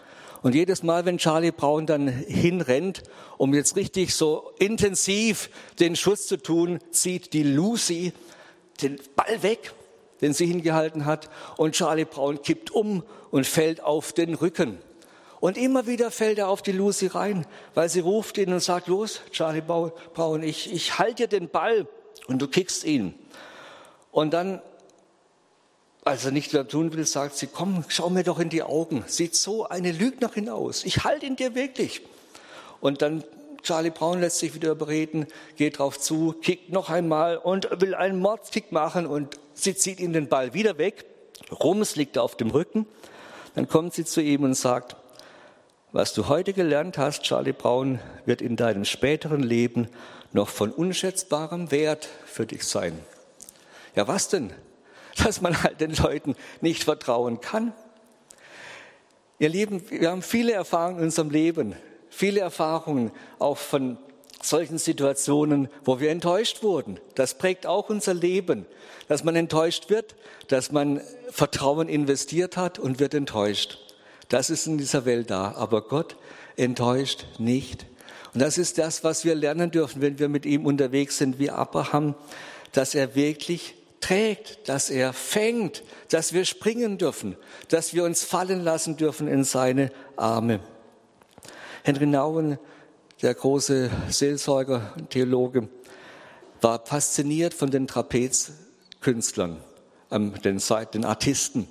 Und 0.43 0.55
jedes 0.55 0.83
Mal, 0.83 1.05
wenn 1.05 1.19
Charlie 1.19 1.51
Brown 1.51 1.85
dann 1.85 2.09
hinrennt, 2.09 3.03
um 3.37 3.53
jetzt 3.53 3.77
richtig 3.77 4.15
so 4.15 4.53
intensiv 4.59 5.51
den 5.81 5.97
Schuss 5.97 6.27
zu 6.27 6.39
tun, 6.39 6.79
zieht 6.93 7.35
die 7.35 7.43
Lucy 7.43 8.15
den 8.81 8.99
Ball 9.17 9.43
weg, 9.43 9.75
den 10.23 10.33
sie 10.33 10.47
hingehalten 10.47 11.05
hat, 11.05 11.29
und 11.59 11.75
Charlie 11.75 12.07
Brown 12.07 12.41
kippt 12.41 12.71
um 12.71 13.03
und 13.33 13.47
fällt 13.47 13.83
auf 13.83 14.15
den 14.15 14.33
Rücken. 14.33 14.79
Und 15.41 15.59
immer 15.59 15.87
wieder 15.87 16.11
fällt 16.11 16.39
er 16.39 16.49
auf 16.49 16.63
die 16.63 16.73
Lucy 16.73 17.09
rein, 17.09 17.45
weil 17.75 17.91
sie 17.91 18.01
ruft 18.01 18.39
ihn 18.39 18.51
und 18.51 18.61
sagt, 18.61 18.87
los, 18.87 19.21
Charlie 19.31 19.61
Brown, 19.61 20.43
ich, 20.43 20.73
ich 20.73 20.99
halte 20.99 21.29
dir 21.29 21.39
den 21.39 21.51
Ball 21.51 21.87
und 22.27 22.41
du 22.41 22.49
kickst 22.49 22.85
ihn. 22.85 23.15
Und 24.13 24.33
dann, 24.33 24.61
als 26.05 26.25
er 26.25 26.31
nicht 26.31 26.53
mehr 26.53 26.69
tun 26.69 26.93
will, 26.93 27.07
sagt 27.07 27.37
sie, 27.37 27.47
komm, 27.47 27.85
schau 27.89 28.11
mir 28.11 28.25
doch 28.25 28.39
in 28.39 28.49
die 28.49 28.63
Augen. 28.63 29.05
Sieht 29.07 29.35
so 29.35 29.67
eine 29.67 29.93
Lügnerin 29.93 30.49
aus. 30.49 30.85
Ich 30.85 31.05
halte 31.05 31.27
ihn 31.27 31.37
dir 31.37 31.55
wirklich. 31.55 32.03
Und 32.81 33.03
dann 33.03 33.25
Charlie 33.63 33.91
Brown 33.91 34.21
lässt 34.21 34.39
sich 34.39 34.55
wieder 34.55 34.71
überreden, 34.71 35.27
geht 35.57 35.79
drauf 35.79 35.99
zu, 35.99 36.35
kickt 36.43 36.71
noch 36.71 36.91
einmal 36.91 37.39
und 37.39 37.69
will 37.81 37.95
einen 37.95 38.21
Mordskick 38.21 38.73
machen 38.73 39.07
und 39.07 39.41
sie 39.55 39.75
zieht 39.75 40.01
ihm 40.01 40.13
den 40.13 40.29
Ball 40.29 40.53
wieder 40.53 40.77
weg. 40.77 41.07
Rums 41.51 41.97
liegt 41.97 42.19
auf 42.19 42.37
dem 42.37 42.51
Rücken. 42.51 42.87
Dann 43.55 43.67
kommt 43.67 43.95
sie 43.95 44.05
zu 44.05 44.21
ihm 44.21 44.43
und 44.43 44.55
sagt, 44.55 44.97
was 45.93 46.13
du 46.13 46.29
heute 46.29 46.53
gelernt 46.53 46.99
hast, 46.99 47.23
Charlie 47.23 47.53
Brown, 47.53 48.01
wird 48.27 48.43
in 48.43 48.57
deinem 48.57 48.85
späteren 48.85 49.43
Leben 49.43 49.89
noch 50.35 50.51
von 50.51 50.71
unschätzbarem 50.71 51.71
Wert 51.71 52.09
für 52.27 52.45
dich 52.45 52.65
sein. 52.65 52.99
Ja, 53.97 54.07
was 54.07 54.29
denn? 54.29 54.53
Dass 55.17 55.41
man 55.41 55.63
halt 55.63 55.81
den 55.81 55.95
Leuten 55.95 56.35
nicht 56.61 56.85
vertrauen 56.85 57.41
kann. 57.41 57.73
Ihr 59.39 59.49
Lieben, 59.49 59.89
wir 59.91 60.11
haben 60.11 60.23
viele 60.23 60.53
Erfahrungen 60.53 60.99
in 60.99 61.05
unserem 61.05 61.31
Leben, 61.31 61.77
viele 62.11 62.41
Erfahrungen 62.41 63.13
auch 63.39 63.57
von 63.57 63.97
solchen 64.43 64.79
Situationen, 64.79 65.69
wo 65.85 66.01
wir 66.01 66.11
enttäuscht 66.11 66.63
wurden. 66.63 66.99
Das 67.15 67.39
prägt 67.39 67.67
auch 67.67 67.89
unser 67.89 68.13
Leben, 68.13 68.67
dass 69.09 69.25
man 69.25 69.37
enttäuscht 69.37 69.89
wird, 69.89 70.17
dass 70.49 70.73
man 70.73 71.01
Vertrauen 71.31 71.89
investiert 71.89 72.57
hat 72.57 72.79
und 72.79 72.99
wird 72.99 73.15
enttäuscht. 73.15 73.79
Das 74.29 74.51
ist 74.51 74.67
in 74.67 74.79
dieser 74.79 75.05
Welt 75.05 75.31
da. 75.31 75.53
Aber 75.53 75.83
Gott 75.83 76.17
enttäuscht 76.57 77.25
nicht. 77.39 77.87
Und 78.35 78.41
das 78.41 78.59
ist 78.59 78.79
das, 78.79 79.05
was 79.05 79.25
wir 79.25 79.37
lernen 79.37 79.71
dürfen, 79.71 80.03
wenn 80.03 80.19
wir 80.19 80.29
mit 80.29 80.45
ihm 80.45 80.67
unterwegs 80.67 81.19
sind, 81.19 81.39
wie 81.39 81.51
Abraham, 81.51 82.17
dass 82.73 82.97
er 82.97 83.15
wirklich 83.15 83.77
trägt, 84.01 84.69
dass 84.69 84.91
er 84.91 85.13
fängt, 85.13 85.85
dass 86.11 86.33
wir 86.33 86.45
springen 86.45 86.99
dürfen, 86.99 87.37
dass 87.69 87.95
wir 87.95 88.05
uns 88.05 88.25
fallen 88.25 88.63
lassen 88.63 88.97
dürfen 88.97 89.29
in 89.29 89.45
seine 89.45 89.91
Arme. 90.17 90.61
Henry 91.85 92.07
Nauen, 92.07 92.59
der 93.23 93.35
große 93.35 93.91
Seelsorger, 94.11 94.95
Theologe, 95.11 95.69
war 96.61 96.85
fasziniert 96.85 97.55
von 97.55 97.71
den 97.71 97.87
Trapezkünstlern, 97.87 99.59
ähm, 100.11 100.35
den, 100.43 100.61
den 100.93 101.05
Artisten. 101.05 101.69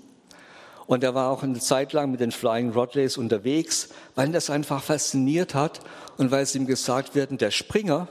Und 0.86 1.04
er 1.04 1.16
war 1.16 1.30
auch 1.30 1.44
eine 1.44 1.60
Zeit 1.60 1.94
lang 1.94 2.12
mit 2.12 2.20
den 2.20 2.32
Flying 2.32 2.72
Rodleys 2.72 3.18
unterwegs, 3.18 3.90
weil 4.16 4.28
ihn 4.28 4.34
das 4.34 4.50
einfach 4.50 4.84
fasziniert 4.84 5.56
hat 5.56 5.80
und 6.18 6.32
weil 6.32 6.44
es 6.44 6.56
ihm 6.56 6.66
gesagt 6.68 7.16
wird, 7.16 7.40
der 7.40 7.52
Springer, 7.52 8.08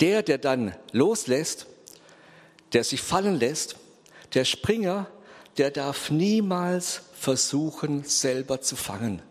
der, 0.00 0.22
der 0.22 0.38
dann 0.38 0.74
loslässt, 0.92 1.66
der 2.72 2.84
sich 2.84 3.02
fallen 3.02 3.38
lässt, 3.38 3.76
der 4.34 4.44
Springer, 4.44 5.06
der 5.58 5.70
darf 5.70 6.10
niemals 6.10 7.02
versuchen, 7.14 8.04
selber 8.04 8.60
zu 8.60 8.76
fangen. 8.76 9.22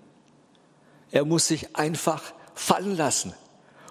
Er 1.11 1.25
muss 1.25 1.47
sich 1.47 1.75
einfach 1.75 2.33
fallen 2.55 2.97
lassen. 2.97 3.33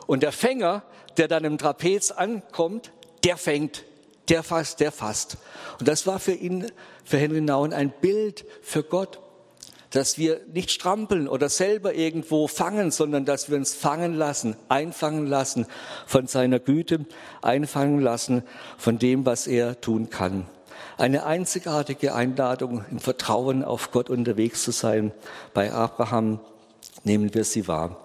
Und 0.07 0.23
der 0.23 0.33
Fänger, 0.33 0.83
der 1.17 1.29
dann 1.29 1.45
im 1.45 1.59
Trapez 1.59 2.11
ankommt, 2.11 2.91
der 3.25 3.37
fängt 3.37 3.85
der 4.29 4.43
fasst, 4.43 4.81
der 4.81 4.93
fasst. 4.93 5.37
Und 5.79 5.89
das 5.89 6.07
war 6.07 6.19
für 6.19 6.33
ihn, 6.33 6.71
für 7.05 7.19
Henry 7.19 7.41
Nauen, 7.41 7.73
ein 7.73 7.93
Bild 8.01 8.45
für 8.63 8.83
Gott, 8.83 9.21
dass 9.91 10.19
wir 10.19 10.41
nicht 10.53 10.71
strampeln 10.71 11.29
oder 11.29 11.49
selber 11.49 11.95
irgendwo 11.95 12.49
fangen, 12.49 12.91
sondern 12.91 13.25
dass 13.25 13.51
wir 13.51 13.59
uns 13.59 13.75
fangen 13.75 14.15
lassen, 14.15 14.57
einfangen 14.69 15.27
lassen 15.27 15.67
von 16.07 16.27
seiner 16.27 16.59
Güte, 16.59 17.05
einfangen 17.43 18.01
lassen 18.01 18.43
von 18.79 18.99
dem, 18.99 19.27
was 19.27 19.47
er 19.47 19.81
tun 19.81 20.11
kann. 20.11 20.47
Eine 20.97 21.25
einzigartige 21.25 22.15
Einladung, 22.15 22.85
im 22.91 23.01
Vertrauen 23.01 23.65
auf 23.65 23.91
Gott 23.91 24.11
unterwegs 24.11 24.63
zu 24.63 24.71
sein. 24.71 25.13
Bei 25.55 25.73
Abraham 25.73 26.41
nehmen 27.05 27.35
wir 27.35 27.45
sie 27.45 27.69
wahr. 27.69 27.97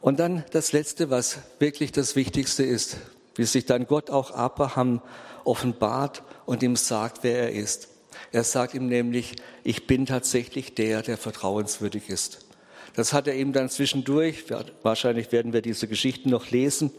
Und 0.00 0.20
dann 0.20 0.44
das 0.52 0.72
Letzte, 0.72 1.10
was 1.10 1.38
wirklich 1.58 1.92
das 1.92 2.16
Wichtigste 2.16 2.62
ist, 2.62 2.98
wie 3.34 3.44
sich 3.44 3.66
dann 3.66 3.86
Gott 3.86 4.10
auch 4.10 4.32
Abraham 4.32 5.02
offenbart 5.44 6.22
und 6.46 6.62
ihm 6.62 6.76
sagt, 6.76 7.22
wer 7.22 7.38
er 7.38 7.52
ist. 7.52 7.88
Er 8.32 8.44
sagt 8.44 8.74
ihm 8.74 8.86
nämlich, 8.86 9.36
ich 9.64 9.86
bin 9.86 10.06
tatsächlich 10.06 10.74
der, 10.74 11.02
der 11.02 11.16
vertrauenswürdig 11.16 12.08
ist. 12.08 12.46
Das 12.94 13.12
hat 13.12 13.28
er 13.28 13.34
ihm 13.34 13.52
dann 13.52 13.68
zwischendurch, 13.68 14.44
wahrscheinlich 14.82 15.30
werden 15.30 15.52
wir 15.52 15.60
diese 15.60 15.86
Geschichten 15.86 16.30
noch 16.30 16.50
lesen, 16.50 16.90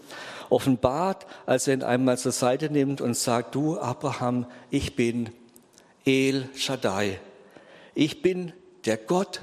offenbart, 0.50 1.26
als 1.48 1.68
er 1.68 1.74
ihn 1.74 1.84
einmal 1.84 2.18
zur 2.18 2.32
Seite 2.32 2.70
nimmt 2.70 3.02
und 3.02 3.16
sagt, 3.16 3.56
du 3.56 3.80
Abraham, 3.80 4.46
ich 4.70 4.96
bin 4.96 5.32
El 6.06 6.48
Shaddai. 6.56 7.20
Ich 7.96 8.22
bin 8.22 8.54
der 8.86 8.98
Gott, 8.98 9.42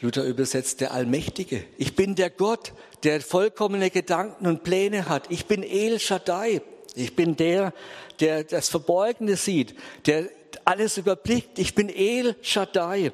Luther 0.00 0.24
übersetzt 0.24 0.80
der 0.80 0.92
Allmächtige. 0.92 1.64
Ich 1.78 1.96
bin 1.96 2.14
der 2.14 2.30
Gott, 2.30 2.72
der 3.02 3.20
vollkommene 3.20 3.90
Gedanken 3.90 4.46
und 4.46 4.62
Pläne 4.62 5.08
hat. 5.08 5.30
Ich 5.30 5.46
bin 5.46 5.62
El 5.62 6.00
Shaddai. 6.00 6.62
Ich 6.94 7.14
bin 7.14 7.36
der, 7.36 7.72
der 8.20 8.44
das 8.44 8.68
Verborgene 8.68 9.36
sieht, 9.36 9.74
der 10.06 10.28
alles 10.66 10.98
überblickt. 10.98 11.58
Ich 11.58 11.74
bin 11.74 11.88
El 11.88 12.36
Shaddai. 12.42 13.12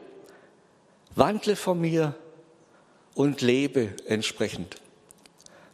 Wandle 1.14 1.54
von 1.54 1.80
mir 1.80 2.16
und 3.14 3.42
lebe 3.42 3.90
entsprechend. 4.06 4.76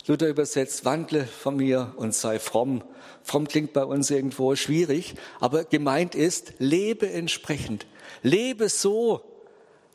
Luther 0.06 0.28
übersetzt, 0.28 0.84
wandle 0.84 1.26
von 1.26 1.56
mir 1.56 1.94
und 1.96 2.14
sei 2.14 2.38
fromm. 2.38 2.82
Fromm 3.22 3.46
klingt 3.46 3.72
bei 3.72 3.84
uns 3.84 4.10
irgendwo 4.10 4.56
schwierig, 4.56 5.14
aber 5.38 5.64
gemeint 5.64 6.14
ist, 6.14 6.54
lebe 6.58 7.08
entsprechend. 7.10 7.86
Lebe 8.22 8.68
so, 8.68 9.22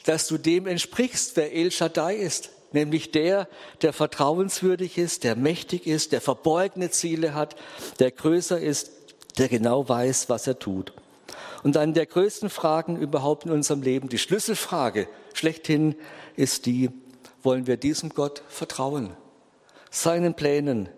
dass 0.05 0.27
du 0.27 0.38
dem 0.38 0.67
entsprichst, 0.67 1.36
wer 1.36 1.53
El 1.53 1.71
Shaddai 1.71 2.15
ist 2.15 2.51
nämlich 2.73 3.11
der, 3.11 3.47
der 3.84 3.93
vertrauenswürdig 3.93 4.97
ist, 4.97 5.23
der 5.23 5.36
mächtig 5.36 5.86
ist, 5.86 6.11
der 6.11 6.21
verborgene 6.21 6.89
Ziele 6.89 7.36
hat, 7.36 7.55
der 7.99 8.09
größer 8.09 8.59
ist 8.59 8.91
der 9.38 9.47
genau 9.47 9.88
weiß, 9.88 10.29
was 10.29 10.47
er 10.47 10.57
tut. 10.57 10.93
Und 11.64 11.78
eine 11.78 11.93
der 11.93 12.05
größten 12.05 12.49
Fragen 12.49 12.97
überhaupt 12.97 13.45
in 13.45 13.51
unserem 13.51 13.82
Leben, 13.82 14.09
die 14.09 14.18
Schlüsselfrage 14.18 15.07
schlechthin, 15.34 15.95
ist 16.36 16.66
die, 16.66 16.91
wollen 17.41 17.68
wir 17.68 17.78
diesem 17.78 18.09
Gott 18.09 18.43
vertrauen? 18.49 19.16
Seinen 19.89 20.34
Plänen. 20.34 20.89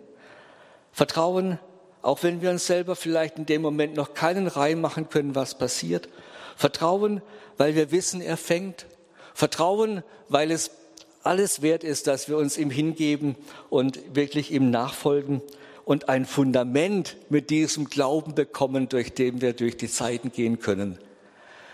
Vertrauen, 0.92 1.58
auch 2.02 2.22
wenn 2.22 2.40
wir 2.40 2.50
uns 2.50 2.66
selber 2.66 2.96
vielleicht 2.96 3.38
in 3.38 3.46
dem 3.46 3.62
Moment 3.62 3.94
noch 3.94 4.14
keinen 4.14 4.48
Reim 4.48 4.80
machen 4.80 5.08
können, 5.08 5.34
was 5.34 5.56
passiert. 5.56 6.08
Vertrauen, 6.56 7.22
weil 7.58 7.74
wir 7.74 7.92
wissen, 7.92 8.20
er 8.20 8.36
fängt. 8.36 8.86
Vertrauen, 9.34 10.02
weil 10.28 10.50
es 10.50 10.70
alles 11.22 11.62
wert 11.62 11.84
ist, 11.84 12.06
dass 12.06 12.28
wir 12.28 12.38
uns 12.38 12.56
ihm 12.56 12.70
hingeben 12.70 13.36
und 13.68 14.00
wirklich 14.14 14.50
ihm 14.52 14.70
nachfolgen 14.70 15.42
und 15.86 16.08
ein 16.08 16.26
Fundament 16.26 17.16
mit 17.30 17.48
diesem 17.48 17.88
Glauben 17.88 18.34
bekommen, 18.34 18.88
durch 18.88 19.14
den 19.14 19.40
wir 19.40 19.52
durch 19.52 19.76
die 19.76 19.88
Zeiten 19.88 20.32
gehen 20.32 20.58
können. 20.58 20.98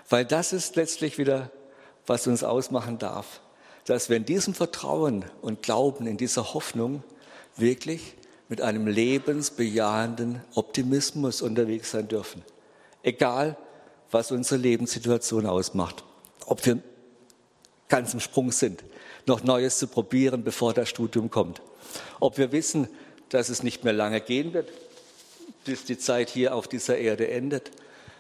Weil 0.09 0.27
das 0.27 0.53
ist 0.53 0.77
letztlich 0.77 1.17
wieder, 1.17 1.51
was 2.07 2.27
uns 2.27 2.45
ausmachen 2.45 2.99
darf, 2.99 3.41
dass 3.87 4.11
wir 4.11 4.19
in 4.19 4.27
diesem 4.27 4.53
Vertrauen 4.53 5.25
und 5.41 5.63
Glauben, 5.63 6.07
in 6.07 6.19
dieser 6.19 6.53
Hoffnung 6.53 7.03
wirklich 7.57 8.15
mit 8.51 8.61
einem 8.61 8.87
lebensbejahenden 8.87 10.43
Optimismus 10.55 11.41
unterwegs 11.41 11.93
sein 11.93 12.07
dürfen. 12.07 12.43
Egal, 13.03 13.57
was 14.11 14.31
unsere 14.31 14.61
Lebenssituation 14.61 15.47
ausmacht. 15.47 16.05
Ob 16.45 16.67
wir 16.67 16.83
ganz 17.89 18.13
im 18.13 18.21
Sprung 18.21 18.53
sind, 18.53 18.85
noch 19.25 19.43
Neues 19.43 19.79
zu 19.79 19.87
probieren, 19.87 20.45
bevor 20.45 20.75
das 20.75 20.91
Studium 20.91 21.31
kommt. 21.31 21.63
Ob 22.21 22.37
wir 22.37 22.53
wissen, 22.53 22.89
dass 23.33 23.49
es 23.49 23.63
nicht 23.63 23.83
mehr 23.83 23.95
lange 23.95 24.21
gehen 24.21 24.53
wird, 24.53 24.71
bis 25.65 25.85
die 25.85 25.97
Zeit 25.97 26.29
hier 26.29 26.55
auf 26.55 26.69
dieser 26.69 26.99
Erde 26.99 27.29
endet. 27.29 27.71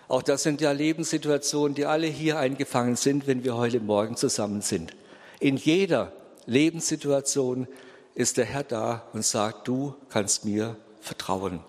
Auch 0.09 0.23
das 0.23 0.43
sind 0.43 0.61
ja 0.63 0.73
Lebenssituationen, 0.73 1.75
die 1.75 1.85
alle 1.85 2.07
hier 2.07 2.39
eingefangen 2.39 2.97
sind, 2.97 3.27
wenn 3.27 3.45
wir 3.45 3.57
heute 3.57 3.81
Morgen 3.81 4.17
zusammen 4.17 4.63
sind. 4.63 4.95
In 5.39 5.59
jeder 5.59 6.13
Lebenssituation 6.47 7.69
ist 8.15 8.39
der 8.39 8.47
Herr 8.47 8.65
da 8.65 9.07
und 9.13 9.25
sagt, 9.25 9.69
du 9.69 9.95
kannst 10.09 10.47
mir 10.47 10.77
vertrauen. 11.01 11.61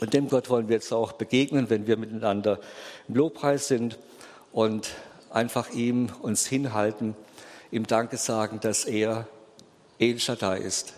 Und 0.00 0.12
dem 0.12 0.28
Gott 0.28 0.50
wollen 0.50 0.68
wir 0.68 0.76
jetzt 0.76 0.92
auch 0.92 1.12
begegnen, 1.12 1.70
wenn 1.70 1.86
wir 1.86 1.96
miteinander 1.96 2.60
im 3.08 3.14
Lobpreis 3.14 3.68
sind 3.68 3.98
und 4.52 4.90
einfach 5.30 5.70
ihm 5.70 6.10
uns 6.20 6.46
hinhalten, 6.46 7.14
ihm 7.70 7.86
Danke 7.86 8.18
sagen, 8.18 8.60
dass 8.60 8.84
er 8.84 9.26
El 9.98 10.18
Shaddai 10.18 10.58
ist, 10.58 10.94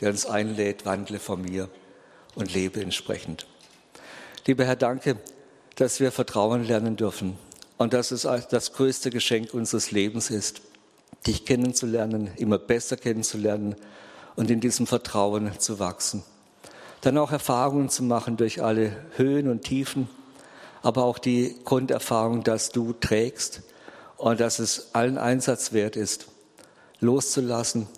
der 0.00 0.10
uns 0.10 0.26
einlädt, 0.26 0.84
wandle 0.84 1.18
vor 1.18 1.36
mir 1.36 1.68
und 2.34 2.52
lebe 2.52 2.80
entsprechend. 2.80 3.46
Lieber 4.46 4.64
Herr, 4.64 4.76
danke, 4.76 5.16
dass 5.76 6.00
wir 6.00 6.12
Vertrauen 6.12 6.64
lernen 6.64 6.96
dürfen 6.96 7.38
und 7.78 7.92
dass 7.92 8.10
es 8.10 8.22
das 8.50 8.72
größte 8.72 9.10
Geschenk 9.10 9.54
unseres 9.54 9.90
Lebens 9.90 10.30
ist, 10.30 10.62
dich 11.26 11.44
kennenzulernen, 11.44 12.30
immer 12.36 12.58
besser 12.58 12.96
kennenzulernen 12.96 13.76
und 14.36 14.50
in 14.50 14.60
diesem 14.60 14.86
Vertrauen 14.86 15.58
zu 15.58 15.78
wachsen. 15.78 16.22
Dann 17.00 17.18
auch 17.18 17.32
Erfahrungen 17.32 17.88
zu 17.88 18.02
machen 18.02 18.36
durch 18.36 18.62
alle 18.62 18.96
Höhen 19.16 19.48
und 19.48 19.62
Tiefen, 19.62 20.08
aber 20.82 21.04
auch 21.04 21.18
die 21.18 21.56
Grunderfahrung, 21.64 22.42
dass 22.44 22.70
du 22.70 22.92
trägst 22.92 23.62
und 24.16 24.40
dass 24.40 24.58
es 24.58 24.94
allen 24.94 25.18
Einsatz 25.18 25.72
wert 25.72 25.96
ist, 25.96 26.26
loszulassen 27.00 27.88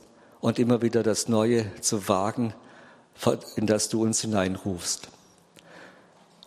und 0.47 0.61
immer 0.61 0.81
wieder 0.81 1.03
das 1.03 1.29
Neue 1.29 1.67
zu 1.81 2.07
wagen, 2.07 2.55
in 3.57 3.67
das 3.67 3.89
du 3.89 4.05
uns 4.05 4.21
hineinrufst. 4.21 5.09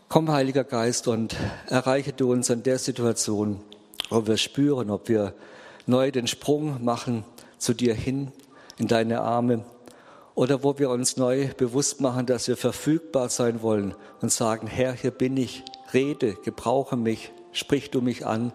Komm, 0.07 0.31
Heiliger 0.31 0.63
Geist, 0.63 1.09
und 1.09 1.35
erreiche 1.67 2.13
du 2.13 2.31
uns 2.31 2.49
an 2.49 2.63
der 2.63 2.79
Situation, 2.79 3.59
wo 4.09 4.25
wir 4.25 4.37
spüren, 4.37 4.89
ob 4.89 5.09
wir 5.09 5.33
neu 5.85 6.11
den 6.11 6.27
Sprung 6.27 6.81
machen 6.81 7.25
zu 7.57 7.73
dir 7.73 7.93
hin, 7.93 8.31
in 8.77 8.87
deine 8.87 9.19
Arme, 9.19 9.65
oder 10.33 10.63
wo 10.63 10.79
wir 10.79 10.91
uns 10.91 11.17
neu 11.17 11.49
bewusst 11.57 11.99
machen, 11.99 12.25
dass 12.25 12.47
wir 12.47 12.55
verfügbar 12.55 13.27
sein 13.27 13.61
wollen 13.61 13.95
und 14.21 14.31
sagen, 14.31 14.67
Herr, 14.67 14.93
hier 14.93 15.11
bin 15.11 15.35
ich, 15.35 15.65
rede, 15.93 16.35
gebrauche 16.35 16.95
mich, 16.95 17.33
sprich 17.51 17.91
du 17.91 17.99
mich 17.99 18.25
an, 18.25 18.53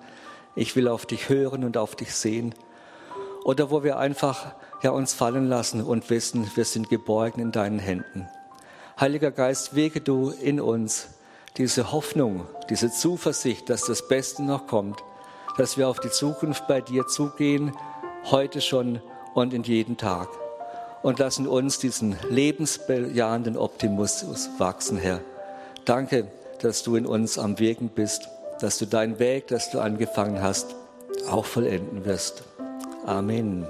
ich 0.57 0.75
will 0.75 0.89
auf 0.89 1.05
dich 1.05 1.29
hören 1.29 1.65
und 1.65 1.77
auf 1.77 1.97
dich 1.97 2.15
sehen. 2.15 2.55
Oder 3.45 3.71
wo 3.71 3.85
wir 3.85 3.99
einfach 3.99 4.55
ja, 4.85 4.91
uns 4.91 5.15
fallen 5.15 5.49
lassen 5.49 5.83
und 5.83 6.11
wissen, 6.11 6.49
wir 6.55 6.65
sind 6.67 6.91
geborgen 6.91 7.41
in 7.41 7.53
deinen 7.53 7.79
Händen. 7.79 8.29
Heiliger 9.01 9.31
Geist, 9.31 9.75
wege 9.75 10.01
du 10.01 10.31
in 10.31 10.61
uns 10.61 11.09
diese 11.57 11.91
Hoffnung, 11.91 12.47
diese 12.69 12.91
Zuversicht, 12.91 13.71
dass 13.71 13.87
das 13.87 14.07
Beste 14.09 14.43
noch 14.43 14.67
kommt, 14.67 15.03
dass 15.57 15.79
wir 15.79 15.89
auf 15.89 16.01
die 16.01 16.11
Zukunft 16.11 16.67
bei 16.69 16.81
dir 16.81 17.07
zugehen, 17.07 17.73
heute 18.31 18.61
schon 18.61 19.01
und 19.35 19.55
in 19.55 19.63
jeden 19.63 19.97
Tag. 19.97 20.29
Und 21.03 21.19
lassen 21.19 21.47
uns 21.47 21.79
diesen 21.79 22.17
lebensbejahenden 22.29 23.57
Optimismus 23.57 24.51
wachsen, 24.59 24.99
Herr. 24.99 25.21
Danke, 25.85 26.29
dass 26.61 26.83
du 26.83 26.97
in 26.97 27.07
uns 27.07 27.39
am 27.39 27.59
Wirken 27.59 27.89
bist, 27.89 28.29
dass 28.61 28.79
du 28.79 28.87
deinen 28.87 29.19
Weg, 29.19 29.49
das 29.49 29.71
du 29.71 29.81
angefangen 29.81 30.43
hast, 30.43 30.75
auch 31.29 31.45
vollenden 31.45 32.05
wirst. 32.05 32.43
Amen. 33.07 33.67